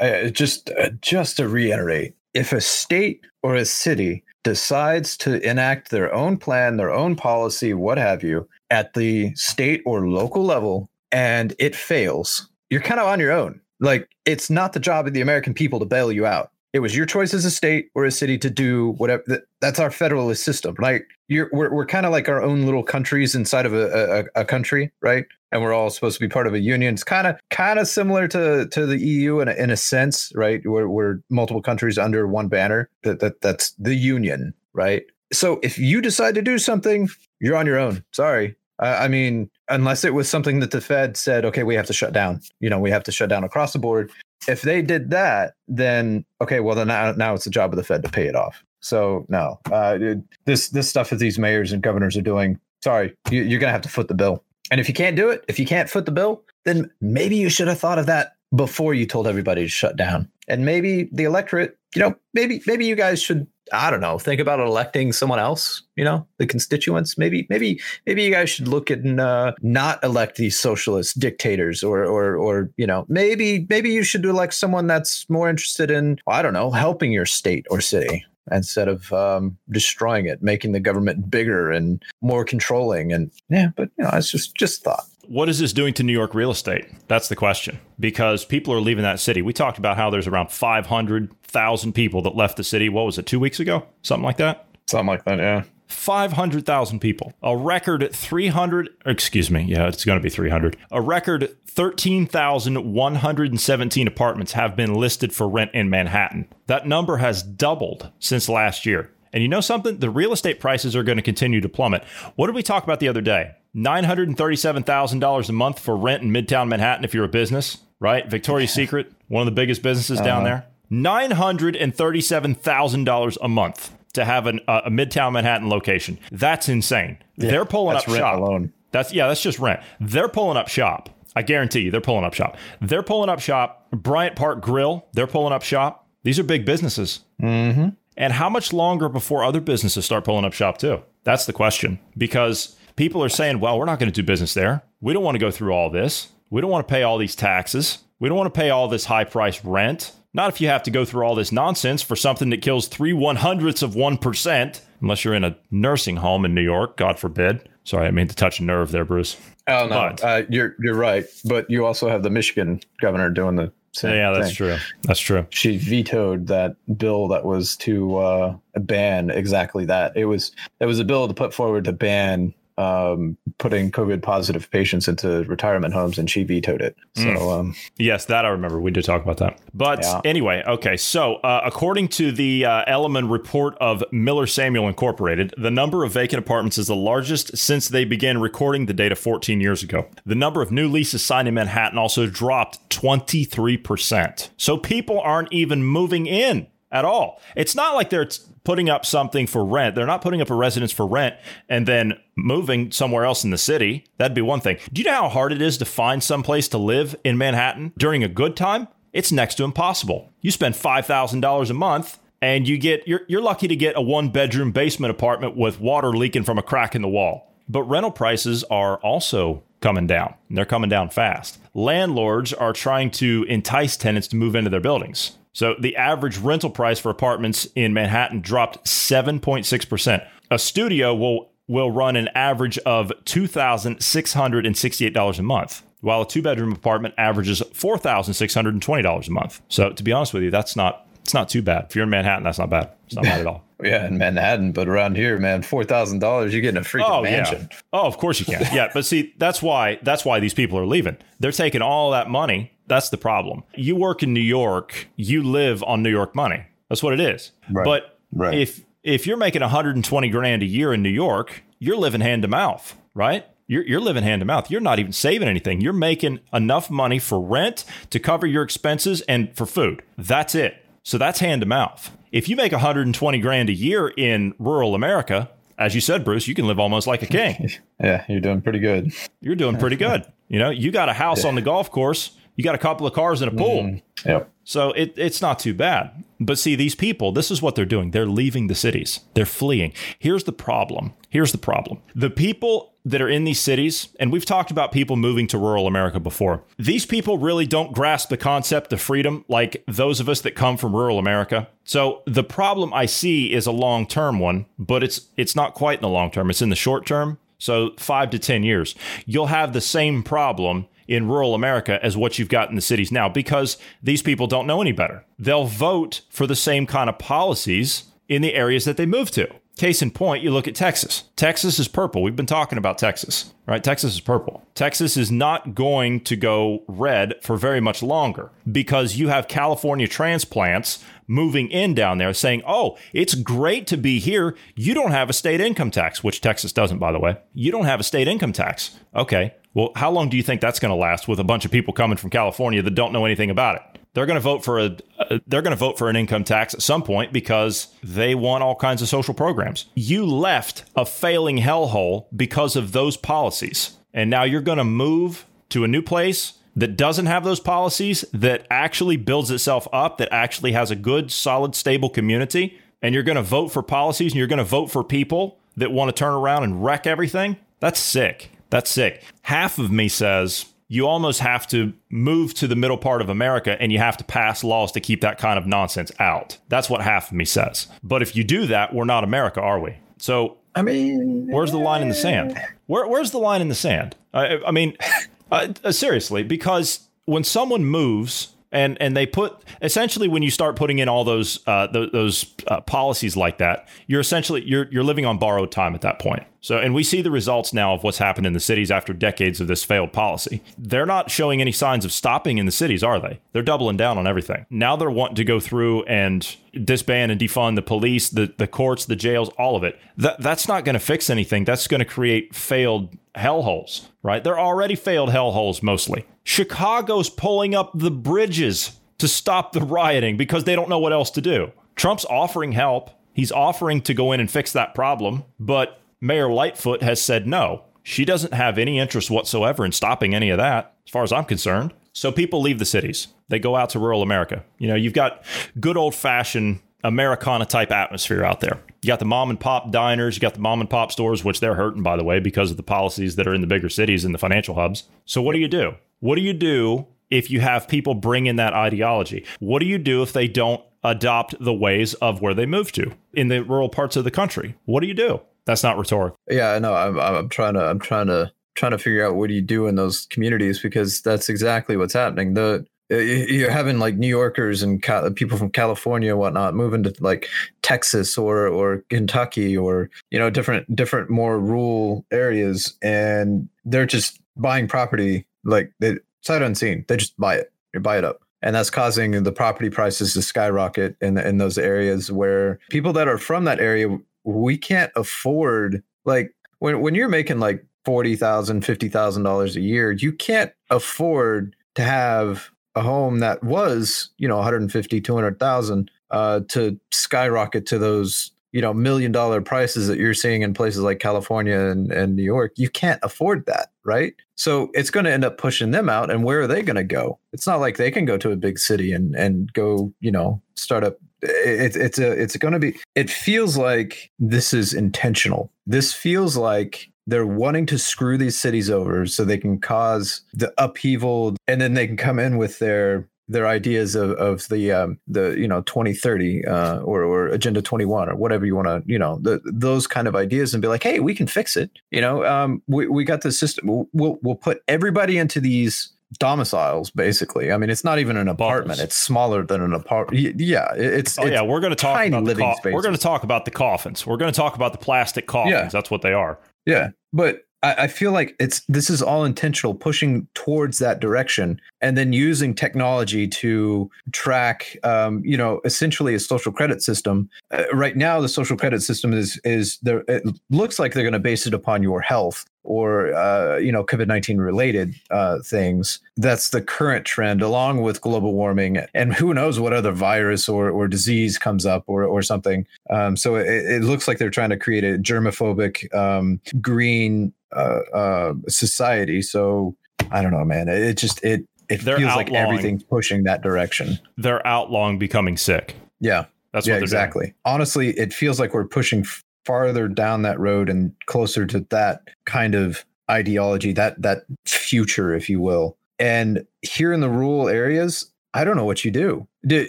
uh, 0.00 0.28
just 0.30 0.70
uh, 0.70 0.90
just 1.00 1.36
to 1.36 1.48
reiterate 1.48 2.14
if 2.34 2.52
a 2.52 2.60
state 2.60 3.20
or 3.42 3.54
a 3.54 3.64
city 3.64 4.24
decides 4.48 5.14
to 5.18 5.46
enact 5.46 5.90
their 5.90 6.12
own 6.14 6.38
plan 6.38 6.78
their 6.78 6.90
own 6.90 7.14
policy 7.14 7.74
what 7.74 7.98
have 7.98 8.22
you 8.22 8.48
at 8.70 8.94
the 8.94 9.34
state 9.34 9.82
or 9.84 10.08
local 10.08 10.42
level 10.42 10.88
and 11.12 11.54
it 11.58 11.76
fails. 11.76 12.48
You're 12.70 12.80
kind 12.80 12.98
of 12.98 13.06
on 13.06 13.20
your 13.20 13.32
own. 13.32 13.60
Like 13.78 14.08
it's 14.24 14.48
not 14.48 14.72
the 14.72 14.80
job 14.80 15.06
of 15.06 15.12
the 15.12 15.20
american 15.20 15.52
people 15.52 15.78
to 15.78 15.84
bail 15.84 16.10
you 16.10 16.24
out 16.24 16.50
it 16.72 16.80
was 16.80 16.96
your 16.96 17.06
choice 17.06 17.32
as 17.32 17.44
a 17.44 17.50
state 17.50 17.90
or 17.94 18.04
a 18.04 18.10
city 18.10 18.36
to 18.38 18.50
do 18.50 18.92
whatever. 18.98 19.42
That's 19.60 19.78
our 19.78 19.90
federalist 19.90 20.44
system, 20.44 20.74
right? 20.78 21.02
You're, 21.28 21.48
we're 21.52 21.72
we're 21.72 21.86
kind 21.86 22.06
of 22.06 22.12
like 22.12 22.28
our 22.28 22.42
own 22.42 22.64
little 22.64 22.82
countries 22.82 23.34
inside 23.34 23.66
of 23.66 23.74
a, 23.74 24.24
a, 24.34 24.40
a, 24.42 24.44
country, 24.44 24.92
right? 25.00 25.24
And 25.50 25.62
we're 25.62 25.72
all 25.72 25.90
supposed 25.90 26.18
to 26.18 26.24
be 26.24 26.28
part 26.28 26.46
of 26.46 26.54
a 26.54 26.58
union. 26.58 26.94
It's 26.94 27.04
kind 27.04 27.26
of 27.26 27.36
kind 27.50 27.78
of 27.78 27.88
similar 27.88 28.28
to 28.28 28.68
to 28.68 28.86
the 28.86 28.98
EU 28.98 29.40
in 29.40 29.48
a, 29.48 29.54
in 29.54 29.70
a 29.70 29.76
sense, 29.76 30.30
right? 30.34 30.60
We're, 30.64 30.88
we're 30.88 31.20
multiple 31.30 31.62
countries 31.62 31.96
under 31.96 32.26
one 32.26 32.48
banner. 32.48 32.90
That 33.02 33.20
that 33.20 33.40
that's 33.40 33.72
the 33.72 33.94
union, 33.94 34.52
right? 34.74 35.04
So 35.32 35.60
if 35.62 35.78
you 35.78 36.00
decide 36.00 36.34
to 36.36 36.42
do 36.42 36.58
something, 36.58 37.08
you're 37.40 37.56
on 37.56 37.66
your 37.66 37.78
own. 37.78 38.04
Sorry, 38.12 38.56
I 38.78 39.08
mean, 39.08 39.50
unless 39.68 40.04
it 40.04 40.14
was 40.14 40.28
something 40.28 40.60
that 40.60 40.70
the 40.70 40.80
Fed 40.80 41.16
said, 41.16 41.44
okay, 41.44 41.64
we 41.64 41.74
have 41.74 41.86
to 41.86 41.92
shut 41.92 42.12
down. 42.12 42.40
You 42.60 42.70
know, 42.70 42.78
we 42.78 42.90
have 42.90 43.02
to 43.04 43.12
shut 43.12 43.28
down 43.28 43.42
across 43.42 43.72
the 43.72 43.78
board 43.78 44.12
if 44.46 44.62
they 44.62 44.82
did 44.82 45.10
that, 45.10 45.54
then 45.66 46.24
okay, 46.40 46.60
well 46.60 46.76
then 46.76 46.88
now, 46.88 47.12
now 47.12 47.34
it's 47.34 47.44
the 47.44 47.50
job 47.50 47.72
of 47.72 47.76
the 47.76 47.84
Fed 47.84 48.02
to 48.02 48.08
pay 48.08 48.26
it 48.26 48.36
off. 48.36 48.62
So 48.80 49.26
no, 49.28 49.58
uh, 49.72 49.98
this 50.44 50.68
this 50.68 50.88
stuff 50.88 51.10
that 51.10 51.16
these 51.16 51.38
mayors 51.38 51.72
and 51.72 51.82
governors 51.82 52.16
are 52.16 52.22
doing. 52.22 52.60
Sorry, 52.82 53.14
you, 53.30 53.42
you're 53.42 53.58
gonna 53.58 53.72
have 53.72 53.82
to 53.82 53.88
foot 53.88 54.08
the 54.08 54.14
bill. 54.14 54.44
And 54.70 54.80
if 54.80 54.88
you 54.88 54.94
can't 54.94 55.16
do 55.16 55.30
it, 55.30 55.44
if 55.48 55.58
you 55.58 55.66
can't 55.66 55.90
foot 55.90 56.06
the 56.06 56.12
bill, 56.12 56.44
then 56.64 56.90
maybe 57.00 57.36
you 57.36 57.48
should 57.48 57.68
have 57.68 57.80
thought 57.80 57.98
of 57.98 58.06
that 58.06 58.34
before 58.54 58.94
you 58.94 59.06
told 59.06 59.26
everybody 59.26 59.62
to 59.62 59.68
shut 59.68 59.96
down. 59.96 60.30
And 60.46 60.64
maybe 60.64 61.08
the 61.12 61.24
electorate, 61.24 61.76
you 61.94 62.00
know, 62.00 62.14
maybe 62.34 62.62
maybe 62.66 62.86
you 62.86 62.94
guys 62.94 63.20
should 63.20 63.46
I 63.72 63.90
don't 63.90 64.00
know, 64.00 64.18
think 64.18 64.40
about 64.40 64.60
electing 64.60 65.12
someone 65.12 65.38
else, 65.38 65.82
you 65.96 66.04
know, 66.04 66.26
the 66.38 66.46
constituents. 66.46 67.18
Maybe, 67.18 67.46
maybe, 67.50 67.80
maybe 68.06 68.22
you 68.22 68.30
guys 68.30 68.50
should 68.50 68.68
look 68.68 68.90
at 68.90 69.06
uh, 69.06 69.52
not 69.62 70.02
elect 70.02 70.36
these 70.36 70.58
socialist 70.58 71.18
dictators 71.18 71.82
or, 71.82 72.04
or, 72.04 72.36
or, 72.36 72.70
you 72.76 72.86
know, 72.86 73.04
maybe, 73.08 73.66
maybe 73.68 73.90
you 73.90 74.02
should 74.02 74.24
elect 74.24 74.54
someone 74.54 74.86
that's 74.86 75.28
more 75.28 75.48
interested 75.48 75.90
in, 75.90 76.18
I 76.26 76.42
don't 76.42 76.52
know, 76.52 76.70
helping 76.70 77.12
your 77.12 77.26
state 77.26 77.66
or 77.70 77.80
city 77.80 78.24
instead 78.50 78.88
of 78.88 79.12
um, 79.12 79.58
destroying 79.70 80.26
it, 80.26 80.42
making 80.42 80.72
the 80.72 80.80
government 80.80 81.30
bigger 81.30 81.70
and 81.70 82.02
more 82.22 82.44
controlling. 82.44 83.12
And 83.12 83.30
yeah, 83.50 83.68
but 83.76 83.90
you 83.98 84.04
know, 84.04 84.10
it's 84.14 84.30
just, 84.30 84.54
just 84.54 84.82
thought 84.82 85.04
what 85.28 85.48
is 85.48 85.58
this 85.58 85.72
doing 85.72 85.94
to 85.94 86.02
New 86.02 86.12
York 86.12 86.34
real 86.34 86.50
estate? 86.50 86.86
That's 87.06 87.28
the 87.28 87.36
question. 87.36 87.78
Because 88.00 88.44
people 88.44 88.74
are 88.74 88.80
leaving 88.80 89.04
that 89.04 89.20
city. 89.20 89.42
We 89.42 89.52
talked 89.52 89.78
about 89.78 89.96
how 89.96 90.10
there's 90.10 90.26
around 90.26 90.50
500,000 90.50 91.92
people 91.92 92.22
that 92.22 92.34
left 92.34 92.56
the 92.56 92.64
city. 92.64 92.88
What 92.88 93.06
was 93.06 93.16
it, 93.18 93.26
two 93.26 93.38
weeks 93.38 93.60
ago? 93.60 93.86
Something 94.02 94.24
like 94.24 94.38
that? 94.38 94.66
Something 94.86 95.06
like 95.06 95.24
that, 95.24 95.38
yeah. 95.38 95.62
500,000 95.88 96.98
people. 96.98 97.32
A 97.42 97.56
record 97.56 98.10
300, 98.12 98.90
excuse 99.06 99.50
me, 99.50 99.62
yeah, 99.62 99.88
it's 99.88 100.04
going 100.04 100.18
to 100.18 100.22
be 100.22 100.30
300. 100.30 100.76
A 100.90 101.00
record 101.00 101.56
13,117 101.66 104.06
apartments 104.06 104.52
have 104.52 104.76
been 104.76 104.94
listed 104.94 105.34
for 105.34 105.48
rent 105.48 105.72
in 105.74 105.90
Manhattan. 105.90 106.46
That 106.66 106.86
number 106.86 107.16
has 107.18 107.42
doubled 107.42 108.10
since 108.18 108.48
last 108.48 108.86
year. 108.86 109.12
And 109.32 109.42
you 109.42 109.48
know 109.48 109.60
something? 109.60 109.98
The 109.98 110.10
real 110.10 110.32
estate 110.32 110.60
prices 110.60 110.94
are 110.96 111.02
going 111.02 111.16
to 111.16 111.22
continue 111.22 111.60
to 111.60 111.68
plummet. 111.68 112.04
What 112.36 112.46
did 112.46 112.54
we 112.54 112.62
talk 112.62 112.84
about 112.84 113.00
the 113.00 113.08
other 113.08 113.20
day? 113.20 113.56
$937,000 113.76 115.48
a 115.48 115.52
month 115.52 115.78
for 115.78 115.96
rent 115.96 116.22
in 116.22 116.30
Midtown 116.30 116.68
Manhattan 116.68 117.04
if 117.04 117.14
you're 117.14 117.24
a 117.24 117.28
business, 117.28 117.78
right? 118.00 118.28
Victoria's 118.28 118.72
Secret, 118.72 119.12
one 119.28 119.42
of 119.42 119.46
the 119.46 119.52
biggest 119.52 119.82
businesses 119.82 120.18
uh-huh. 120.18 120.26
down 120.26 120.44
there. 120.44 120.66
$937,000 120.90 123.38
a 123.40 123.48
month 123.48 123.92
to 124.14 124.24
have 124.24 124.46
an, 124.46 124.60
uh, 124.66 124.82
a 124.86 124.90
Midtown 124.90 125.32
Manhattan 125.32 125.68
location. 125.68 126.18
That's 126.32 126.68
insane. 126.68 127.18
Yeah, 127.36 127.50
they're 127.50 127.64
pulling 127.64 127.96
up 127.96 128.04
shop. 128.04 128.38
Alone. 128.38 128.72
That's 128.90 129.12
yeah, 129.12 129.28
that's 129.28 129.42
just 129.42 129.58
rent. 129.58 129.80
They're 130.00 130.28
pulling 130.28 130.56
up 130.56 130.68
shop. 130.68 131.10
I 131.36 131.42
guarantee 131.42 131.80
you, 131.80 131.90
they're 131.90 132.00
pulling 132.00 132.24
up 132.24 132.34
shop. 132.34 132.56
They're 132.80 133.02
pulling 133.02 133.28
up 133.28 133.40
shop. 133.40 133.86
Bryant 133.92 134.34
Park 134.34 134.62
Grill, 134.62 135.06
they're 135.12 135.26
pulling 135.26 135.52
up 135.52 135.62
shop. 135.62 136.08
These 136.24 136.38
are 136.38 136.42
big 136.42 136.64
businesses. 136.64 137.20
Mm-hmm. 137.40 137.90
And 138.16 138.32
how 138.32 138.48
much 138.48 138.72
longer 138.72 139.08
before 139.08 139.44
other 139.44 139.60
businesses 139.60 140.04
start 140.04 140.24
pulling 140.24 140.44
up 140.44 140.52
shop 140.52 140.78
too? 140.78 141.02
That's 141.22 141.46
the 141.46 141.52
question. 141.52 142.00
Because 142.16 142.76
people 142.98 143.22
are 143.22 143.28
saying, 143.30 143.60
well, 143.60 143.78
we're 143.78 143.86
not 143.86 143.98
going 143.98 144.10
to 144.12 144.22
do 144.22 144.26
business 144.26 144.52
there. 144.52 144.82
We 145.00 145.14
don't 145.14 145.22
want 145.22 145.36
to 145.36 145.38
go 145.38 145.50
through 145.50 145.72
all 145.72 145.88
this. 145.88 146.28
We 146.50 146.60
don't 146.60 146.70
want 146.70 146.86
to 146.86 146.92
pay 146.92 147.04
all 147.04 147.16
these 147.16 147.36
taxes. 147.36 147.98
We 148.18 148.28
don't 148.28 148.36
want 148.36 148.52
to 148.52 148.58
pay 148.58 148.70
all 148.70 148.88
this 148.88 149.04
high 149.04 149.24
price 149.24 149.64
rent. 149.64 150.12
Not 150.34 150.50
if 150.50 150.60
you 150.60 150.68
have 150.68 150.82
to 150.82 150.90
go 150.90 151.04
through 151.04 151.22
all 151.22 151.34
this 151.34 151.52
nonsense 151.52 152.02
for 152.02 152.16
something 152.16 152.50
that 152.50 152.60
kills 152.60 152.88
three 152.88 153.12
one 153.12 153.36
hundredths 153.36 153.82
of 153.82 153.94
1%, 153.94 154.80
unless 155.00 155.24
you're 155.24 155.34
in 155.34 155.44
a 155.44 155.56
nursing 155.70 156.16
home 156.16 156.44
in 156.44 156.54
New 156.54 156.62
York, 156.62 156.96
God 156.96 157.18
forbid. 157.18 157.68
Sorry, 157.84 158.06
I 158.06 158.10
mean 158.10 158.28
to 158.28 158.34
touch 158.34 158.60
a 158.60 158.64
nerve 158.64 158.90
there, 158.90 159.04
Bruce. 159.04 159.36
Oh 159.68 159.86
no, 159.86 159.88
But- 159.88 160.24
uh, 160.24 160.42
you're 160.50 160.74
you're 160.80 160.94
right. 160.96 161.24
But 161.44 161.70
you 161.70 161.86
also 161.86 162.08
have 162.08 162.22
the 162.22 162.30
Michigan 162.30 162.80
governor 163.00 163.30
doing 163.30 163.56
the 163.56 163.72
same 163.92 164.10
thing. 164.10 164.18
yeah, 164.18 164.30
that's 164.32 164.48
thing. 164.48 164.56
true. 164.56 164.76
That's 165.02 165.20
true. 165.20 165.46
She 165.50 165.76
vetoed 165.78 166.48
that 166.48 166.76
bill 166.98 167.28
that 167.28 167.44
was 167.44 167.76
to 167.78 168.16
uh, 168.18 168.56
ban 168.76 169.30
exactly 169.30 169.86
that. 169.86 170.16
It 170.16 170.26
was 170.26 170.52
it 170.80 170.86
was 170.86 170.98
a 170.98 171.04
bill 171.04 171.28
to 171.28 171.34
put 171.34 171.54
forward 171.54 171.84
to 171.84 171.92
ban 171.92 172.52
um, 172.78 173.36
putting 173.58 173.90
COVID 173.90 174.22
positive 174.22 174.70
patients 174.70 175.08
into 175.08 175.42
retirement 175.44 175.92
homes, 175.92 176.16
and 176.16 176.30
she 176.30 176.44
vetoed 176.44 176.80
it. 176.80 176.96
So 177.16 177.22
Mm. 177.24 177.58
um, 177.60 177.74
Yes, 177.98 178.26
that 178.26 178.44
I 178.44 178.48
remember. 178.50 178.80
We 178.80 178.90
did 178.92 179.04
talk 179.04 179.22
about 179.22 179.38
that. 179.38 179.58
But 179.74 180.00
Yeah. 180.02 180.20
anyway, 180.24 180.62
okay. 180.66 180.96
So, 180.96 181.34
uh, 181.36 181.60
according 181.64 182.08
to 182.08 182.30
the 182.30 182.64
uh, 182.64 182.84
Elliman 182.86 183.28
report 183.28 183.76
of 183.80 184.04
Miller 184.12 184.46
Samuel 184.46 184.86
Incorporated, 184.86 185.52
the 185.58 185.70
number 185.72 186.04
of 186.04 186.12
vacant 186.12 186.38
apartments 186.38 186.78
is 186.78 186.86
the 186.86 186.94
largest 186.96 187.56
since 187.58 187.88
they 187.88 188.04
began 188.04 188.38
recording 188.40 188.86
the 188.86 188.94
data 188.94 189.16
14 189.16 189.60
years 189.60 189.82
ago. 189.82 190.06
The 190.24 190.36
number 190.36 190.62
of 190.62 190.70
new 190.70 190.88
leases 190.88 191.24
signed 191.24 191.48
in 191.48 191.54
Manhattan 191.54 191.98
also 191.98 192.26
dropped 192.28 192.88
23%. 192.90 194.50
So, 194.56 194.76
people 194.76 195.20
aren't 195.20 195.52
even 195.52 195.82
moving 195.84 196.26
in 196.26 196.68
at 196.90 197.04
all. 197.04 197.40
It's 197.56 197.74
not 197.74 197.94
like 197.94 198.10
they're 198.10 198.28
putting 198.64 198.88
up 198.90 199.06
something 199.06 199.46
for 199.46 199.64
rent. 199.64 199.94
They're 199.94 200.06
not 200.06 200.22
putting 200.22 200.40
up 200.40 200.50
a 200.50 200.54
residence 200.54 200.92
for 200.92 201.06
rent 201.06 201.36
and 201.68 201.86
then 201.86 202.14
moving 202.36 202.90
somewhere 202.90 203.24
else 203.24 203.44
in 203.44 203.50
the 203.50 203.58
city. 203.58 204.04
That'd 204.18 204.34
be 204.34 204.42
one 204.42 204.60
thing. 204.60 204.78
Do 204.92 205.00
you 205.00 205.06
know 205.06 205.14
how 205.14 205.28
hard 205.28 205.52
it 205.52 205.62
is 205.62 205.78
to 205.78 205.84
find 205.84 206.22
some 206.22 206.42
place 206.42 206.68
to 206.68 206.78
live 206.78 207.16
in 207.24 207.38
Manhattan 207.38 207.92
during 207.96 208.22
a 208.22 208.28
good 208.28 208.56
time? 208.56 208.88
It's 209.12 209.32
next 209.32 209.54
to 209.56 209.64
impossible. 209.64 210.30
You 210.40 210.50
spend 210.50 210.74
$5,000 210.74 211.70
a 211.70 211.74
month 211.74 212.18
and 212.40 212.68
you 212.68 212.78
get 212.78 213.08
you're 213.08 213.22
you're 213.26 213.42
lucky 213.42 213.66
to 213.66 213.74
get 213.74 213.96
a 213.96 214.00
one 214.00 214.28
bedroom 214.28 214.70
basement 214.70 215.10
apartment 215.10 215.56
with 215.56 215.80
water 215.80 216.10
leaking 216.10 216.44
from 216.44 216.58
a 216.58 216.62
crack 216.62 216.94
in 216.94 217.02
the 217.02 217.08
wall. 217.08 217.52
But 217.68 217.82
rental 217.82 218.12
prices 218.12 218.64
are 218.64 218.98
also 218.98 219.62
coming 219.80 220.06
down. 220.06 220.34
And 220.48 220.56
they're 220.56 220.64
coming 220.64 220.90
down 220.90 221.10
fast. 221.10 221.58
Landlords 221.74 222.52
are 222.52 222.72
trying 222.72 223.10
to 223.12 223.44
entice 223.48 223.96
tenants 223.96 224.28
to 224.28 224.36
move 224.36 224.54
into 224.54 224.70
their 224.70 224.80
buildings. 224.80 225.38
So 225.52 225.74
the 225.80 225.96
average 225.96 226.38
rental 226.38 226.70
price 226.70 226.98
for 226.98 227.10
apartments 227.10 227.66
in 227.74 227.92
Manhattan 227.92 228.40
dropped 228.40 228.84
7.6%. 228.84 230.26
A 230.50 230.58
studio 230.58 231.14
will 231.14 231.50
will 231.68 231.90
run 231.90 232.16
an 232.16 232.28
average 232.34 232.78
of 232.78 233.12
$2,668 233.26 235.38
a 235.38 235.42
month, 235.42 235.82
while 236.00 236.22
a 236.22 236.26
two-bedroom 236.26 236.72
apartment 236.72 237.12
averages 237.18 237.60
$4,620 237.60 239.28
a 239.28 239.30
month. 239.30 239.60
So 239.68 239.90
to 239.90 240.02
be 240.02 240.12
honest 240.12 240.32
with 240.32 240.42
you, 240.42 240.50
that's 240.50 240.74
not 240.74 241.06
it's 241.28 241.34
not 241.34 241.50
too 241.50 241.60
bad. 241.60 241.84
If 241.90 241.94
you're 241.94 242.04
in 242.04 242.10
Manhattan, 242.10 242.42
that's 242.44 242.58
not 242.58 242.70
bad. 242.70 242.90
It's 243.04 243.14
not 243.14 243.24
bad 243.24 243.40
at 243.42 243.46
all. 243.46 243.62
yeah, 243.82 244.06
in 244.06 244.16
Manhattan, 244.16 244.72
but 244.72 244.88
around 244.88 245.14
here, 245.16 245.38
man, 245.38 245.60
four 245.60 245.84
thousand 245.84 246.20
dollars, 246.20 246.54
you're 246.54 246.62
getting 246.62 246.78
a 246.80 246.84
freaking 246.84 247.04
Oh 247.06 247.22
mansion. 247.22 247.68
yeah. 247.70 247.78
Oh, 247.92 248.06
of 248.06 248.16
course 248.16 248.40
you 248.40 248.46
can. 248.46 248.66
Yeah, 248.72 248.88
but 248.94 249.04
see, 249.04 249.34
that's 249.36 249.60
why 249.60 249.98
that's 250.02 250.24
why 250.24 250.40
these 250.40 250.54
people 250.54 250.78
are 250.78 250.86
leaving. 250.86 251.18
They're 251.38 251.52
taking 251.52 251.82
all 251.82 252.12
that 252.12 252.30
money. 252.30 252.72
That's 252.86 253.10
the 253.10 253.18
problem. 253.18 253.62
You 253.74 253.94
work 253.94 254.22
in 254.22 254.32
New 254.32 254.40
York, 254.40 255.08
you 255.16 255.42
live 255.42 255.82
on 255.84 256.02
New 256.02 256.10
York 256.10 256.34
money. 256.34 256.64
That's 256.88 257.02
what 257.02 257.12
it 257.12 257.20
is. 257.20 257.52
Right. 257.70 257.84
But 257.84 258.18
Right. 258.32 258.54
if 258.58 258.80
if 259.02 259.26
you're 259.26 259.36
making 259.36 259.60
120 259.60 260.28
grand 260.30 260.62
a 260.62 260.66
year 260.66 260.94
in 260.94 261.02
New 261.02 261.08
York, 261.10 261.62
you're 261.78 261.96
living 261.98 262.22
hand 262.22 262.40
to 262.42 262.48
mouth, 262.48 262.96
right? 263.14 263.44
You're, 263.70 263.84
you're 263.86 264.00
living 264.00 264.22
hand 264.22 264.40
to 264.40 264.46
mouth. 264.46 264.70
You're 264.70 264.80
not 264.80 264.98
even 264.98 265.12
saving 265.12 265.46
anything. 265.46 265.82
You're 265.82 265.92
making 265.92 266.40
enough 266.54 266.90
money 266.90 267.18
for 267.18 267.38
rent 267.38 267.84
to 268.08 268.18
cover 268.18 268.46
your 268.46 268.62
expenses 268.62 269.20
and 269.28 269.54
for 269.54 269.66
food. 269.66 270.02
That's 270.16 270.54
it. 270.54 270.82
So 271.08 271.16
that's 271.16 271.40
hand 271.40 271.62
to 271.62 271.66
mouth. 271.66 272.14
If 272.32 272.50
you 272.50 272.56
make 272.56 272.70
120 272.70 273.38
grand 273.38 273.70
a 273.70 273.72
year 273.72 274.08
in 274.08 274.52
rural 274.58 274.94
America, 274.94 275.48
as 275.78 275.94
you 275.94 276.02
said, 276.02 276.22
Bruce, 276.22 276.46
you 276.46 276.54
can 276.54 276.66
live 276.66 276.78
almost 276.78 277.06
like 277.06 277.22
a 277.22 277.26
king. 277.26 277.70
Yeah, 277.98 278.24
you're 278.28 278.40
doing 278.40 278.60
pretty 278.60 278.78
good. 278.78 279.12
You're 279.40 279.56
doing 279.56 279.78
pretty 279.78 279.96
good. 279.96 280.24
You 280.48 280.58
know, 280.58 280.70
you 280.70 280.92
got 280.92 281.08
a 281.08 281.14
house 281.14 281.44
on 281.44 281.54
the 281.56 281.62
golf 281.62 281.90
course, 281.90 282.36
you 282.54 282.62
got 282.62 282.74
a 282.74 282.78
couple 282.78 283.06
of 283.06 283.14
cars 283.14 283.40
and 283.40 283.52
a 283.52 283.56
pool. 283.56 283.84
Mm-hmm. 283.84 284.28
Yep. 284.28 284.52
So 284.64 284.92
it, 284.92 285.14
it's 285.16 285.40
not 285.40 285.58
too 285.58 285.72
bad. 285.72 286.24
But 286.38 286.58
see, 286.58 286.76
these 286.76 286.94
people, 286.94 287.32
this 287.32 287.50
is 287.50 287.62
what 287.62 287.74
they're 287.74 287.84
doing. 287.86 288.10
They're 288.10 288.26
leaving 288.26 288.66
the 288.66 288.74
cities, 288.74 289.20
they're 289.32 289.46
fleeing. 289.46 289.94
Here's 290.18 290.44
the 290.44 290.52
problem. 290.52 291.14
Here's 291.30 291.52
the 291.52 291.58
problem. 291.58 292.02
The 292.14 292.30
people 292.30 292.92
that 293.08 293.22
are 293.22 293.28
in 293.28 293.44
these 293.44 293.58
cities, 293.60 294.08
and 294.20 294.30
we've 294.30 294.44
talked 294.44 294.70
about 294.70 294.92
people 294.92 295.16
moving 295.16 295.46
to 295.48 295.58
rural 295.58 295.86
America 295.86 296.20
before, 296.20 296.62
these 296.78 297.06
people 297.06 297.38
really 297.38 297.66
don't 297.66 297.92
grasp 297.92 298.28
the 298.28 298.36
concept 298.36 298.92
of 298.92 299.00
freedom 299.00 299.44
like 299.48 299.82
those 299.86 300.20
of 300.20 300.28
us 300.28 300.42
that 300.42 300.54
come 300.54 300.76
from 300.76 300.94
rural 300.94 301.18
America. 301.18 301.68
So 301.84 302.22
the 302.26 302.44
problem 302.44 302.92
I 302.92 303.06
see 303.06 303.52
is 303.52 303.66
a 303.66 303.72
long 303.72 304.06
term 304.06 304.38
one, 304.38 304.66
but 304.78 305.02
it's 305.02 305.28
it's 305.36 305.56
not 305.56 305.74
quite 305.74 305.98
in 305.98 306.02
the 306.02 306.08
long 306.08 306.30
term. 306.30 306.50
It's 306.50 306.62
in 306.62 306.68
the 306.68 306.76
short 306.76 307.06
term. 307.06 307.38
So 307.58 307.90
five 307.96 308.30
to 308.30 308.38
10 308.38 308.62
years, 308.62 308.94
you'll 309.26 309.46
have 309.46 309.72
the 309.72 309.80
same 309.80 310.22
problem 310.22 310.86
in 311.08 311.26
rural 311.26 311.54
America 311.54 311.98
as 312.04 312.16
what 312.16 312.38
you've 312.38 312.50
got 312.50 312.68
in 312.68 312.76
the 312.76 312.82
cities 312.82 313.10
now 313.10 313.28
because 313.28 313.78
these 314.02 314.22
people 314.22 314.46
don't 314.46 314.66
know 314.66 314.80
any 314.80 314.92
better. 314.92 315.24
They'll 315.38 315.64
vote 315.64 316.20
for 316.28 316.46
the 316.46 316.54
same 316.54 316.86
kind 316.86 317.08
of 317.08 317.18
policies 317.18 318.04
in 318.28 318.42
the 318.42 318.54
areas 318.54 318.84
that 318.84 318.98
they 318.98 319.06
move 319.06 319.30
to. 319.32 319.48
Case 319.78 320.02
in 320.02 320.10
point, 320.10 320.42
you 320.42 320.50
look 320.50 320.66
at 320.66 320.74
Texas. 320.74 321.22
Texas 321.36 321.78
is 321.78 321.86
purple. 321.86 322.20
We've 322.20 322.34
been 322.34 322.46
talking 322.46 322.78
about 322.78 322.98
Texas, 322.98 323.54
right? 323.64 323.82
Texas 323.82 324.14
is 324.14 324.20
purple. 324.20 324.66
Texas 324.74 325.16
is 325.16 325.30
not 325.30 325.76
going 325.76 326.20
to 326.22 326.34
go 326.34 326.82
red 326.88 327.34
for 327.42 327.56
very 327.56 327.80
much 327.80 328.02
longer 328.02 328.50
because 328.70 329.16
you 329.16 329.28
have 329.28 329.46
California 329.46 330.08
transplants 330.08 331.04
moving 331.28 331.70
in 331.70 331.94
down 331.94 332.18
there 332.18 332.34
saying, 332.34 332.60
oh, 332.66 332.98
it's 333.12 333.36
great 333.36 333.86
to 333.86 333.96
be 333.96 334.18
here. 334.18 334.56
You 334.74 334.94
don't 334.94 335.12
have 335.12 335.30
a 335.30 335.32
state 335.32 335.60
income 335.60 335.92
tax, 335.92 336.24
which 336.24 336.40
Texas 336.40 336.72
doesn't, 336.72 336.98
by 336.98 337.12
the 337.12 337.20
way. 337.20 337.36
You 337.54 337.70
don't 337.70 337.84
have 337.84 338.00
a 338.00 338.04
state 338.04 338.26
income 338.26 338.52
tax. 338.52 338.98
Okay. 339.14 339.54
Well, 339.74 339.92
how 339.94 340.10
long 340.10 340.28
do 340.28 340.36
you 340.36 340.42
think 340.42 340.60
that's 340.60 340.80
going 340.80 340.90
to 340.90 340.96
last 340.96 341.28
with 341.28 341.38
a 341.38 341.44
bunch 341.44 341.64
of 341.64 341.70
people 341.70 341.94
coming 341.94 342.16
from 342.16 342.30
California 342.30 342.82
that 342.82 342.96
don't 342.96 343.12
know 343.12 343.24
anything 343.24 343.48
about 343.48 343.76
it? 343.76 343.97
They're 344.14 344.26
going 344.26 344.36
to 344.36 344.40
vote 344.40 344.64
for 344.64 344.78
a 344.78 344.96
uh, 345.18 345.38
they're 345.46 345.62
going 345.62 345.72
to 345.72 345.76
vote 345.76 345.98
for 345.98 346.08
an 346.08 346.16
income 346.16 346.44
tax 346.44 346.74
at 346.74 346.82
some 346.82 347.02
point 347.02 347.32
because 347.32 347.88
they 348.02 348.34
want 348.34 348.62
all 348.62 348.74
kinds 348.74 349.02
of 349.02 349.08
social 349.08 349.34
programs. 349.34 349.86
You 349.94 350.24
left 350.26 350.84
a 350.96 351.04
failing 351.04 351.58
hellhole 351.58 352.26
because 352.34 352.76
of 352.76 352.92
those 352.92 353.16
policies. 353.16 353.96
And 354.14 354.30
now 354.30 354.44
you're 354.44 354.60
going 354.60 354.78
to 354.78 354.84
move 354.84 355.46
to 355.70 355.84
a 355.84 355.88
new 355.88 356.02
place 356.02 356.54
that 356.74 356.96
doesn't 356.96 357.26
have 357.26 357.44
those 357.44 357.60
policies 357.60 358.24
that 358.32 358.66
actually 358.70 359.16
builds 359.16 359.50
itself 359.50 359.86
up 359.92 360.18
that 360.18 360.32
actually 360.32 360.72
has 360.72 360.90
a 360.90 360.96
good 360.96 361.30
solid 361.30 361.74
stable 361.74 362.08
community 362.08 362.78
and 363.02 363.14
you're 363.14 363.24
going 363.24 363.36
to 363.36 363.42
vote 363.42 363.68
for 363.68 363.82
policies 363.82 364.32
and 364.32 364.38
you're 364.38 364.46
going 364.46 364.58
to 364.58 364.64
vote 364.64 364.86
for 364.86 365.04
people 365.04 365.58
that 365.76 365.92
want 365.92 366.08
to 366.08 366.18
turn 366.18 366.32
around 366.32 366.64
and 366.64 366.84
wreck 366.84 367.06
everything. 367.06 367.56
That's 367.80 368.00
sick. 368.00 368.50
That's 368.70 368.90
sick. 368.90 369.22
Half 369.42 369.78
of 369.78 369.90
me 369.90 370.08
says 370.08 370.66
you 370.88 371.06
almost 371.06 371.40
have 371.40 371.66
to 371.68 371.92
move 372.08 372.54
to 372.54 372.66
the 372.66 372.74
middle 372.74 372.96
part 372.96 373.20
of 373.20 373.28
America 373.28 373.80
and 373.80 373.92
you 373.92 373.98
have 373.98 374.16
to 374.16 374.24
pass 374.24 374.64
laws 374.64 374.90
to 374.92 375.00
keep 375.00 375.20
that 375.20 375.38
kind 375.38 375.58
of 375.58 375.66
nonsense 375.66 376.10
out. 376.18 376.56
That's 376.68 376.88
what 376.88 377.02
half 377.02 377.28
of 377.28 377.34
me 377.34 377.44
says. 377.44 377.88
But 378.02 378.22
if 378.22 378.34
you 378.34 378.42
do 378.42 378.66
that, 378.66 378.94
we're 378.94 379.04
not 379.04 379.22
America, 379.22 379.60
are 379.60 379.78
we? 379.78 379.98
So 380.16 380.56
I 380.74 380.82
mean, 380.82 381.48
where's 381.50 381.72
the 381.72 381.78
line 381.78 382.02
in 382.02 382.08
the 382.08 382.14
sand? 382.14 382.58
Where, 382.86 383.06
where's 383.06 383.32
the 383.32 383.38
line 383.38 383.60
in 383.60 383.68
the 383.68 383.74
sand? 383.74 384.16
I, 384.32 384.58
I 384.66 384.70
mean, 384.70 384.96
uh, 385.52 385.68
uh, 385.84 385.92
seriously, 385.92 386.42
because 386.42 387.08
when 387.26 387.44
someone 387.44 387.84
moves 387.84 388.54
and 388.70 389.00
and 389.00 389.16
they 389.16 389.26
put 389.26 389.64
essentially 389.82 390.28
when 390.28 390.42
you 390.42 390.50
start 390.50 390.76
putting 390.76 390.98
in 390.98 391.08
all 391.08 391.24
those 391.24 391.60
uh, 391.66 391.86
th- 391.88 392.12
those 392.12 392.54
uh, 392.66 392.80
policies 392.82 393.36
like 393.36 393.58
that, 393.58 393.88
you're 394.06 394.20
essentially 394.20 394.62
you're 394.64 394.86
you're 394.90 395.04
living 395.04 395.24
on 395.26 395.38
borrowed 395.38 395.72
time 395.72 395.94
at 395.94 396.02
that 396.02 396.18
point. 396.18 396.44
So, 396.68 396.76
and 396.76 396.92
we 396.92 397.02
see 397.02 397.22
the 397.22 397.30
results 397.30 397.72
now 397.72 397.94
of 397.94 398.04
what's 398.04 398.18
happened 398.18 398.46
in 398.46 398.52
the 398.52 398.60
cities 398.60 398.90
after 398.90 399.14
decades 399.14 399.58
of 399.58 399.68
this 399.68 399.84
failed 399.84 400.12
policy. 400.12 400.62
They're 400.76 401.06
not 401.06 401.30
showing 401.30 401.62
any 401.62 401.72
signs 401.72 402.04
of 402.04 402.12
stopping 402.12 402.58
in 402.58 402.66
the 402.66 402.72
cities, 402.72 403.02
are 403.02 403.18
they? 403.18 403.40
They're 403.54 403.62
doubling 403.62 403.96
down 403.96 404.18
on 404.18 404.26
everything. 404.26 404.66
Now 404.68 404.94
they're 404.94 405.10
wanting 405.10 405.36
to 405.36 405.44
go 405.44 405.60
through 405.60 406.02
and 406.02 406.46
disband 406.84 407.32
and 407.32 407.40
defund 407.40 407.76
the 407.76 407.80
police, 407.80 408.28
the, 408.28 408.52
the 408.58 408.66
courts, 408.66 409.06
the 409.06 409.16
jails, 409.16 409.48
all 409.56 409.76
of 409.76 409.82
it. 409.82 409.98
That, 410.18 410.42
that's 410.42 410.68
not 410.68 410.84
going 410.84 410.92
to 410.92 411.00
fix 411.00 411.30
anything. 411.30 411.64
That's 411.64 411.86
going 411.86 412.00
to 412.00 412.04
create 412.04 412.54
failed 412.54 413.16
hellholes, 413.34 414.08
right? 414.22 414.44
They're 414.44 414.60
already 414.60 414.94
failed 414.94 415.30
hellholes 415.30 415.82
mostly. 415.82 416.26
Chicago's 416.44 417.30
pulling 417.30 417.74
up 417.74 417.92
the 417.94 418.10
bridges 418.10 418.98
to 419.16 419.26
stop 419.26 419.72
the 419.72 419.80
rioting 419.80 420.36
because 420.36 420.64
they 420.64 420.76
don't 420.76 420.90
know 420.90 420.98
what 420.98 421.14
else 421.14 421.30
to 421.30 421.40
do. 421.40 421.72
Trump's 421.96 422.26
offering 422.26 422.72
help. 422.72 423.08
He's 423.32 423.52
offering 423.52 424.02
to 424.02 424.12
go 424.12 424.32
in 424.32 424.40
and 424.40 424.50
fix 424.50 424.74
that 424.74 424.94
problem, 424.94 425.44
but 425.58 426.02
Mayor 426.20 426.50
Lightfoot 426.50 427.02
has 427.02 427.22
said 427.22 427.46
no. 427.46 427.84
She 428.02 428.24
doesn't 428.24 428.54
have 428.54 428.78
any 428.78 428.98
interest 428.98 429.30
whatsoever 429.30 429.84
in 429.84 429.92
stopping 429.92 430.34
any 430.34 430.50
of 430.50 430.58
that, 430.58 430.94
as 431.06 431.10
far 431.10 431.22
as 431.22 431.32
I'm 431.32 431.44
concerned. 431.44 431.92
So 432.12 432.32
people 432.32 432.60
leave 432.60 432.78
the 432.78 432.84
cities. 432.84 433.28
They 433.48 433.58
go 433.58 433.76
out 433.76 433.90
to 433.90 433.98
rural 433.98 434.22
America. 434.22 434.64
You 434.78 434.88
know, 434.88 434.94
you've 434.94 435.12
got 435.12 435.44
good 435.78 435.96
old 435.96 436.14
fashioned 436.14 436.80
Americana 437.04 437.64
type 437.66 437.92
atmosphere 437.92 438.44
out 438.44 438.60
there. 438.60 438.80
You 439.02 439.06
got 439.06 439.20
the 439.20 439.24
mom 439.24 439.50
and 439.50 439.60
pop 439.60 439.92
diners, 439.92 440.36
you 440.36 440.40
got 440.40 440.54
the 440.54 440.60
mom 440.60 440.80
and 440.80 440.90
pop 440.90 441.12
stores, 441.12 441.44
which 441.44 441.60
they're 441.60 441.76
hurting, 441.76 442.02
by 442.02 442.16
the 442.16 442.24
way, 442.24 442.40
because 442.40 442.70
of 442.70 442.76
the 442.76 442.82
policies 442.82 443.36
that 443.36 443.46
are 443.46 443.54
in 443.54 443.60
the 443.60 443.66
bigger 443.66 443.88
cities 443.88 444.24
and 444.24 444.34
the 444.34 444.38
financial 444.38 444.74
hubs. 444.74 445.04
So, 445.24 445.40
what 445.40 445.52
do 445.52 445.60
you 445.60 445.68
do? 445.68 445.94
What 446.20 446.34
do 446.34 446.42
you 446.42 446.52
do 446.52 447.06
if 447.30 447.50
you 447.50 447.60
have 447.60 447.86
people 447.86 448.14
bring 448.14 448.46
in 448.46 448.56
that 448.56 448.72
ideology? 448.72 449.44
What 449.60 449.78
do 449.78 449.86
you 449.86 449.98
do 449.98 450.22
if 450.22 450.32
they 450.32 450.48
don't 450.48 450.82
adopt 451.04 451.54
the 451.60 451.72
ways 451.72 452.14
of 452.14 452.40
where 452.40 452.54
they 452.54 452.66
move 452.66 452.90
to 452.92 453.12
in 453.32 453.48
the 453.48 453.62
rural 453.62 453.88
parts 453.88 454.16
of 454.16 454.24
the 454.24 454.30
country? 454.32 454.74
What 454.84 455.00
do 455.00 455.06
you 455.06 455.14
do? 455.14 455.40
That's 455.68 455.82
not 455.82 455.98
rhetorical. 455.98 456.34
Yeah, 456.50 456.72
I 456.72 456.78
know. 456.78 456.94
I'm, 456.94 457.20
I'm 457.20 457.48
trying 457.50 457.74
to. 457.74 457.84
I'm 457.84 457.98
trying 457.98 458.28
to 458.28 458.50
trying 458.74 458.92
to 458.92 458.98
figure 458.98 459.26
out 459.26 459.36
what 459.36 459.48
do 459.48 459.54
you 459.54 459.60
do 459.60 459.86
in 459.86 459.96
those 459.96 460.24
communities 460.30 460.80
because 460.80 461.20
that's 461.20 461.50
exactly 461.50 461.94
what's 461.98 462.14
happening. 462.14 462.54
The 462.54 462.86
you're 463.10 463.70
having 463.70 463.98
like 463.98 464.16
New 464.16 464.28
Yorkers 464.28 464.82
and 464.82 465.02
people 465.34 465.58
from 465.58 465.68
California 465.68 466.30
and 466.30 466.38
whatnot 466.38 466.74
moving 466.74 467.02
to 467.02 467.14
like 467.20 467.50
Texas 467.82 468.38
or 468.38 468.66
or 468.66 469.04
Kentucky 469.10 469.76
or 469.76 470.08
you 470.30 470.38
know 470.38 470.48
different 470.48 470.96
different 470.96 471.28
more 471.28 471.60
rural 471.60 472.24
areas, 472.30 472.94
and 473.02 473.68
they're 473.84 474.06
just 474.06 474.40
buying 474.56 474.88
property 474.88 475.46
like 475.64 475.92
they 476.00 476.16
sight 476.40 476.62
unseen. 476.62 477.04
They 477.08 477.18
just 477.18 477.36
buy 477.36 477.56
it. 477.56 477.70
They 477.92 477.98
buy 477.98 478.16
it 478.16 478.24
up. 478.24 478.40
And 478.62 478.74
that's 478.74 478.90
causing 478.90 479.42
the 479.42 479.52
property 479.52 479.90
prices 479.90 480.32
to 480.32 480.40
skyrocket 480.40 481.14
in 481.20 481.36
in 481.36 481.58
those 481.58 481.76
areas 481.76 482.32
where 482.32 482.78
people 482.88 483.12
that 483.12 483.28
are 483.28 483.38
from 483.38 483.64
that 483.64 483.80
area 483.80 484.18
we 484.48 484.78
can't 484.78 485.12
afford 485.14 486.02
like 486.24 486.54
when 486.78 487.00
when 487.00 487.14
you're 487.14 487.28
making 487.28 487.58
like 487.58 487.84
forty 488.04 488.36
thousand, 488.36 488.84
fifty 488.84 489.08
thousand 489.08 489.42
dollars 489.42 489.76
a 489.76 489.80
year, 489.80 490.12
you 490.12 490.32
can't 490.32 490.72
afford 490.90 491.76
to 491.94 492.02
have 492.02 492.70
a 492.94 493.02
home 493.02 493.40
that 493.40 493.62
was 493.62 494.30
you 494.38 494.48
know 494.48 494.56
150 494.56 495.20
200,000 495.20 496.10
uh, 496.30 496.60
to 496.68 496.98
skyrocket 497.10 497.86
to 497.86 497.98
those 497.98 498.52
you 498.72 498.80
know 498.80 498.92
million 498.92 499.32
dollar 499.32 499.60
prices 499.60 500.08
that 500.08 500.18
you're 500.18 500.34
seeing 500.34 500.62
in 500.62 500.74
places 500.74 501.02
like 501.02 501.18
California 501.18 501.78
and, 501.78 502.12
and 502.12 502.36
New 502.36 502.42
York 502.42 502.72
you 502.76 502.88
can't 502.88 503.20
afford 503.22 503.66
that 503.66 503.90
right? 504.08 504.32
So 504.56 504.88
it's 504.94 505.10
going 505.10 505.24
to 505.24 505.32
end 505.32 505.44
up 505.44 505.58
pushing 505.58 505.90
them 505.90 506.08
out 506.08 506.30
and 506.30 506.42
where 506.42 506.62
are 506.62 506.66
they 506.66 506.82
going 506.82 506.96
to 506.96 507.04
go? 507.04 507.38
It's 507.52 507.66
not 507.66 507.78
like 507.78 507.98
they 507.98 508.10
can 508.10 508.24
go 508.24 508.38
to 508.38 508.50
a 508.50 508.56
big 508.56 508.78
city 508.78 509.12
and 509.12 509.36
and 509.36 509.72
go 509.74 510.12
you 510.20 510.32
know 510.32 510.60
start 510.76 511.04
up. 511.04 511.18
It, 511.42 511.94
it's 511.94 512.18
a 512.18 512.32
it's 512.32 512.56
going 512.56 512.72
to 512.72 512.80
be 512.80 512.98
it 513.14 513.30
feels 513.30 513.76
like 513.76 514.32
this 514.38 514.72
is 514.72 514.94
intentional. 514.94 515.70
This 515.86 516.12
feels 516.12 516.56
like 516.56 517.12
they're 517.26 517.46
wanting 517.46 517.84
to 517.86 517.98
screw 517.98 518.38
these 518.38 518.58
cities 518.58 518.88
over 518.88 519.26
so 519.26 519.44
they 519.44 519.58
can 519.58 519.78
cause 519.78 520.40
the 520.54 520.72
upheaval 520.78 521.54
and 521.68 521.78
then 521.78 521.92
they 521.92 522.06
can 522.06 522.16
come 522.16 522.38
in 522.38 522.56
with 522.56 522.78
their 522.78 523.28
their 523.48 523.66
ideas 523.66 524.14
of, 524.14 524.32
of 524.32 524.68
the 524.68 524.92
um, 524.92 525.18
the 525.26 525.58
you 525.58 525.66
know 525.66 525.80
2030 525.82 526.64
uh, 526.66 526.98
or 526.98 527.24
or 527.24 527.48
agenda 527.48 527.80
21 527.80 528.28
or 528.28 528.36
whatever 528.36 528.66
you 528.66 528.76
want 528.76 528.86
to 528.86 529.02
you 529.06 529.18
know 529.18 529.38
the, 529.40 529.60
those 529.64 530.06
kind 530.06 530.28
of 530.28 530.36
ideas 530.36 530.74
and 530.74 530.82
be 530.82 530.88
like 530.88 531.02
hey 531.02 531.20
we 531.20 531.34
can 531.34 531.46
fix 531.46 531.76
it. 531.76 531.90
You 532.10 532.20
know 532.20 532.44
um, 532.44 532.82
we, 532.86 533.06
we 533.08 533.24
got 533.24 533.42
the 533.42 533.52
system 533.52 533.86
we'll 533.86 534.38
we'll 534.42 534.54
put 534.54 534.82
everybody 534.88 535.38
into 535.38 535.60
these 535.60 536.12
domiciles 536.38 537.10
basically. 537.10 537.72
I 537.72 537.78
mean 537.78 537.90
it's 537.90 538.04
not 538.04 538.18
even 538.18 538.36
an 538.36 538.48
apartment 538.48 539.00
it's 539.00 539.16
smaller 539.16 539.64
than 539.64 539.80
an 539.80 539.94
apartment 539.94 540.60
yeah 540.60 540.92
it's 540.94 541.38
oh 541.38 541.44
it's 541.44 541.52
yeah 541.52 541.62
we're 541.62 541.80
going 541.80 541.90
to 541.90 541.96
talk 541.96 542.26
about 542.26 542.44
the 542.44 542.54
co- 542.54 542.74
we're 542.92 543.02
going 543.02 543.14
to 543.14 543.20
talk 543.20 543.42
about 543.44 543.64
the 543.64 543.70
coffins. 543.70 544.26
We're 544.26 544.36
going 544.36 544.52
to 544.52 544.56
talk 544.56 544.74
about 544.74 544.92
the 544.92 544.98
plastic 544.98 545.46
coffins. 545.46 545.72
Yeah. 545.72 545.88
that's 545.88 546.10
what 546.10 546.22
they 546.22 546.32
are. 546.32 546.58
Yeah 546.84 547.10
but 547.32 547.64
I, 547.82 547.94
I 547.94 548.06
feel 548.06 548.32
like 548.32 548.56
it's 548.58 548.80
this 548.88 549.10
is 549.10 549.22
all 549.22 549.44
intentional, 549.44 549.94
pushing 549.94 550.46
towards 550.54 550.98
that 550.98 551.20
direction, 551.20 551.80
and 552.00 552.16
then 552.16 552.32
using 552.32 552.74
technology 552.74 553.46
to 553.48 554.10
track, 554.32 554.96
um, 555.04 555.42
you 555.44 555.56
know, 555.56 555.80
essentially 555.84 556.34
a 556.34 556.40
social 556.40 556.72
credit 556.72 557.02
system. 557.02 557.48
Uh, 557.70 557.84
right 557.92 558.16
now, 558.16 558.40
the 558.40 558.48
social 558.48 558.76
credit 558.76 559.02
system 559.02 559.32
is 559.32 559.60
is 559.64 559.98
there. 560.02 560.24
It 560.28 560.44
looks 560.70 560.98
like 560.98 561.14
they're 561.14 561.22
going 561.22 561.32
to 561.32 561.38
base 561.38 561.66
it 561.66 561.74
upon 561.74 562.02
your 562.02 562.20
health 562.20 562.64
or 562.88 563.34
uh, 563.34 563.76
you 563.76 563.92
know 563.92 564.02
COVID 564.02 564.26
nineteen 564.26 564.58
related 564.58 565.14
uh, 565.30 565.58
things. 565.64 566.20
That's 566.36 566.70
the 566.70 566.80
current 566.80 567.24
trend, 567.24 567.62
along 567.62 568.02
with 568.02 568.20
global 568.20 568.54
warming, 568.54 568.98
and 569.14 569.34
who 569.34 569.52
knows 569.52 569.78
what 569.78 569.92
other 569.92 570.10
virus 570.10 570.68
or, 570.68 570.90
or 570.90 571.06
disease 571.06 571.58
comes 571.58 571.84
up 571.84 572.04
or 572.06 572.24
or 572.24 572.42
something. 572.42 572.86
Um, 573.10 573.36
so 573.36 573.56
it, 573.56 573.66
it, 573.66 574.02
looks 574.02 574.26
like 574.26 574.38
they're 574.38 574.50
trying 574.50 574.70
to 574.70 574.76
create 574.76 575.04
a 575.04 575.18
germophobic 575.18 576.12
um, 576.14 576.60
green 576.80 577.52
uh, 577.72 578.00
uh, 578.14 578.54
society. 578.68 579.42
So 579.42 579.94
I 580.30 580.40
don't 580.40 580.52
know, 580.52 580.64
man. 580.64 580.88
It 580.88 581.18
just 581.18 581.44
it 581.44 581.66
it 581.88 582.00
they're 582.00 582.16
feels 582.16 582.30
outlawing, 582.30 582.52
like 582.52 582.62
everything's 582.62 583.02
pushing 583.02 583.44
that 583.44 583.62
direction. 583.62 584.18
They're 584.38 584.66
outlawing 584.66 585.18
becoming 585.18 585.56
sick. 585.56 585.94
Yeah. 586.20 586.46
That's 586.72 586.86
yeah, 586.86 586.96
exactly. 586.96 587.46
Doing. 587.46 587.54
Honestly, 587.64 588.10
it 588.10 588.32
feels 588.32 588.60
like 588.60 588.74
we're 588.74 588.86
pushing 588.86 589.24
farther 589.68 590.08
down 590.08 590.40
that 590.40 590.58
road 590.58 590.88
and 590.88 591.12
closer 591.26 591.66
to 591.66 591.80
that 591.90 592.22
kind 592.46 592.74
of 592.74 593.04
ideology, 593.30 593.92
that 593.92 594.20
that 594.22 594.44
future, 594.64 595.34
if 595.34 595.50
you 595.50 595.60
will. 595.60 595.98
And 596.18 596.64
here 596.80 597.12
in 597.12 597.20
the 597.20 597.28
rural 597.28 597.68
areas, 597.68 598.32
I 598.54 598.64
don't 598.64 598.76
know 598.78 598.86
what 598.86 599.04
you 599.04 599.10
do. 599.10 599.46
Do 599.66 599.86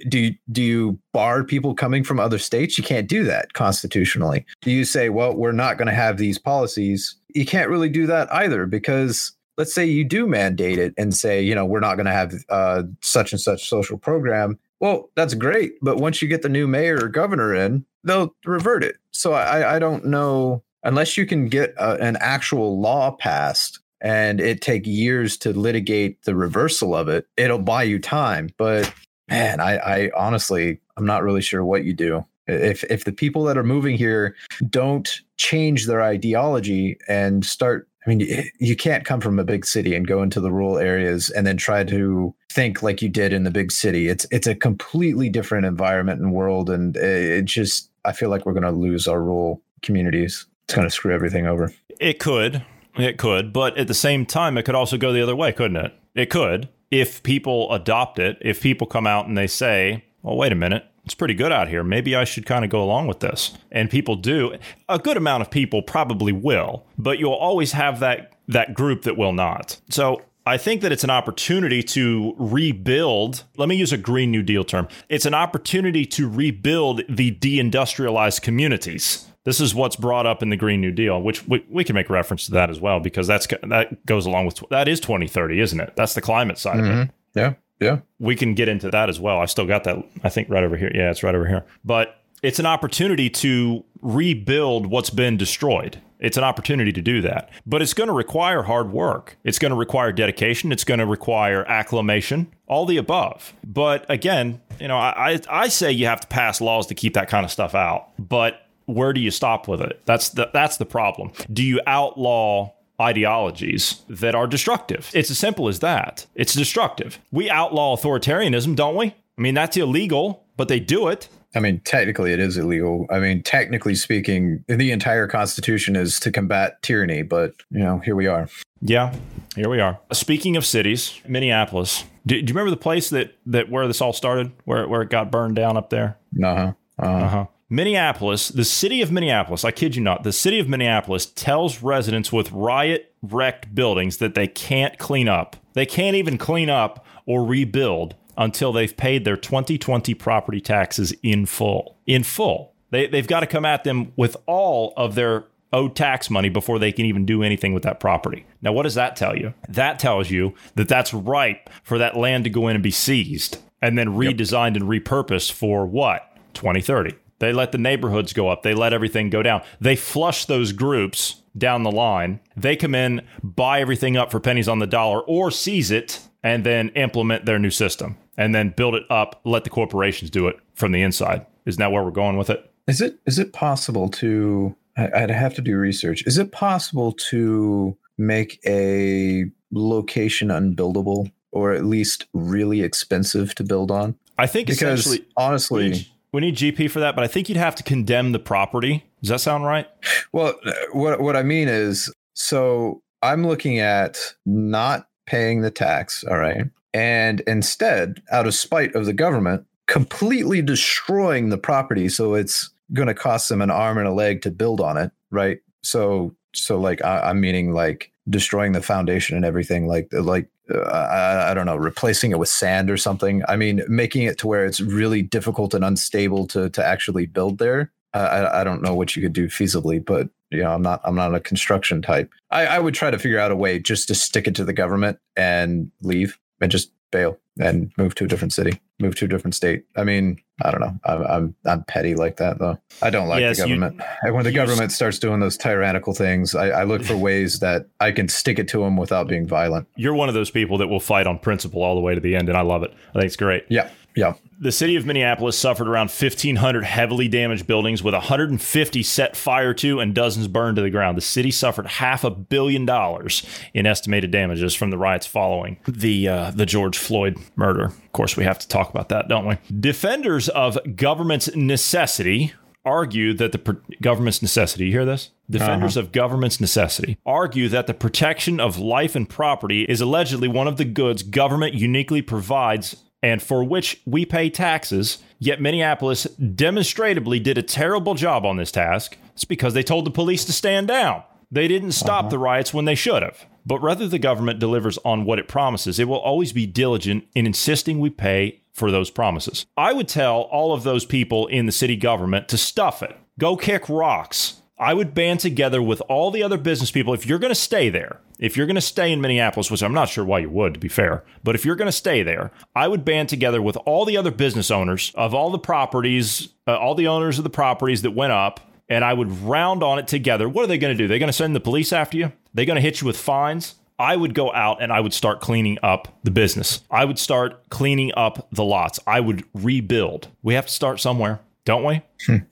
do 0.09 0.19
you, 0.19 0.35
do 0.51 0.61
you 0.61 0.99
bar 1.13 1.45
people 1.45 1.73
coming 1.73 2.03
from 2.03 2.19
other 2.19 2.37
states? 2.37 2.77
You 2.77 2.83
can't 2.83 3.07
do 3.07 3.23
that 3.23 3.53
constitutionally. 3.53 4.45
Do 4.61 4.69
you 4.69 4.83
say, 4.83 5.07
well, 5.07 5.33
we're 5.33 5.53
not 5.53 5.77
going 5.77 5.87
to 5.87 5.93
have 5.93 6.17
these 6.17 6.37
policies? 6.37 7.15
You 7.33 7.45
can't 7.45 7.69
really 7.69 7.89
do 7.89 8.05
that 8.07 8.31
either 8.33 8.65
because 8.65 9.31
let's 9.57 9.73
say 9.73 9.85
you 9.85 10.03
do 10.03 10.27
mandate 10.27 10.77
it 10.77 10.93
and 10.97 11.15
say, 11.15 11.41
you 11.41 11.55
know, 11.55 11.65
we're 11.65 11.79
not 11.79 11.95
going 11.95 12.05
to 12.05 12.11
have 12.11 12.33
uh, 12.49 12.83
such 13.01 13.31
and 13.31 13.39
such 13.39 13.69
social 13.69 13.97
program. 13.97 14.59
Well, 14.79 15.09
that's 15.15 15.33
great, 15.33 15.73
but 15.81 15.97
once 15.97 16.21
you 16.21 16.27
get 16.27 16.41
the 16.41 16.49
new 16.49 16.67
mayor 16.67 17.03
or 17.03 17.09
governor 17.09 17.53
in, 17.53 17.85
they'll 18.03 18.33
revert 18.45 18.83
it. 18.83 18.97
So 19.11 19.33
I, 19.33 19.75
I 19.75 19.79
don't 19.79 20.05
know 20.05 20.63
unless 20.83 21.17
you 21.17 21.25
can 21.25 21.47
get 21.47 21.73
a, 21.77 21.95
an 21.95 22.17
actual 22.19 22.79
law 22.79 23.11
passed 23.11 23.79
and 24.01 24.39
it 24.39 24.61
take 24.61 24.87
years 24.87 25.37
to 25.37 25.51
litigate 25.51 26.23
the 26.23 26.35
reversal 26.35 26.95
of 26.95 27.09
it, 27.09 27.27
it'll 27.35 27.59
buy 27.59 27.83
you 27.83 27.99
time. 27.99 28.49
But 28.57 28.93
man, 29.27 29.59
I, 29.59 29.77
I 29.77 30.11
honestly, 30.15 30.79
I'm 30.95 31.05
not 31.05 31.23
really 31.23 31.41
sure 31.41 31.65
what 31.65 31.83
you 31.83 31.93
do. 31.93 32.25
If 32.47 32.83
if 32.85 33.03
the 33.03 33.11
people 33.11 33.43
that 33.43 33.57
are 33.57 33.63
moving 33.63 33.97
here 33.97 34.35
don't 34.69 35.21
change 35.37 35.85
their 35.85 36.01
ideology 36.01 36.97
and 37.07 37.45
start 37.45 37.88
I 38.05 38.09
mean, 38.09 38.49
you 38.59 38.75
can't 38.75 39.03
come 39.03 39.19
from 39.19 39.39
a 39.39 39.43
big 39.43 39.65
city 39.65 39.93
and 39.93 40.07
go 40.07 40.23
into 40.23 40.39
the 40.39 40.51
rural 40.51 40.77
areas 40.77 41.29
and 41.29 41.45
then 41.45 41.57
try 41.57 41.83
to 41.83 42.33
think 42.49 42.81
like 42.81 43.01
you 43.01 43.09
did 43.09 43.33
in 43.33 43.43
the 43.43 43.51
big 43.51 43.71
city. 43.71 44.07
It's 44.07 44.25
it's 44.31 44.47
a 44.47 44.55
completely 44.55 45.29
different 45.29 45.65
environment 45.65 46.21
and 46.21 46.31
world, 46.31 46.69
and 46.69 46.95
it 46.95 47.45
just 47.45 47.89
I 48.05 48.13
feel 48.13 48.29
like 48.29 48.45
we're 48.45 48.53
going 48.53 48.63
to 48.63 48.71
lose 48.71 49.07
our 49.07 49.21
rural 49.21 49.61
communities. 49.81 50.45
It's 50.65 50.75
going 50.75 50.87
to 50.87 50.93
screw 50.93 51.13
everything 51.13 51.45
over. 51.45 51.73
It 51.99 52.19
could, 52.19 52.63
it 52.95 53.17
could, 53.17 53.51
but 53.51 53.77
at 53.77 53.87
the 53.87 53.93
same 53.93 54.25
time, 54.25 54.57
it 54.57 54.63
could 54.63 54.75
also 54.75 54.97
go 54.97 55.11
the 55.11 55.21
other 55.21 55.35
way, 55.35 55.51
couldn't 55.51 55.77
it? 55.77 55.93
It 56.15 56.29
could 56.29 56.69
if 56.91 57.21
people 57.23 57.71
adopt 57.73 58.17
it. 58.17 58.37
If 58.41 58.61
people 58.61 58.87
come 58.87 59.07
out 59.07 59.27
and 59.27 59.37
they 59.37 59.47
say, 59.47 60.05
"Well, 60.21 60.37
wait 60.37 60.53
a 60.53 60.55
minute, 60.55 60.85
it's 61.09 61.15
pretty 61.15 61.33
good 61.33 61.51
out 61.51 61.67
here. 61.67 61.83
Maybe 61.83 62.15
I 62.15 62.23
should 62.23 62.45
kind 62.45 62.63
of 62.63 62.71
go 62.71 62.83
along 62.83 63.07
with 63.07 63.19
this." 63.19 63.57
And 63.71 63.89
people 63.89 64.15
do. 64.15 64.55
A 64.87 64.99
good 64.99 65.17
amount 65.17 65.41
of 65.41 65.49
people 65.49 65.81
probably 65.81 66.31
will, 66.31 66.85
but 66.97 67.19
you'll 67.19 67.33
always 67.33 67.71
have 67.71 67.99
that 67.99 68.33
that 68.47 68.73
group 68.73 69.03
that 69.03 69.17
will 69.17 69.33
not. 69.33 69.79
So 69.89 70.21
I 70.45 70.57
think 70.57 70.81
that 70.81 70.91
it's 70.91 71.03
an 71.03 71.09
opportunity 71.09 71.83
to 71.83 72.35
rebuild. 72.37 73.43
Let 73.57 73.69
me 73.69 73.75
use 73.75 73.91
a 73.91 73.97
Green 73.97 74.31
New 74.31 74.43
Deal 74.43 74.63
term. 74.63 74.87
It's 75.09 75.25
an 75.25 75.33
opportunity 75.33 76.05
to 76.05 76.29
rebuild 76.29 77.01
the 77.09 77.31
deindustrialized 77.31 78.41
communities 78.41 79.25
this 79.45 79.59
is 79.59 79.73
what's 79.73 79.95
brought 79.95 80.25
up 80.25 80.43
in 80.43 80.49
the 80.49 80.57
Green 80.57 80.81
New 80.81 80.91
Deal, 80.91 81.21
which 81.21 81.47
we, 81.47 81.65
we 81.69 81.83
can 81.83 81.95
make 81.95 82.09
reference 82.09 82.45
to 82.45 82.51
that 82.51 82.69
as 82.69 82.79
well 82.79 82.99
because 82.99 83.25
that's 83.25 83.47
that 83.63 84.05
goes 84.05 84.25
along 84.25 84.45
with 84.45 84.61
that 84.69 84.87
is 84.87 84.99
2030, 84.99 85.59
isn't 85.59 85.79
it? 85.79 85.93
That's 85.95 86.13
the 86.13 86.21
climate 86.21 86.57
side 86.57 86.77
mm-hmm. 86.77 86.85
of 86.85 86.91
it. 86.91 87.09
Mm-hmm. 87.09 87.39
Yeah, 87.39 87.53
yeah. 87.79 87.99
We 88.19 88.35
can 88.35 88.53
get 88.53 88.67
into 88.67 88.89
that 88.91 89.09
as 89.09 89.19
well. 89.19 89.39
I 89.39 89.45
still 89.45 89.65
got 89.65 89.83
that. 89.85 89.97
I 90.23 90.29
think 90.29 90.49
right 90.49 90.63
over 90.63 90.77
here. 90.77 90.91
Yeah, 90.93 91.11
it's 91.11 91.23
right 91.23 91.35
over 91.35 91.47
here. 91.47 91.65
But 91.83 92.21
it's 92.41 92.59
an 92.59 92.65
opportunity 92.65 93.29
to 93.29 93.83
rebuild 94.01 94.87
what's 94.87 95.09
been 95.09 95.37
destroyed. 95.37 96.01
It's 96.19 96.35
an 96.35 96.43
opportunity 96.43 96.91
to 96.91 97.01
do 97.01 97.21
that. 97.21 97.49
But 97.65 97.81
it's 97.81 97.93
going 97.93 98.07
to 98.07 98.13
require 98.13 98.63
hard 98.63 98.91
work. 98.91 99.37
It's 99.43 99.57
going 99.57 99.71
to 99.71 99.77
require 99.77 100.11
dedication. 100.11 100.71
It's 100.71 100.83
going 100.83 100.99
to 100.99 101.05
require 101.05 101.65
acclamation, 101.65 102.53
all 102.67 102.85
the 102.85 102.97
above. 102.97 103.53
But 103.63 104.05
again, 104.09 104.61
you 104.79 104.89
know, 104.89 104.97
I, 104.97 105.39
I 105.49 105.69
say 105.69 105.91
you 105.91 106.07
have 106.07 106.19
to 106.21 106.27
pass 106.27 106.59
laws 106.59 106.87
to 106.87 106.95
keep 106.95 107.13
that 107.13 107.29
kind 107.29 107.45
of 107.45 107.51
stuff 107.51 107.73
out. 107.73 108.09
But 108.19 108.65
where 108.85 109.13
do 109.13 109.21
you 109.21 109.31
stop 109.31 109.67
with 109.67 109.81
it? 109.81 110.01
That's 110.05 110.29
the 110.29 110.49
that's 110.51 110.77
the 110.77 110.85
problem. 110.85 111.31
Do 111.51 111.63
you 111.63 111.79
outlaw 111.85 112.73
ideologies 112.99 114.01
that 114.09 114.35
are 114.35 114.47
destructive? 114.47 115.09
It's 115.13 115.31
as 115.31 115.37
simple 115.37 115.67
as 115.67 115.79
that. 115.79 116.25
It's 116.35 116.53
destructive. 116.53 117.19
We 117.31 117.49
outlaw 117.49 117.95
authoritarianism, 117.95 118.75
don't 118.75 118.95
we? 118.95 119.07
I 119.07 119.41
mean, 119.41 119.53
that's 119.55 119.77
illegal, 119.77 120.43
but 120.57 120.67
they 120.67 120.79
do 120.79 121.07
it. 121.07 121.29
I 121.55 121.59
mean, 121.59 121.79
technically, 121.79 122.31
it 122.31 122.39
is 122.39 122.57
illegal. 122.57 123.07
I 123.09 123.19
mean, 123.19 123.41
technically 123.41 123.95
speaking, 123.95 124.63
the 124.67 124.91
entire 124.91 125.27
Constitution 125.27 125.95
is 125.95 126.19
to 126.19 126.31
combat 126.31 126.81
tyranny, 126.83 127.23
but, 127.23 127.55
you 127.71 127.79
know, 127.79 127.99
here 127.99 128.15
we 128.15 128.27
are. 128.27 128.47
Yeah, 128.81 129.15
here 129.55 129.69
we 129.69 129.79
are. 129.79 129.99
Speaking 130.13 130.57
of 130.57 130.65
cities, 130.65 131.19
Minneapolis. 131.27 132.03
Do, 132.27 132.39
do 132.39 132.51
you 132.51 132.53
remember 132.53 132.69
the 132.69 132.77
place 132.77 133.09
that, 133.09 133.35
that 133.47 133.69
where 133.69 133.87
this 133.87 134.01
all 134.01 134.13
started, 134.13 134.51
where, 134.65 134.87
where 134.87 135.01
it 135.01 135.09
got 135.09 135.31
burned 135.31 135.55
down 135.55 135.75
up 135.75 135.89
there? 135.89 136.17
Uh 136.41 136.55
huh. 136.55 136.73
Uh-huh. 136.99 137.11
uh-huh. 137.11 137.45
Minneapolis, 137.71 138.49
the 138.49 138.65
city 138.65 139.01
of 139.03 139.11
Minneapolis, 139.11 139.63
I 139.63 139.69
kid 139.69 139.95
you 139.95 140.01
not, 140.01 140.23
the 140.23 140.33
city 140.33 140.59
of 140.59 140.67
Minneapolis 140.67 141.27
tells 141.27 141.83
residents 141.83 142.31
with 142.31 142.51
riot 142.51 143.13
wrecked 143.21 143.75
buildings 143.75 144.17
that 144.17 144.33
they 144.33 144.47
can't 144.47 144.97
clean 144.97 145.29
up. 145.29 145.55
They 145.73 145.85
can't 145.85 146.15
even 146.15 146.39
clean 146.39 146.69
up 146.69 147.05
or 147.27 147.45
rebuild 147.45 148.15
until 148.35 148.73
they've 148.73 148.95
paid 148.95 149.23
their 149.23 149.37
2020 149.37 150.15
property 150.15 150.59
taxes 150.59 151.13
in 151.21 151.45
full. 151.45 151.97
In 152.07 152.23
full. 152.23 152.73
They, 152.89 153.05
they've 153.05 153.27
got 153.27 153.41
to 153.41 153.47
come 153.47 153.65
at 153.65 153.83
them 153.83 154.13
with 154.15 154.35
all 154.47 154.93
of 154.97 155.13
their 155.13 155.45
owed 155.71 155.95
tax 155.95 156.31
money 156.31 156.49
before 156.49 156.79
they 156.79 156.91
can 156.91 157.05
even 157.05 157.23
do 157.23 157.43
anything 157.43 157.75
with 157.75 157.83
that 157.83 157.99
property. 157.99 158.47
Now, 158.63 158.71
what 158.71 158.83
does 158.83 158.95
that 158.95 159.15
tell 159.15 159.37
you? 159.37 159.53
That 159.67 159.99
tells 159.99 160.31
you 160.31 160.55
that 160.73 160.87
that's 160.87 161.13
ripe 161.13 161.69
for 161.83 161.99
that 161.99 162.17
land 162.17 162.45
to 162.45 162.49
go 162.49 162.67
in 162.67 162.75
and 162.75 162.83
be 162.83 162.89
seized 162.89 163.59
and 163.79 163.95
then 163.95 164.09
redesigned 164.09 164.75
and 164.75 164.85
repurposed 164.85 165.51
for 165.51 165.85
what? 165.85 166.25
2030. 166.55 167.13
They 167.39 167.53
let 167.53 167.71
the 167.71 167.77
neighborhoods 167.77 168.33
go 168.33 168.49
up. 168.49 168.63
They 168.63 168.73
let 168.73 168.93
everything 168.93 169.29
go 169.29 169.41
down. 169.41 169.61
They 169.79 169.95
flush 169.95 170.45
those 170.45 170.71
groups 170.71 171.41
down 171.57 171.83
the 171.83 171.91
line. 171.91 172.39
They 172.55 172.75
come 172.75 172.95
in, 172.95 173.21
buy 173.43 173.81
everything 173.81 174.17
up 174.17 174.31
for 174.31 174.39
pennies 174.39 174.67
on 174.67 174.79
the 174.79 174.87
dollar 174.87 175.21
or 175.21 175.51
seize 175.51 175.91
it 175.91 176.19
and 176.43 176.65
then 176.65 176.89
implement 176.89 177.45
their 177.45 177.59
new 177.59 177.71
system 177.71 178.17
and 178.37 178.55
then 178.55 178.73
build 178.75 178.95
it 178.95 179.03
up, 179.09 179.41
let 179.43 179.63
the 179.63 179.69
corporations 179.69 180.29
do 180.29 180.47
it 180.47 180.57
from 180.73 180.91
the 180.91 181.01
inside. 181.01 181.45
Isn't 181.65 181.79
that 181.79 181.91
where 181.91 182.03
we're 182.03 182.11
going 182.11 182.37
with 182.37 182.49
it? 182.49 182.71
Is 182.87 183.01
it 183.01 183.19
is 183.25 183.37
it 183.37 183.53
possible 183.53 184.09
to 184.09 184.75
I, 184.97 185.21
would 185.21 185.29
have 185.29 185.53
to 185.55 185.61
do 185.61 185.77
research. 185.77 186.25
Is 186.25 186.37
it 186.37 186.51
possible 186.51 187.11
to 187.29 187.97
make 188.17 188.59
a 188.65 189.45
location 189.71 190.49
unbuildable 190.49 191.31
or 191.51 191.73
at 191.73 191.85
least 191.85 192.25
really 192.33 192.81
expensive 192.81 193.55
to 193.55 193.63
build 193.63 193.91
on? 193.91 194.15
I 194.37 194.47
think 194.47 194.67
because 194.67 195.19
honestly, 195.37 195.89
need, 195.89 196.07
we 196.31 196.41
need, 196.41 196.55
GP 196.55 196.91
for 196.91 196.99
that, 196.99 197.15
but 197.15 197.23
I 197.23 197.27
think 197.27 197.49
you'd 197.49 197.57
have 197.57 197.75
to 197.75 197.83
condemn 197.83 198.31
the 198.31 198.39
property. 198.39 199.03
Does 199.21 199.29
that 199.29 199.41
sound 199.41 199.65
right? 199.65 199.87
Well, 200.31 200.53
what 200.91 201.21
what 201.21 201.35
I 201.35 201.43
mean 201.43 201.67
is, 201.67 202.13
so 202.33 203.01
I'm 203.21 203.45
looking 203.45 203.79
at 203.79 204.19
not 204.45 205.07
paying 205.25 205.61
the 205.61 205.71
tax, 205.71 206.23
all 206.23 206.37
right, 206.37 206.65
and 206.93 207.41
instead, 207.41 208.21
out 208.31 208.47
of 208.47 208.53
spite 208.53 208.95
of 208.95 209.05
the 209.05 209.13
government, 209.13 209.65
completely 209.87 210.61
destroying 210.61 211.49
the 211.49 211.57
property 211.57 212.09
so 212.09 212.35
it's 212.35 212.69
going 212.93 213.07
to 213.07 213.13
cost 213.13 213.49
them 213.49 213.61
an 213.61 213.71
arm 213.71 213.97
and 213.97 214.07
a 214.07 214.13
leg 214.13 214.41
to 214.43 214.51
build 214.51 214.79
on 214.79 214.97
it, 214.97 215.11
right? 215.31 215.59
So, 215.83 216.35
so 216.53 216.79
like 216.79 217.03
I, 217.03 217.31
am 217.31 217.41
meaning 217.41 217.73
like 217.73 218.11
destroying 218.29 218.73
the 218.73 218.81
foundation 218.81 219.35
and 219.35 219.45
everything, 219.45 219.87
like 219.87 220.07
like 220.11 220.47
I, 220.71 221.51
I, 221.51 221.53
don't 221.53 221.65
know, 221.65 221.75
replacing 221.75 222.31
it 222.31 222.39
with 222.39 222.49
sand 222.49 222.89
or 222.89 222.97
something. 222.97 223.43
I 223.47 223.55
mean, 223.55 223.81
making 223.87 224.23
it 224.23 224.37
to 224.39 224.47
where 224.47 224.65
it's 224.65 224.79
really 224.79 225.21
difficult 225.21 225.73
and 225.73 225.83
unstable 225.83 226.47
to 226.47 226.69
to 226.69 226.85
actually 226.85 227.25
build 227.25 227.57
there. 227.57 227.91
I, 228.13 228.61
I 228.61 228.63
don't 228.63 228.81
know 228.81 228.95
what 228.95 229.15
you 229.15 229.21
could 229.21 229.33
do 229.33 229.47
feasibly, 229.47 230.03
but 230.03 230.29
you 230.49 230.63
know, 230.63 230.71
I'm 230.71 230.81
not 230.81 231.01
I'm 231.03 231.15
not 231.15 231.35
a 231.35 231.39
construction 231.39 232.01
type. 232.01 232.31
I, 232.51 232.65
I 232.65 232.79
would 232.79 232.93
try 232.93 233.11
to 233.11 233.19
figure 233.19 233.39
out 233.39 233.51
a 233.51 233.55
way 233.55 233.79
just 233.79 234.07
to 234.07 234.15
stick 234.15 234.47
it 234.47 234.55
to 234.55 234.65
the 234.65 234.73
government 234.73 235.19
and 235.35 235.91
leave 236.01 236.39
and 236.61 236.71
just 236.71 236.91
bail 237.11 237.37
and 237.59 237.91
move 237.97 238.15
to 238.15 238.23
a 238.23 238.27
different 238.27 238.53
city, 238.53 238.79
move 238.99 239.15
to 239.15 239.25
a 239.25 239.27
different 239.27 239.53
state. 239.53 239.83
I 239.95 240.03
mean, 240.03 240.37
I 240.61 240.71
don't 240.71 240.81
know. 240.81 240.99
I'm 241.03 241.23
I'm, 241.23 241.55
I'm 241.65 241.83
petty 241.83 242.15
like 242.15 242.37
that 242.37 242.59
though. 242.59 242.79
I 243.01 243.09
don't 243.09 243.27
like 243.27 243.41
yes, 243.41 243.57
the 243.57 243.63
government. 243.63 244.01
You, 244.23 244.33
when 244.33 244.43
the 244.43 244.51
government 244.51 244.91
starts 244.91 245.19
doing 245.19 245.39
those 245.39 245.57
tyrannical 245.57 246.13
things, 246.13 246.55
I, 246.55 246.69
I, 246.69 246.83
look 246.83 247.03
for 247.03 247.17
ways 247.29 247.59
that 247.59 247.87
I 247.99 248.11
can 248.11 248.27
stick 248.27 248.59
it 248.59 248.67
to 248.69 248.79
them 248.79 248.97
without 248.97 249.27
being 249.27 249.47
violent. 249.47 249.87
You're 249.95 250.13
one 250.13 250.29
of 250.29 250.35
those 250.35 250.51
people 250.51 250.77
that 250.77 250.87
will 250.87 250.99
fight 250.99 251.27
on 251.27 251.39
principle 251.39 251.83
all 251.83 251.95
the 251.95 252.01
way 252.01 252.15
to 252.15 252.21
the 252.21 252.35
end, 252.35 252.49
and 252.49 252.57
I 252.57 252.61
love 252.61 252.83
it. 252.83 252.93
I 253.09 253.13
think 253.13 253.25
it's 253.25 253.35
great. 253.35 253.65
Yeah. 253.69 253.89
Yeah. 254.19 254.33
The 254.59 254.73
city 254.73 254.97
of 254.97 255.05
Minneapolis 255.05 255.57
suffered 255.57 255.87
around 255.87 256.09
1,500 256.09 256.83
heavily 256.83 257.29
damaged 257.29 257.65
buildings 257.65 258.03
with 258.03 258.13
150 258.13 259.03
set 259.03 259.37
fire 259.37 259.73
to 259.75 260.01
and 260.01 260.13
dozens 260.13 260.49
burned 260.49 260.75
to 260.75 260.81
the 260.81 260.89
ground. 260.89 261.17
The 261.17 261.21
city 261.21 261.49
suffered 261.51 261.87
half 261.87 262.25
a 262.25 262.29
billion 262.29 262.85
dollars 262.85 263.43
in 263.73 263.85
estimated 263.85 264.31
damages 264.31 264.75
from 264.75 264.89
the 264.89 264.97
riots 264.97 265.25
following 265.25 265.77
the 265.87 266.27
uh, 266.27 266.51
the 266.51 266.65
George 266.65 266.97
Floyd 266.97 267.37
murder. 267.55 267.85
Of 267.85 268.11
course, 268.11 268.35
we 268.35 268.43
have 268.43 268.59
to 268.59 268.67
talk 268.67 268.89
about 268.89 269.07
that, 269.09 269.29
don't 269.29 269.45
we? 269.45 269.57
Defenders 269.79 270.49
of 270.49 270.77
government's 270.97 271.55
necessity 271.55 272.53
argue 272.83 273.33
that 273.33 273.51
the 273.51 273.77
government's 274.01 274.41
necessity, 274.41 274.87
you 274.87 274.91
hear 274.91 275.05
this? 275.05 275.31
Defenders 275.49 275.95
uh-huh. 275.95 276.07
of 276.07 276.11
government's 276.11 276.59
necessity 276.59 277.17
argue 277.25 277.69
that 277.69 277.87
the 277.87 277.93
protection 277.93 278.59
of 278.59 278.77
life 278.77 279.15
and 279.15 279.29
property 279.29 279.83
is 279.83 280.01
allegedly 280.01 280.47
one 280.47 280.67
of 280.67 280.77
the 280.77 280.85
goods 280.85 281.23
government 281.23 281.73
uniquely 281.73 282.21
provides 282.21 282.97
and 283.21 283.41
for 283.41 283.63
which 283.63 284.01
we 284.05 284.25
pay 284.25 284.49
taxes, 284.49 285.19
yet 285.39 285.61
Minneapolis 285.61 286.23
demonstrably 286.23 287.39
did 287.39 287.57
a 287.57 287.63
terrible 287.63 288.15
job 288.15 288.45
on 288.45 288.57
this 288.57 288.71
task. 288.71 289.17
It's 289.33 289.45
because 289.45 289.73
they 289.73 289.83
told 289.83 290.05
the 290.05 290.11
police 290.11 290.45
to 290.45 290.53
stand 290.53 290.87
down. 290.87 291.23
They 291.51 291.67
didn't 291.67 291.93
stop 291.93 292.25
uh-huh. 292.25 292.29
the 292.29 292.39
riots 292.39 292.73
when 292.73 292.85
they 292.85 292.95
should 292.95 293.23
have. 293.23 293.45
But 293.65 293.81
rather 293.81 294.07
the 294.07 294.19
government 294.19 294.59
delivers 294.59 294.97
on 295.05 295.25
what 295.25 295.39
it 295.39 295.47
promises, 295.47 295.99
it 295.99 296.07
will 296.07 296.19
always 296.19 296.53
be 296.53 296.65
diligent 296.65 297.25
in 297.35 297.45
insisting 297.45 297.99
we 297.99 298.09
pay 298.09 298.61
for 298.73 298.91
those 298.91 299.09
promises. 299.09 299.65
I 299.75 299.93
would 299.93 300.07
tell 300.07 300.41
all 300.41 300.73
of 300.73 300.83
those 300.83 301.05
people 301.05 301.47
in 301.47 301.65
the 301.65 301.71
city 301.71 301.95
government 301.95 302.47
to 302.49 302.57
stuff 302.57 303.03
it. 303.03 303.15
Go 303.37 303.57
kick 303.57 303.89
rocks. 303.89 304.58
I 304.79 304.93
would 304.93 305.13
band 305.13 305.41
together 305.41 305.81
with 305.81 306.01
all 306.07 306.31
the 306.31 306.41
other 306.41 306.57
business 306.57 306.89
people. 306.89 307.13
If 307.13 307.25
you're 307.25 307.39
going 307.39 307.51
to 307.51 307.55
stay 307.55 307.89
there, 307.89 308.21
if 308.39 308.55
you're 308.55 308.65
going 308.65 308.75
to 308.75 308.81
stay 308.81 309.11
in 309.11 309.19
Minneapolis, 309.19 309.69
which 309.69 309.83
I'm 309.83 309.93
not 309.93 310.07
sure 310.07 310.23
why 310.23 310.39
you 310.39 310.49
would, 310.49 310.75
to 310.75 310.79
be 310.79 310.87
fair, 310.87 311.25
but 311.43 311.53
if 311.53 311.65
you're 311.65 311.75
going 311.75 311.87
to 311.87 311.91
stay 311.91 312.23
there, 312.23 312.51
I 312.73 312.87
would 312.87 313.03
band 313.03 313.27
together 313.27 313.61
with 313.61 313.75
all 313.85 314.05
the 314.05 314.15
other 314.15 314.31
business 314.31 314.71
owners 314.71 315.11
of 315.15 315.33
all 315.33 315.49
the 315.49 315.59
properties, 315.59 316.49
uh, 316.65 316.77
all 316.77 316.95
the 316.95 317.07
owners 317.07 317.37
of 317.37 317.43
the 317.43 317.49
properties 317.49 318.03
that 318.03 318.11
went 318.11 318.31
up, 318.31 318.61
and 318.87 319.03
I 319.03 319.13
would 319.13 319.41
round 319.41 319.83
on 319.83 319.99
it 319.99 320.07
together. 320.07 320.47
What 320.47 320.63
are 320.63 320.67
they 320.67 320.77
going 320.77 320.95
to 320.95 320.97
do? 320.97 321.09
They're 321.09 321.19
going 321.19 321.27
to 321.27 321.33
send 321.33 321.55
the 321.55 321.59
police 321.59 321.91
after 321.91 322.17
you? 322.17 322.31
They're 322.53 322.65
going 322.65 322.77
to 322.77 322.81
hit 322.81 323.01
you 323.01 323.07
with 323.07 323.17
fines? 323.17 323.75
I 323.99 324.15
would 324.15 324.33
go 324.33 324.53
out 324.53 324.81
and 324.81 324.93
I 324.93 325.01
would 325.01 325.13
start 325.13 325.41
cleaning 325.41 325.77
up 325.83 326.07
the 326.23 326.31
business. 326.31 326.81
I 326.89 327.03
would 327.03 327.19
start 327.19 327.67
cleaning 327.69 328.13
up 328.15 328.47
the 328.49 328.63
lots. 328.63 328.97
I 329.05 329.19
would 329.19 329.43
rebuild. 329.53 330.29
We 330.41 330.53
have 330.53 330.67
to 330.67 330.71
start 330.71 331.01
somewhere 331.01 331.41
don't 331.69 331.83
we? 331.83 332.01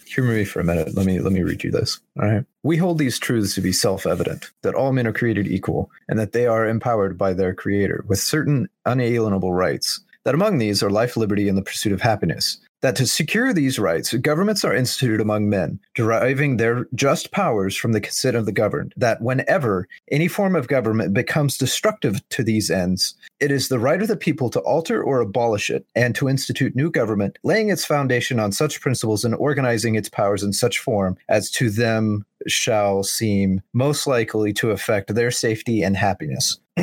Humor 0.05 0.34
me 0.34 0.45
for 0.45 0.59
a 0.59 0.63
minute. 0.63 0.93
Let 0.93 1.07
me 1.07 1.20
let 1.20 1.34
me 1.34 1.41
read 1.41 1.63
you 1.63 1.72
this. 1.72 1.99
All 2.22 2.28
right. 2.28 2.45
We 2.61 2.78
hold 2.78 2.99
these 2.99 3.18
truths 3.18 3.55
to 3.55 3.61
be 3.61 3.74
self-evident 3.74 4.51
that 4.61 4.76
all 4.76 4.93
men 4.93 5.07
are 5.07 5.11
created 5.11 5.47
equal 5.47 5.89
and 6.07 6.20
that 6.20 6.34
they 6.34 6.45
are 6.45 6.68
empowered 6.68 7.18
by 7.18 7.34
their 7.34 7.55
creator 7.55 8.05
with 8.07 8.20
certain 8.20 8.70
unalienable 8.86 9.53
rights. 9.53 10.01
That 10.24 10.36
among 10.36 10.59
these 10.59 10.84
are 10.84 10.91
life, 10.91 11.18
liberty, 11.18 11.49
and 11.49 11.57
the 11.57 11.63
pursuit 11.63 11.93
of 11.93 12.01
happiness 12.01 12.59
that 12.82 12.95
to 12.95 13.07
secure 13.07 13.53
these 13.53 13.80
rights, 13.80 14.13
governments 14.13 14.63
are 14.63 14.75
instituted 14.75 15.21
among 15.21 15.49
men, 15.49 15.80
deriving 15.95 16.57
their 16.57 16.88
just 16.93 17.32
powers 17.32 17.75
from 17.75 17.91
the 17.91 18.01
consent 18.01 18.38
of 18.38 18.45
the 18.45 18.51
governed, 18.51 18.93
that 18.97 19.21
whenever 19.21 19.88
any 20.11 20.28
form 20.28 20.55
of 20.55 20.67
government 20.67 21.13
becomes 21.13 21.57
destructive 21.57 22.28
to 22.30 22.43
these 22.43 22.69
ends, 22.69 23.15
it 23.39 23.51
is 23.51 23.69
the 23.69 23.80
right 23.80 24.01
of 24.01 24.07
the 24.07 24.17
people 24.17 24.49
to 24.49 24.59
alter 24.61 25.01
or 25.01 25.21
abolish 25.21 25.69
it, 25.69 25.86
and 25.95 26.15
to 26.15 26.30
institute 26.30 26.75
new 26.75 26.91
government, 26.91 27.38
laying 27.43 27.69
its 27.69 27.86
foundation 27.86 28.39
on 28.39 28.51
such 28.51 28.82
principles 28.82 29.25
and 29.25 29.36
organizing 29.36 29.95
its 29.95 30.09
powers 30.09 30.43
in 30.43 30.53
such 30.53 30.80
form 30.80 31.17
as 31.30 31.49
to 31.51 31.69
them 31.69 32.25
shall 32.47 33.03
seem 33.03 33.61
most 33.73 34.07
likely 34.07 34.53
to 34.53 34.71
affect 34.71 35.13
their 35.13 35.32
safety 35.32 35.82
and 35.82 35.97
happiness. 35.97 36.59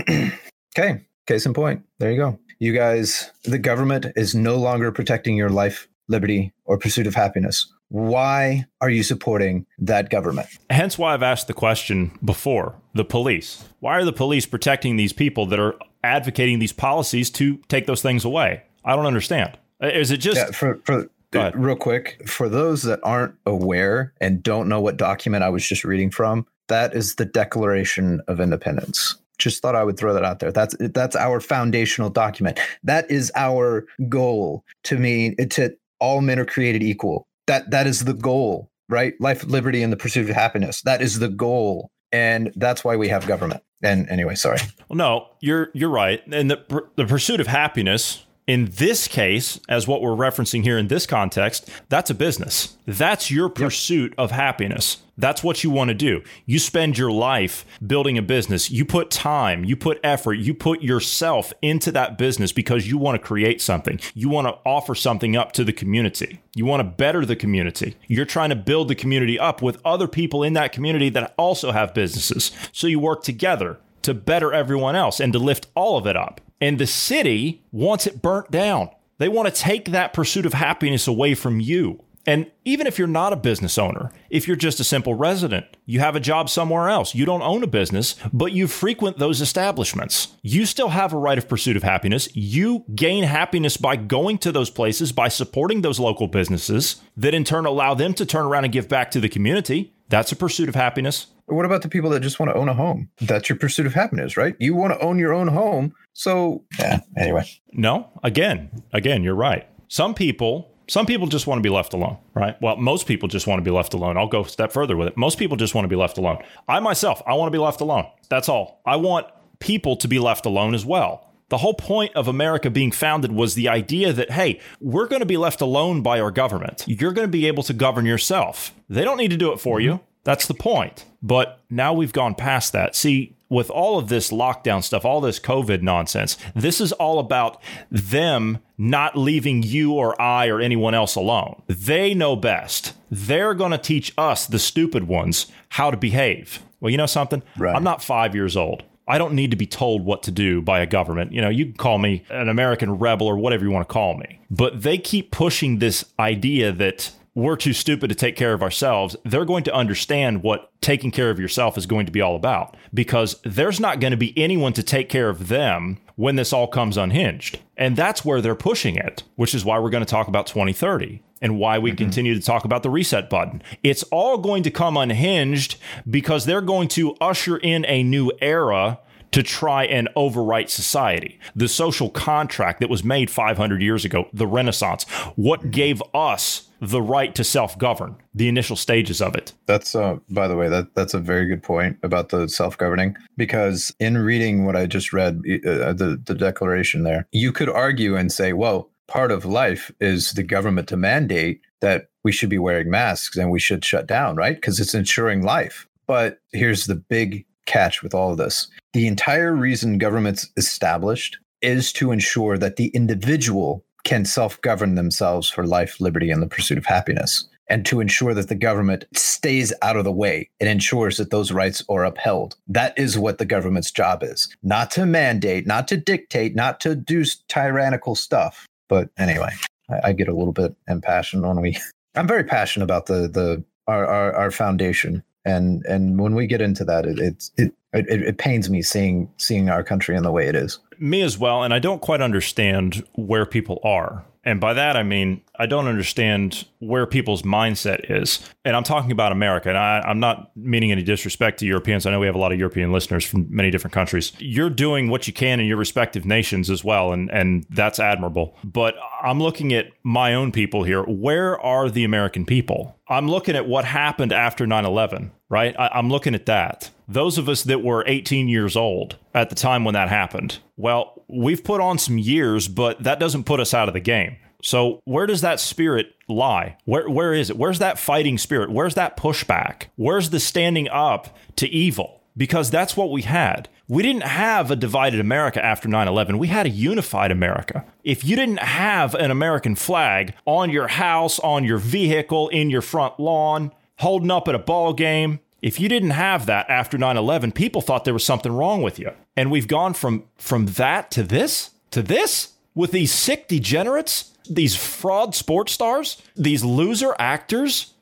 okay, 0.77 1.05
case 1.27 1.47
in 1.47 1.55
point. 1.55 1.83
There 1.99 2.11
you 2.11 2.19
go 2.19 2.39
you 2.65 2.73
guys, 2.73 3.31
the 3.45 3.59
government 3.59 4.07
is 4.17 4.35
no 4.35 4.57
longer 4.57 4.91
protecting 4.91 5.37
your 5.37 5.51
life, 5.51 5.87
liberty, 6.09 6.53
or 6.65 6.79
pursuit 6.79 7.07
of 7.07 7.15
happiness. 7.15 7.71
Why 7.89 8.65
are 8.81 8.89
you 8.89 9.03
supporting 9.03 9.67
that 9.79 10.09
government? 10.09 10.49
Hence 10.71 10.97
why 10.97 11.13
I've 11.13 11.23
asked 11.23 11.47
the 11.47 11.55
question 11.55 12.19
before 12.25 12.75
the 12.95 13.05
police. 13.05 13.69
Why 13.81 13.99
are 13.99 14.05
the 14.05 14.15
police 14.15 14.47
protecting 14.47 14.97
these 14.97 15.13
people 15.13 15.45
that 15.47 15.61
are 15.61 15.75
advocating 16.03 16.59
these 16.59 16.73
policies 16.73 17.31
to 17.33 17.59
take 17.69 17.87
those 17.87 18.01
things 18.01 18.25
away? 18.25 18.63
I 18.83 18.97
don't 18.97 19.07
understand. 19.07 19.59
Uh, 19.83 19.89
is 19.89 20.11
it 20.11 20.17
just. 20.17 20.39
Yeah, 20.39 20.51
for, 20.51 20.81
for, 20.85 21.11
real 21.55 21.77
quick, 21.77 22.27
for 22.27 22.49
those 22.49 22.83
that 22.85 23.01
aren't 23.03 23.35
aware 23.45 24.15
and 24.21 24.43
don't 24.43 24.69
know 24.69 24.81
what 24.81 24.97
document 24.97 25.45
I 25.45 25.51
was 25.51 25.69
just 25.69 25.85
reading 25.85 26.11
from, 26.11 26.47
that 26.69 26.95
is 26.95 27.17
the 27.17 27.27
Declaration 27.27 28.23
of 28.27 28.41
Independence 28.41 29.17
just 29.39 29.63
thought 29.63 29.75
I 29.75 29.85
would 29.85 29.99
throw 29.99 30.15
that 30.15 30.25
out 30.25 30.39
there. 30.39 30.53
That's 30.53 30.77
that's 30.79 31.17
our 31.17 31.41
foundational 31.41 32.11
document. 32.11 32.59
That 32.83 33.11
is 33.11 33.33
our 33.35 33.87
goal 34.09 34.65
to 34.85 34.99
me 34.99 35.35
to 35.35 35.77
all 36.01 36.21
men 36.21 36.39
are 36.39 36.45
created 36.45 36.83
equal. 36.83 37.27
That 37.47 37.71
that 37.71 37.87
is 37.87 38.05
the 38.05 38.15
goal, 38.15 38.71
right? 38.89 39.15
Life, 39.21 39.45
liberty, 39.45 39.83
and 39.83 39.93
the 39.93 39.97
pursuit 39.97 40.29
of 40.29 40.35
happiness. 40.35 40.83
That 40.83 41.03
is 41.03 41.19
the 41.19 41.29
goal. 41.29 41.91
And 42.13 42.53
that's 42.57 42.85
why 42.85 42.97
we 42.97 43.09
have 43.09 43.27
government. 43.27 43.63
And 43.83 44.09
anyway, 44.09 44.35
sorry. 44.35 44.59
Well, 44.89 44.97
no, 44.97 45.27
you're 45.41 45.71
you're 45.75 45.91
right. 45.91 46.25
And 46.31 46.51
the 46.51 46.85
the 46.97 47.07
pursuit 47.07 47.41
of 47.41 47.47
happiness 47.47 48.24
in 48.47 48.67
this 48.77 49.09
case, 49.09 49.59
as 49.69 49.89
what 49.89 50.03
we're 50.03 50.11
referencing 50.11 50.63
here 50.65 50.77
in 50.77 50.89
this 50.89 51.07
context, 51.07 51.69
that's 51.89 52.11
a 52.11 52.15
business. 52.15 52.77
That's 52.87 53.31
your 53.31 53.49
pursuit 53.49 54.11
yep. 54.11 54.19
of 54.19 54.31
happiness. 54.33 54.99
That's 55.17 55.43
what 55.45 55.63
you 55.63 55.71
want 55.71 55.89
to 55.89 55.95
do. 55.95 56.23
You 56.45 56.59
spend 56.59 56.99
your 56.99 57.11
life 57.11 57.65
building 57.87 58.19
a 58.19 58.23
business. 58.23 58.71
You 58.71 58.85
put 58.85 59.11
time, 59.11 59.65
you 59.65 59.77
put 59.77 60.01
effort, 60.03 60.35
you 60.35 60.53
put 60.53 60.83
yourself 60.83 61.53
into 61.63 61.93
that 61.93 62.19
business 62.19 62.53
because 62.53 62.89
you 62.89 62.99
want 62.99 63.15
to 63.15 63.27
create 63.27 63.63
something. 63.63 64.01
You 64.13 64.29
want 64.29 64.49
to 64.49 64.59
offer 64.67 64.95
something 64.95 65.37
up 65.37 65.53
to 65.53 65.65
the 65.65 65.73
community. 65.73 66.41
You 66.55 66.67
want 66.67 66.81
to 66.81 66.85
better 66.85 67.25
the 67.25 67.37
community. 67.37 67.97
You're 68.09 68.27
trying 68.27 68.51
to 68.51 68.57
build 68.57 68.89
the 68.89 68.95
community 68.95 69.39
up 69.39 69.63
with 69.63 69.81
other 69.85 70.09
people 70.09 70.43
in 70.43 70.53
that 70.55 70.73
community 70.73 71.09
that 71.11 71.33
also 71.39 71.71
have 71.73 71.95
businesses. 71.95 72.51
So 72.73 72.89
you 72.89 72.99
work 72.99 73.23
together 73.23 73.79
to 74.03 74.15
better 74.15 74.53
everyone 74.53 74.97
else 74.97 75.21
and 75.21 75.33
to 75.33 75.39
lift 75.39 75.69
all 75.75 75.97
of 75.97 76.07
it 76.07 76.17
up. 76.17 76.41
And 76.61 76.79
the 76.79 76.87
city 76.87 77.65
wants 77.73 78.07
it 78.07 78.23
burnt 78.23 78.51
down. 78.51 78.91
They 79.19 79.29
want 79.29 79.53
to 79.53 79.61
take 79.61 79.87
that 79.87 80.13
pursuit 80.13 80.47
of 80.47 80.55
happiness 80.55 81.07
away 81.07 81.35
from 81.35 81.61
you. 81.61 82.03
And 82.27 82.51
even 82.65 82.87
if 82.87 82.99
you're 82.99 83.07
not 83.07 83.35
a 83.35 83.37
business 83.37 83.77
owner, 83.77 84.11
if 84.31 84.49
you're 84.49 84.57
just 84.57 84.81
a 84.81 84.85
simple 84.85 85.15
resident, 85.15 85.67
you 85.85 86.01
have 86.01 86.17
a 86.17 86.21
job 86.21 86.49
somewhere 86.49 86.89
else, 86.89 87.15
you 87.15 87.27
don't 87.27 87.43
own 87.43 87.63
a 87.63 87.67
business, 87.67 88.17
but 88.33 88.53
you 88.53 88.67
frequent 88.67 89.19
those 89.19 89.43
establishments, 89.43 90.35
you 90.43 90.65
still 90.65 90.89
have 90.89 91.13
a 91.13 91.19
right 91.19 91.37
of 91.37 91.49
pursuit 91.49 91.77
of 91.77 91.83
happiness. 91.83 92.35
You 92.35 92.85
gain 92.95 93.25
happiness 93.25 93.77
by 93.77 93.97
going 93.97 94.39
to 94.39 94.53
those 94.53 94.71
places, 94.71 95.13
by 95.13 95.29
supporting 95.29 95.83
those 95.83 96.01
local 96.01 96.27
businesses 96.27 97.03
that 97.17 97.35
in 97.35 97.45
turn 97.45 97.67
allow 97.67 97.93
them 97.93 98.15
to 98.15 98.25
turn 98.25 98.47
around 98.47 98.65
and 98.65 98.73
give 98.73 98.89
back 98.89 99.11
to 99.11 99.21
the 99.21 99.29
community. 99.29 99.93
That's 100.09 100.33
a 100.33 100.37
pursuit 100.37 100.69
of 100.69 100.75
happiness. 100.75 101.27
What 101.47 101.67
about 101.67 101.83
the 101.83 101.89
people 101.89 102.11
that 102.11 102.21
just 102.21 102.39
want 102.39 102.51
to 102.51 102.57
own 102.57 102.69
a 102.69 102.75
home? 102.75 103.11
That's 103.21 103.49
your 103.49 103.59
pursuit 103.59 103.87
of 103.87 103.95
happiness, 103.95 104.37
right? 104.37 104.57
You 104.59 104.75
want 104.75 104.93
to 104.93 105.01
own 105.01 105.19
your 105.19 105.35
own 105.35 105.49
home. 105.49 105.95
So, 106.13 106.65
yeah, 106.79 107.01
anyway. 107.19 107.49
No, 107.73 108.09
again, 108.23 108.83
again, 108.93 109.23
you're 109.23 109.35
right. 109.35 109.69
Some 109.89 110.15
people 110.15 110.75
some 110.89 111.07
people 111.07 111.27
just 111.27 111.47
want 111.47 111.59
to 111.59 111.63
be 111.63 111.71
left 111.75 111.95
alone, 111.95 112.19
right? 112.35 112.61
Well, 112.61 112.77
most 112.77 113.07
people 113.07 113.29
just 113.29 113.47
want 113.47 113.59
to 113.59 113.63
be 113.63 113.71
left 113.71 113.95
alone. 113.95 114.17
I'll 114.17 114.29
go 114.29 114.43
a 114.43 114.49
step 114.49 114.73
further 114.73 114.97
with 114.97 115.09
it. 115.09 115.17
Most 115.17 115.39
people 115.39 115.57
just 115.57 115.75
want 115.75 115.85
to 115.85 115.89
be 115.89 115.97
left 115.97 116.19
alone. 116.19 116.39
I 116.69 116.81
myself, 116.81 117.23
I 117.27 117.35
want 117.35 117.49
to 117.49 117.57
be 117.57 117.63
left 117.63 117.81
alone. 117.81 118.07
That's 118.29 118.49
all. 118.49 118.83
I 118.85 118.97
want 118.97 119.27
people 119.61 119.97
to 119.97 120.09
be 120.09 120.19
left 120.19 120.45
alone 120.45 120.75
as 120.75 120.85
well. 120.85 121.31
The 121.49 121.59
whole 121.59 121.75
point 121.75 122.15
of 122.15 122.27
America 122.27 122.71
being 122.71 122.91
founded 122.91 123.33
was 123.33 123.55
the 123.55 123.69
idea 123.69 124.13
that, 124.13 124.31
hey, 124.33 124.61
we're 124.81 125.07
going 125.07 125.21
to 125.21 125.27
be 125.27 125.37
left 125.37 125.61
alone 125.61 126.03
by 126.03 126.21
our 126.21 126.31
government. 126.31 126.85
You're 126.87 127.13
going 127.13 127.29
to 127.29 127.33
be 127.33 127.47
able 127.47 127.63
to 127.65 127.73
govern 127.73 128.07
yourself. 128.07 128.75
They 128.89 129.05
don't 129.05 129.19
need 129.19 129.31
to 129.31 129.37
do 129.37 129.53
it 129.53 129.61
for 129.61 129.81
you. 129.81 130.01
That's 130.25 130.47
the 130.47 130.55
point. 130.55 131.05
But 131.23 131.61
now 131.71 131.93
we've 131.93 132.13
gone 132.13 132.35
past 132.35 132.73
that. 132.73 132.97
See, 132.97 133.37
with 133.49 133.71
all 133.71 133.99
of 133.99 134.09
this 134.09 134.31
lockdown 134.31 134.83
stuff, 134.83 135.05
all 135.05 135.21
this 135.21 135.39
COVID 135.39 135.83
nonsense, 135.83 136.37
this 136.55 136.81
is 136.81 136.93
all 136.93 137.19
about 137.19 137.63
them 137.91 138.59
not 138.77 139.17
leaving 139.17 139.63
you 139.63 139.93
or 139.93 140.21
I 140.21 140.49
or 140.49 140.61
anyone 140.61 140.95
else 140.95 141.15
alone. 141.15 141.63
They 141.69 142.15
know 142.15 142.37
best. 142.37 142.95
They're 143.11 143.55
going 143.55 143.71
to 143.71 143.79
teach 143.79 144.13
us, 144.19 144.47
the 144.47 144.59
stupid 144.59 145.05
ones, 145.07 145.47
how 145.71 145.91
to 145.91 145.97
behave. 145.97 146.61
Well, 146.81 146.91
you 146.91 146.97
know 146.97 147.07
something? 147.07 147.43
Right. 147.57 147.75
I'm 147.75 147.85
not 147.85 148.03
five 148.03 148.35
years 148.35 148.57
old. 148.57 148.83
I 149.07 149.19
don't 149.19 149.35
need 149.35 149.51
to 149.51 149.57
be 149.57 149.67
told 149.67 150.05
what 150.05 150.23
to 150.25 150.31
do 150.31 150.63
by 150.63 150.81
a 150.81 150.87
government. 150.87 151.33
You 151.33 151.43
know, 151.43 151.51
you 151.51 151.67
can 151.67 151.75
call 151.75 151.99
me 151.99 152.25
an 152.31 152.49
American 152.49 152.99
rebel 152.99 153.27
or 153.27 153.37
whatever 153.37 153.65
you 153.65 153.71
want 153.71 153.87
to 153.87 153.93
call 153.93 154.17
me. 154.17 154.41
But 154.51 154.83
they 154.83 154.97
keep 154.99 155.31
pushing 155.31 155.79
this 155.79 156.07
idea 156.19 156.73
that 156.73 157.13
we're 157.35 157.57
too 157.57 157.73
stupid 157.73 158.09
to 158.09 158.15
take 158.15 158.37
care 158.37 158.53
of 158.53 158.63
ourselves, 158.63 159.17
they're 159.25 159.45
going 159.45 159.65
to 159.65 159.75
understand 159.75 160.43
what 160.43 160.71
taking 160.81 161.11
care 161.11 161.31
of 161.31 161.41
yourself 161.41 161.77
is 161.77 161.87
going 161.87 162.07
to 162.07 162.13
be 162.13 162.21
all 162.21 162.37
about 162.37 162.77
because 162.93 163.41
there's 163.45 163.81
not 163.81 164.01
going 164.01 164.13
to 164.13 164.17
be 164.17 164.37
anyone 164.39 164.73
to 164.73 164.83
take 164.83 165.09
care 165.09 165.29
of 165.29 165.49
them 165.49 165.99
when 166.17 166.37
this 166.37 166.53
all 166.53 166.69
comes 166.69 166.97
unhinged. 166.97 167.59
And 167.77 167.97
that's 167.97 168.25
where 168.25 168.41
they're 168.41 168.55
pushing 168.55 168.97
it, 168.97 169.25
which 169.35 169.55
is 169.55 169.65
why 169.65 169.79
we're 169.81 169.91
going 169.91 170.05
to 170.05 170.11
talk 170.11 170.29
about 170.29 170.47
2030 170.47 171.21
and 171.43 171.59
why 171.59 171.79
we 171.79 171.91
mm-hmm. 171.91 171.97
continue 171.97 172.35
to 172.35 172.41
talk 172.41 172.65
about 172.65 172.85
the 172.85 172.91
reset 172.91 173.29
button. 173.29 173.63
It's 173.83 174.05
all 174.05 174.39
going 174.39 174.63
to 174.63 174.71
come 174.71 174.97
unhinged 174.97 175.77
because 176.09 176.45
they're 176.45 176.61
going 176.61 176.89
to 176.89 177.17
usher 177.21 177.57
in 177.57 177.85
a 177.87 178.05
new 178.05 178.31
era 178.41 179.01
to 179.35 179.43
try 179.43 179.85
and 179.85 180.09
overwrite 180.17 180.71
society. 180.71 181.41
The 181.57 181.67
social 181.67 182.09
contract 182.09 182.79
that 182.79 182.89
was 182.89 183.03
made 183.03 183.33
500 183.33 183.83
years 183.83 184.05
ago, 184.05 184.29
the 184.33 184.47
Renaissance, 184.47 185.03
what 185.35 185.73
gave 185.73 186.01
us 186.15 186.71
the 186.81 187.03
right 187.03 187.35
to 187.35 187.43
self-govern, 187.43 188.15
the 188.33 188.47
initial 188.47 188.77
stages 188.77 189.21
of 189.21 189.35
it. 189.35 189.53
That's 189.67 189.97
uh 189.97 190.19
by 190.31 190.47
the 190.47 190.55
way, 190.55 190.69
that 190.69 190.95
that's 190.95 191.15
a 191.15 191.19
very 191.19 191.47
good 191.47 191.65
point 191.65 191.99
about 192.05 192.29
the 192.29 192.49
self-governing 192.49 193.17
because 193.37 193.93
in 193.99 194.19
reading 194.19 194.67
what 194.67 194.77
I 194.77 194.87
just 194.87 195.13
read 195.13 195.43
uh, 195.67 195.93
the 195.93 196.21
the 196.25 196.37
declaration 196.37 197.03
there, 197.03 197.27
you 197.33 197.51
could 197.51 197.69
argue 197.69 198.15
and 198.15 198.31
say, 198.31 198.53
well, 198.53 198.89
part 199.09 199.33
of 199.33 199.45
life 199.45 199.91
is 199.99 200.31
the 200.35 200.45
government 200.45 200.87
to 200.89 200.97
mandate 200.97 201.61
that 201.81 202.07
we 202.23 202.31
should 202.31 202.51
be 202.51 202.59
wearing 202.59 202.89
masks 202.89 203.37
and 203.37 203.51
we 203.51 203.59
should 203.59 203.85
shut 203.85 204.07
down, 204.07 204.37
right? 204.37 204.55
Because 204.55 204.79
it's 204.79 204.95
ensuring 204.95 205.43
life. 205.43 205.89
But 206.07 206.39
here's 206.53 206.87
the 206.87 206.95
big 206.95 207.47
catch 207.67 208.03
with 208.03 208.15
all 208.15 208.33
of 208.33 208.39
this 208.39 208.69
the 208.93 209.07
entire 209.07 209.55
reason 209.55 209.99
government's 209.99 210.49
established 210.57 211.39
is 211.63 211.93
to 211.95 212.13
ensure 212.13 212.59
that 212.59 212.77
the 212.77 212.89
individual 212.89 213.85
can 214.05 214.25
self 214.25 214.61
govern 214.61 214.95
themselves 214.95 215.49
for 215.49 215.67
life, 215.67 216.01
liberty, 216.01 216.31
and 216.31 216.43
the 216.43 216.47
pursuit 216.47 216.79
of 216.79 216.87
happiness, 216.87 217.49
and 217.69 217.85
to 217.87 218.01
ensure 218.01 218.35
that 218.35 218.49
the 218.49 218.55
government 218.55 219.07
stays 219.15 219.73
out 219.83 219.97
of 219.97 220.05
the 220.05 220.13
way 220.13 220.49
and 220.61 220.69
ensures 220.69 221.17
that 221.17 221.31
those 221.31 221.51
rights 221.51 221.83
are 221.89 222.05
upheld. 222.05 222.55
That 222.69 222.97
is 222.99 223.19
what 223.19 223.39
the 223.39 223.47
government's 223.47 223.91
job 223.91 224.23
is 224.23 224.55
not 224.63 224.91
to 224.93 225.07
mandate, 225.07 225.67
not 225.67 225.89
to 225.89 225.97
dictate, 225.97 226.55
not 226.55 226.81
to 226.81 226.95
do 226.95 227.25
tyrannical 227.49 228.15
stuff. 228.15 228.67
But 228.89 229.09
anyway, 229.19 229.51
I, 229.91 230.11
I 230.11 230.13
get 230.13 230.29
a 230.29 230.35
little 230.35 230.53
bit 230.53 230.77
impassioned 230.87 231.43
when 231.43 231.61
we. 231.61 231.79
I'm 232.15 232.29
very 232.29 232.45
passionate 232.45 232.85
about 232.85 233.07
the 233.07 233.27
the 233.27 233.65
our, 233.87 234.07
our, 234.07 234.33
our 234.35 234.51
foundation 234.51 235.25
and 235.45 235.85
and 235.87 236.19
when 236.21 236.35
we 236.35 236.47
get 236.47 236.61
into 236.61 236.85
that, 236.85 237.07
it 237.07 237.19
it, 237.19 237.51
it 237.57 237.73
it 237.93 238.23
it 238.23 238.39
pains 238.39 238.71
me 238.71 238.83
seeing 238.83 239.31
seeing 239.37 239.69
our 239.69 239.83
country 239.83 240.17
in 240.17 240.23
the 240.23 240.33
way 240.33 240.47
it 240.49 240.55
is. 240.55 240.79
Me 240.99 241.23
as 241.23 241.39
well, 241.39 241.63
and 241.63 241.75
I 241.75 241.79
don't 241.79 242.01
quite 242.01 242.21
understand 242.21 243.05
where 243.15 243.47
people 243.47 243.81
are. 243.85 244.25
And 244.45 244.61
by 244.61 244.75
that, 244.75 244.97
I 244.97 245.03
mean, 245.03 245.41
I 245.59 245.67
don't 245.67 245.87
understand 245.87 246.67
where 246.81 247.07
people's 247.07 247.43
mindset 247.43 248.11
is. 248.11 248.41
And 248.65 248.77
I'm 248.77 248.83
talking 248.83 249.13
about 249.13 249.33
America. 249.33 249.69
And 249.71 249.79
I, 249.79 250.11
am 250.11 250.21
not 250.21 250.55
meaning 250.57 250.93
any 250.93 251.03
disrespect 251.03 251.61
to 251.61 251.67
Europeans. 251.67 252.05
I 252.05 252.11
know 252.11 252.21
we 252.21 252.27
have 252.27 252.35
a 252.35 252.39
lot 252.39 252.53
of 252.53 252.59
European 252.59 252.93
listeners 252.93 253.25
from 253.25 253.47
many 253.49 253.71
different 253.71 253.95
countries. 253.95 254.33
You're 254.39 254.71
doing 254.71 255.09
what 255.09 255.27
you 255.27 255.33
can 255.33 255.61
in 255.61 255.67
your 255.67 255.77
respective 255.77 256.25
nations 256.27 256.69
as 256.71 256.85
well. 256.85 257.13
And, 257.13 257.31
and 257.31 257.67
that's 257.71 257.99
admirable. 257.99 258.57
But 258.65 258.97
I'm 259.23 259.41
looking 259.41 259.73
at 259.73 259.87
my 260.03 260.35
own 260.35 260.53
people 260.53 260.85
here. 260.85 261.03
Where 261.03 261.59
are 261.61 261.89
the 261.89 262.05
American 262.05 262.45
people? 262.45 262.99
I'm 263.09 263.29
looking 263.29 263.57
at 263.57 263.67
what 263.67 263.85
happened 263.85 264.33
after 264.33 264.67
9 264.67 264.85
11, 264.85 265.31
right? 265.49 265.75
I, 265.79 265.91
I'm 265.95 266.09
looking 266.09 266.35
at 266.35 266.47
that. 266.47 266.91
Those 267.07 267.37
of 267.37 267.49
us 267.49 267.65
that 267.65 267.83
were 267.83 268.03
18 268.07 268.49
years 268.49 268.77
old 268.77 269.17
at 269.35 269.51
the 269.51 269.55
time 269.55 269.85
when 269.85 269.93
that 269.95 270.09
happened, 270.09 270.59
well, 270.77 271.14
we've 271.35 271.63
put 271.63 271.81
on 271.81 271.99
some 271.99 272.19
years, 272.19 272.69
but 272.69 273.03
that 273.03 273.19
doesn't 273.19 273.45
put 273.45 273.61
us 273.61 273.75
out 273.75 273.89
of 273.89 273.95
the 273.95 274.01
game. 274.01 274.37
So 274.63 275.03
where 275.05 275.27
does 275.27 275.43
that 275.43 275.61
spirit 275.61 276.15
lie? 276.27 276.79
Where 276.87 277.09
where 277.09 277.35
is 277.35 277.51
it? 277.51 277.59
Where's 277.59 277.81
that 277.81 277.99
fighting 277.99 278.39
spirit? 278.39 278.71
Where's 278.71 278.95
that 278.95 279.17
pushback? 279.17 279.87
Where's 279.97 280.31
the 280.31 280.41
standing 280.41 280.89
up 280.89 281.37
to 281.57 281.69
evil? 281.69 282.23
Because 282.37 282.71
that's 282.71 282.97
what 282.97 283.13
we 283.13 283.23
had. 283.23 283.69
We 283.87 284.03
didn't 284.03 284.23
have 284.25 284.71
a 284.71 284.77
divided 284.77 285.21
America 285.21 285.63
after 285.63 285.89
9 285.89 286.09
11. 286.09 286.39
We 286.39 286.49
had 286.49 286.67
a 286.67 286.71
unified 286.71 287.31
America. 287.31 287.85
If 288.03 288.25
you 288.25 288.37
didn't 288.37 288.61
have 288.61 289.15
an 289.15 289.31
American 289.31 289.75
flag 289.77 290.35
on 290.47 290.71
your 290.71 290.89
house, 290.89 291.39
on 291.41 291.65
your 291.65 291.79
vehicle, 291.79 292.49
in 292.49 292.71
your 292.71 292.81
front 292.81 293.21
lawn, 293.21 293.71
holding 293.99 294.31
up 294.31 294.49
at 294.49 294.55
a 294.55 294.59
ball 294.59 294.95
game, 294.95 295.41
if 295.65 295.81
you 295.81 295.89
didn't 295.89 296.11
have 296.11 296.45
that 296.45 296.69
after 296.69 296.99
9/11, 296.99 297.55
people 297.55 297.81
thought 297.81 298.05
there 298.05 298.13
was 298.13 298.25
something 298.25 298.53
wrong 298.53 298.83
with 298.83 298.99
you. 298.99 299.11
And 299.35 299.51
we've 299.51 299.67
gone 299.67 299.95
from 299.95 300.25
from 300.37 300.67
that 300.67 301.11
to 301.13 301.23
this 301.23 301.71
to 301.91 302.03
this 302.03 302.53
with 302.75 302.93
these 302.93 303.11
sick 303.11 303.49
degenerates, 303.49 304.37
these 304.49 304.77
fraud 304.77 305.35
sports 305.35 305.73
stars, 305.73 306.21
these 306.37 306.63
loser 306.63 307.17
actors. 307.19 307.95